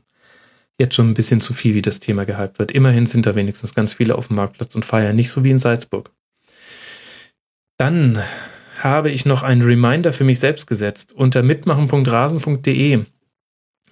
[0.78, 2.72] jetzt schon ein bisschen zu viel, wie das Thema gehypt wird.
[2.72, 5.60] Immerhin sind da wenigstens ganz viele auf dem Marktplatz und feiern, nicht so wie in
[5.60, 6.10] Salzburg.
[7.76, 8.22] Dann
[8.82, 11.12] habe ich noch einen Reminder für mich selbst gesetzt.
[11.12, 13.04] Unter mitmachen.rasen.de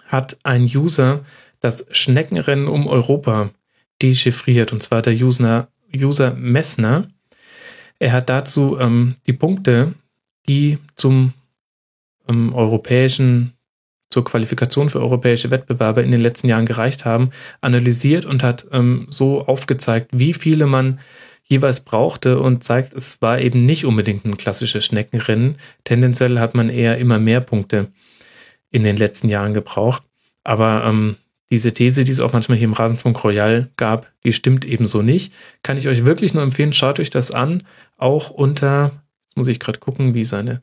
[0.05, 1.23] hat ein User
[1.59, 3.51] das Schneckenrennen um Europa
[4.01, 7.07] dechiffriert, und zwar der User, User Messner.
[7.99, 9.93] Er hat dazu ähm, die Punkte,
[10.47, 11.33] die zum
[12.29, 13.53] ähm, europäischen,
[14.09, 19.05] zur Qualifikation für europäische Wettbewerbe in den letzten Jahren gereicht haben, analysiert und hat ähm,
[19.09, 20.99] so aufgezeigt, wie viele man
[21.49, 25.55] jeweils brauchte und zeigt, es war eben nicht unbedingt ein klassisches Schneckenrennen.
[25.83, 27.91] Tendenziell hat man eher immer mehr Punkte
[28.71, 30.03] in den letzten Jahren gebraucht.
[30.43, 31.15] Aber ähm,
[31.51, 35.33] diese These, die es auch manchmal hier im Rasenfunk Royal gab, die stimmt ebenso nicht.
[35.63, 37.63] Kann ich euch wirklich nur empfehlen, schaut euch das an,
[37.97, 38.91] auch unter,
[39.27, 40.61] jetzt muss ich gerade gucken, wie seine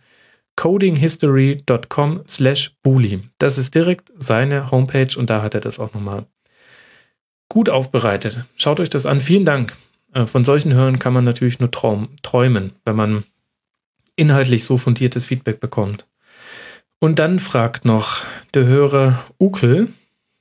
[0.55, 3.21] codinghistory.com slash bully.
[3.39, 6.27] Das ist direkt seine Homepage und da hat er das auch nochmal
[7.49, 8.45] gut aufbereitet.
[8.57, 9.21] Schaut euch das an.
[9.21, 9.77] Vielen Dank.
[10.17, 13.25] Äh, von solchen Hören kann man natürlich nur träumen, wenn man
[14.17, 16.07] inhaltlich so fundiertes Feedback bekommt.
[16.99, 18.25] Und dann fragt noch
[18.55, 19.89] der Hörer Ukel,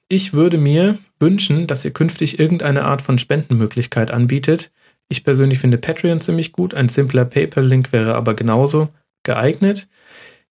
[0.07, 4.71] ich würde mir wünschen, dass ihr künftig irgendeine Art von Spendenmöglichkeit anbietet.
[5.09, 8.89] Ich persönlich finde Patreon ziemlich gut, ein simpler PayPal-Link wäre aber genauso
[9.23, 9.87] geeignet.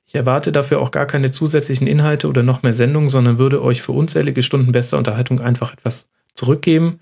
[0.04, 3.80] Ich erwarte dafür auch gar keine zusätzlichen Inhalte oder noch mehr Sendungen, sondern würde euch
[3.80, 7.00] für unzählige Stunden bester Unterhaltung einfach etwas zurückgeben.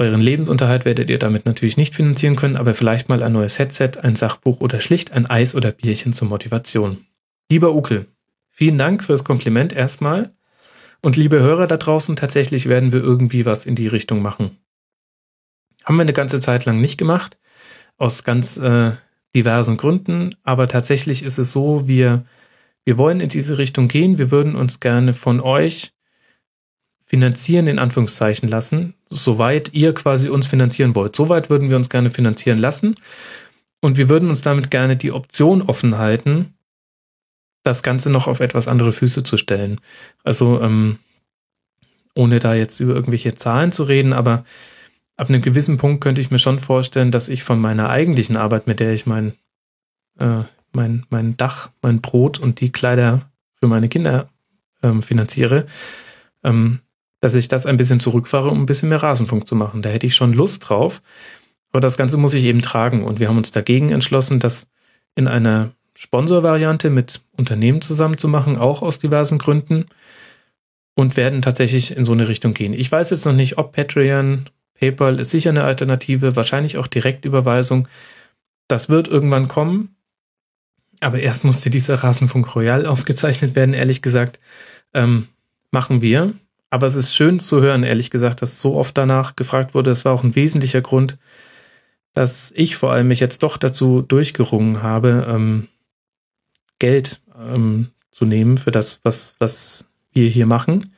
[0.00, 3.92] Euren Lebensunterhalt werdet ihr damit natürlich nicht finanzieren können, aber vielleicht mal ein neues Headset,
[4.02, 7.04] ein Sachbuch oder schlicht ein Eis oder Bierchen zur Motivation.
[7.50, 8.06] Lieber Ukel,
[8.48, 10.32] vielen Dank fürs Kompliment erstmal.
[11.02, 14.56] Und liebe Hörer da draußen, tatsächlich werden wir irgendwie was in die Richtung machen.
[15.84, 17.38] Haben wir eine ganze Zeit lang nicht gemacht,
[17.98, 18.92] aus ganz äh,
[19.36, 22.24] diversen Gründen, aber tatsächlich ist es so, wir,
[22.86, 25.92] wir wollen in diese Richtung gehen, wir würden uns gerne von euch
[27.10, 31.16] finanzieren, in Anführungszeichen lassen, soweit ihr quasi uns finanzieren wollt.
[31.16, 32.94] Soweit würden wir uns gerne finanzieren lassen.
[33.80, 36.54] Und wir würden uns damit gerne die Option offen halten,
[37.64, 39.80] das Ganze noch auf etwas andere Füße zu stellen.
[40.22, 41.00] Also, ähm,
[42.14, 44.44] ohne da jetzt über irgendwelche Zahlen zu reden, aber
[45.16, 48.68] ab einem gewissen Punkt könnte ich mir schon vorstellen, dass ich von meiner eigentlichen Arbeit,
[48.68, 49.32] mit der ich mein,
[50.20, 50.42] äh,
[50.72, 53.28] mein, mein Dach, mein Brot und die Kleider
[53.58, 54.28] für meine Kinder
[54.84, 55.66] ähm, finanziere,
[56.44, 56.78] ähm,
[57.20, 59.82] dass ich das ein bisschen zurückfahre, um ein bisschen mehr Rasenfunk zu machen.
[59.82, 61.02] Da hätte ich schon Lust drauf.
[61.70, 63.04] Aber das Ganze muss ich eben tragen.
[63.04, 64.68] Und wir haben uns dagegen entschlossen, das
[65.14, 69.86] in einer Sponsorvariante mit Unternehmen zusammenzumachen, auch aus diversen Gründen.
[70.94, 72.74] Und werden tatsächlich in so eine Richtung gehen.
[72.74, 77.86] Ich weiß jetzt noch nicht, ob Patreon, PayPal ist sicher eine Alternative, wahrscheinlich auch Direktüberweisung.
[78.66, 79.94] Das wird irgendwann kommen.
[81.00, 84.38] Aber erst musste dieser Rasenfunk Royal aufgezeichnet werden, ehrlich gesagt.
[84.92, 85.28] Ähm,
[85.70, 86.34] machen wir.
[86.70, 89.90] Aber es ist schön zu hören, ehrlich gesagt, dass so oft danach gefragt wurde.
[89.90, 91.18] Das war auch ein wesentlicher Grund,
[92.14, 95.68] dass ich vor allem mich jetzt doch dazu durchgerungen habe, ähm,
[96.78, 100.94] Geld ähm, zu nehmen für das, was, was wir hier machen.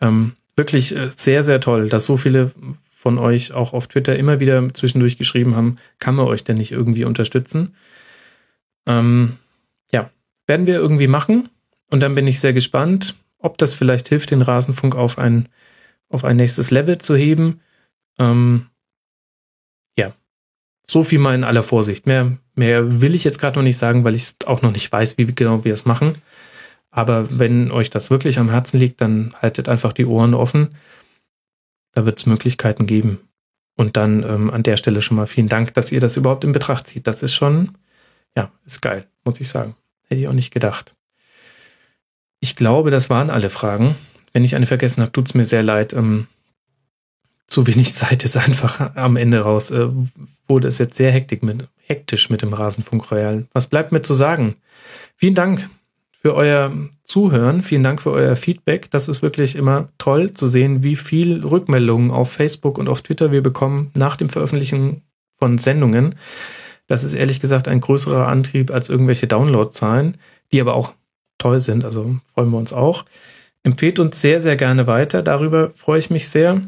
[0.00, 2.52] Ähm, wirklich äh, sehr, sehr toll, dass so viele
[2.90, 6.72] von euch auch auf Twitter immer wieder zwischendurch geschrieben haben, kann man euch denn nicht
[6.72, 7.74] irgendwie unterstützen?
[8.86, 9.38] Ähm,
[9.92, 10.10] ja,
[10.46, 11.48] werden wir irgendwie machen.
[11.90, 15.48] Und dann bin ich sehr gespannt, ob das vielleicht hilft, den Rasenfunk auf ein,
[16.08, 17.60] auf ein nächstes Level zu heben.
[18.18, 18.66] Ähm,
[19.98, 20.14] ja,
[20.86, 22.06] so viel mal in aller Vorsicht.
[22.06, 25.18] Mehr, mehr will ich jetzt gerade noch nicht sagen, weil ich auch noch nicht weiß,
[25.18, 26.16] wie genau wir es machen.
[26.90, 30.74] Aber wenn euch das wirklich am Herzen liegt, dann haltet einfach die Ohren offen.
[31.94, 33.18] Da wird es Möglichkeiten geben.
[33.76, 36.52] Und dann ähm, an der Stelle schon mal vielen Dank, dass ihr das überhaupt in
[36.52, 37.06] Betracht zieht.
[37.06, 37.78] Das ist schon,
[38.36, 39.74] ja, ist geil, muss ich sagen.
[40.08, 40.94] Hätte ich auch nicht gedacht.
[42.42, 43.94] Ich glaube, das waren alle Fragen.
[44.32, 45.92] Wenn ich eine vergessen habe, tut's mir sehr leid.
[45.92, 46.26] Ähm,
[47.46, 49.70] zu wenig Zeit ist einfach am Ende raus.
[49.70, 49.88] Äh,
[50.48, 53.46] wurde es jetzt sehr hektisch mit, hektisch mit dem Rasenfunk Royal.
[53.52, 54.56] Was bleibt mir zu sagen?
[55.16, 55.70] Vielen Dank
[56.10, 56.72] für euer
[57.04, 57.62] Zuhören.
[57.62, 58.90] Vielen Dank für euer Feedback.
[58.90, 63.30] Das ist wirklich immer toll zu sehen, wie viel Rückmeldungen auf Facebook und auf Twitter
[63.30, 65.02] wir bekommen nach dem Veröffentlichen
[65.38, 66.16] von Sendungen.
[66.88, 70.18] Das ist ehrlich gesagt ein größerer Antrieb als irgendwelche Downloadzahlen,
[70.50, 70.92] die aber auch
[71.38, 71.84] toll sind.
[71.84, 73.04] Also freuen wir uns auch.
[73.62, 75.22] Empfehlt uns sehr, sehr gerne weiter.
[75.22, 76.62] Darüber freue ich mich sehr.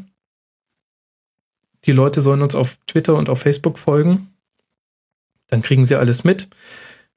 [1.85, 4.33] Die Leute sollen uns auf Twitter und auf Facebook folgen.
[5.47, 6.49] Dann kriegen sie alles mit.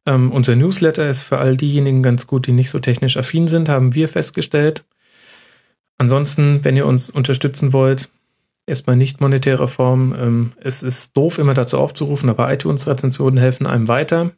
[0.07, 3.69] Ähm, unser Newsletter ist für all diejenigen ganz gut, die nicht so technisch affin sind,
[3.69, 4.85] haben wir festgestellt.
[5.97, 8.11] Ansonsten, wenn ihr uns unterstützen wollt,
[8.67, 10.15] erstmal nicht monetärer Form.
[10.19, 14.33] Ähm, es ist doof, immer dazu aufzurufen, aber iTunes-Rezensionen helfen einem weiter.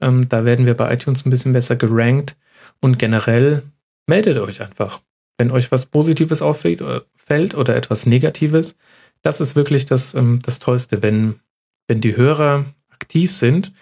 [0.00, 2.36] Ähm, da werden wir bei iTunes ein bisschen besser gerankt.
[2.80, 3.62] Und generell
[4.06, 5.00] meldet euch einfach.
[5.38, 8.76] Wenn euch was Positives auffällt äh, oder etwas Negatives,
[9.22, 11.40] das ist wirklich das, ähm, das Tollste, wenn,
[11.88, 13.72] wenn die Hörer aktiv sind,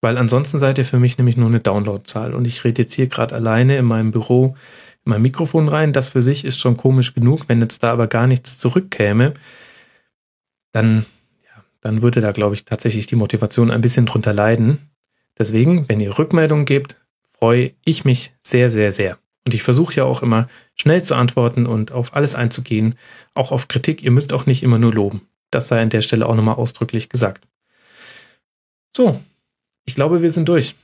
[0.00, 2.34] weil ansonsten seid ihr für mich nämlich nur eine Downloadzahl.
[2.34, 4.56] Und ich rede jetzt hier gerade alleine in meinem Büro
[5.04, 5.92] in mein Mikrofon rein.
[5.92, 7.48] Das für sich ist schon komisch genug.
[7.48, 9.34] Wenn jetzt da aber gar nichts zurückkäme,
[10.72, 11.04] dann,
[11.44, 14.89] ja, dann würde da, glaube ich, tatsächlich die Motivation ein bisschen drunter leiden.
[15.38, 16.96] Deswegen, wenn ihr Rückmeldungen gebt,
[17.28, 19.18] freue ich mich sehr, sehr, sehr.
[19.46, 22.94] Und ich versuche ja auch immer schnell zu antworten und auf alles einzugehen,
[23.34, 24.02] auch auf Kritik.
[24.02, 25.22] Ihr müsst auch nicht immer nur loben.
[25.50, 27.46] Das sei an der Stelle auch nochmal ausdrücklich gesagt.
[28.94, 29.20] So,
[29.84, 30.74] ich glaube, wir sind durch.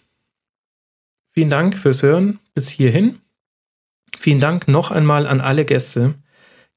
[1.32, 3.20] Vielen Dank fürs Hören bis hierhin.
[4.18, 6.14] Vielen Dank noch einmal an alle Gäste.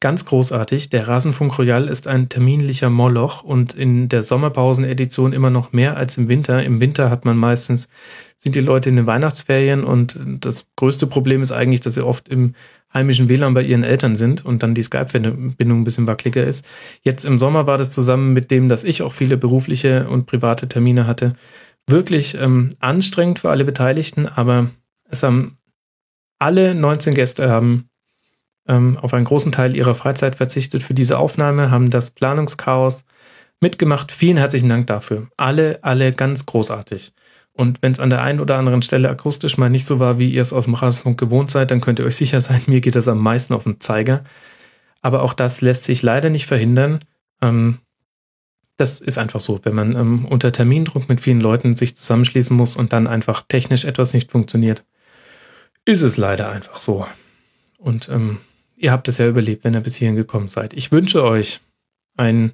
[0.01, 0.89] Ganz großartig.
[0.89, 6.17] Der Rasenfunk Royal ist ein terminlicher Moloch und in der Sommerpausenedition immer noch mehr als
[6.17, 6.63] im Winter.
[6.63, 7.89] Im Winter hat man meistens,
[8.37, 12.29] sind die Leute in den Weihnachtsferien und das größte Problem ist eigentlich, dass sie oft
[12.29, 12.55] im
[12.93, 16.65] heimischen WLAN bei ihren Eltern sind und dann die Skype-Verbindung ein bisschen wackeliger ist.
[17.01, 20.69] Jetzt im Sommer war das zusammen mit dem, dass ich auch viele berufliche und private
[20.69, 21.35] Termine hatte,
[21.87, 24.69] wirklich ähm, anstrengend für alle Beteiligten, aber
[25.09, 25.57] es haben
[26.39, 27.88] alle 19 Gäste haben
[28.69, 33.03] ähm, auf einen großen Teil ihrer Freizeit verzichtet für diese Aufnahme, haben das Planungschaos
[33.59, 34.11] mitgemacht.
[34.11, 35.27] Vielen herzlichen Dank dafür.
[35.35, 37.13] Alle, alle ganz großartig.
[37.51, 40.29] Und wenn es an der einen oder anderen Stelle akustisch mal nicht so war, wie
[40.29, 42.95] ihr es aus dem Rasenfunk gewohnt seid, dann könnt ihr euch sicher sein, mir geht
[42.95, 44.23] das am meisten auf den Zeiger.
[45.01, 46.99] Aber auch das lässt sich leider nicht verhindern.
[47.41, 47.79] Ähm,
[48.77, 52.77] das ist einfach so, wenn man ähm, unter Termindruck mit vielen Leuten sich zusammenschließen muss
[52.77, 54.85] und dann einfach technisch etwas nicht funktioniert,
[55.83, 57.05] ist es leider einfach so.
[57.77, 58.37] Und ähm,
[58.79, 60.73] ihr habt es ja überlebt, wenn ihr bis hierhin gekommen seid.
[60.73, 61.59] Ich wünsche euch
[62.17, 62.53] ein,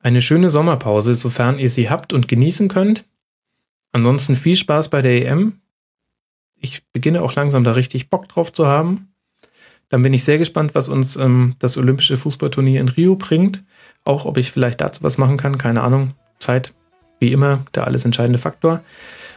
[0.00, 3.04] eine schöne Sommerpause, sofern ihr sie habt und genießen könnt.
[3.92, 5.60] Ansonsten viel Spaß bei der EM.
[6.56, 9.08] Ich beginne auch langsam da richtig Bock drauf zu haben.
[9.88, 13.64] Dann bin ich sehr gespannt, was uns ähm, das Olympische Fußballturnier in Rio bringt.
[14.04, 16.14] Auch ob ich vielleicht dazu was machen kann, keine Ahnung.
[16.38, 16.74] Zeit,
[17.18, 18.82] wie immer, der alles entscheidende Faktor.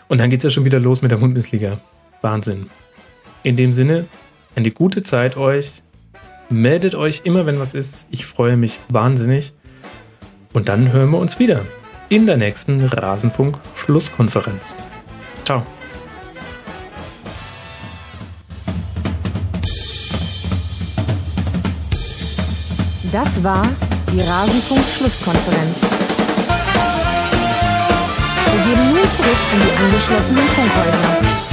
[0.09, 1.79] Und dann geht es ja schon wieder los mit der Bundesliga.
[2.21, 2.69] Wahnsinn.
[3.43, 4.07] In dem Sinne,
[4.57, 5.83] eine gute Zeit euch.
[6.49, 8.07] Meldet euch immer, wenn was ist.
[8.09, 9.53] Ich freue mich wahnsinnig.
[10.51, 11.61] Und dann hören wir uns wieder
[12.09, 14.73] in der nächsten Rasenfunk-Schlusskonferenz.
[15.45, 15.61] Ciao.
[23.11, 23.63] Das war
[24.11, 25.77] die Rasenfunk-Schlusskonferenz.
[28.53, 31.46] Wir gehen nun zurück in die angeschlossenen Funkhäuser.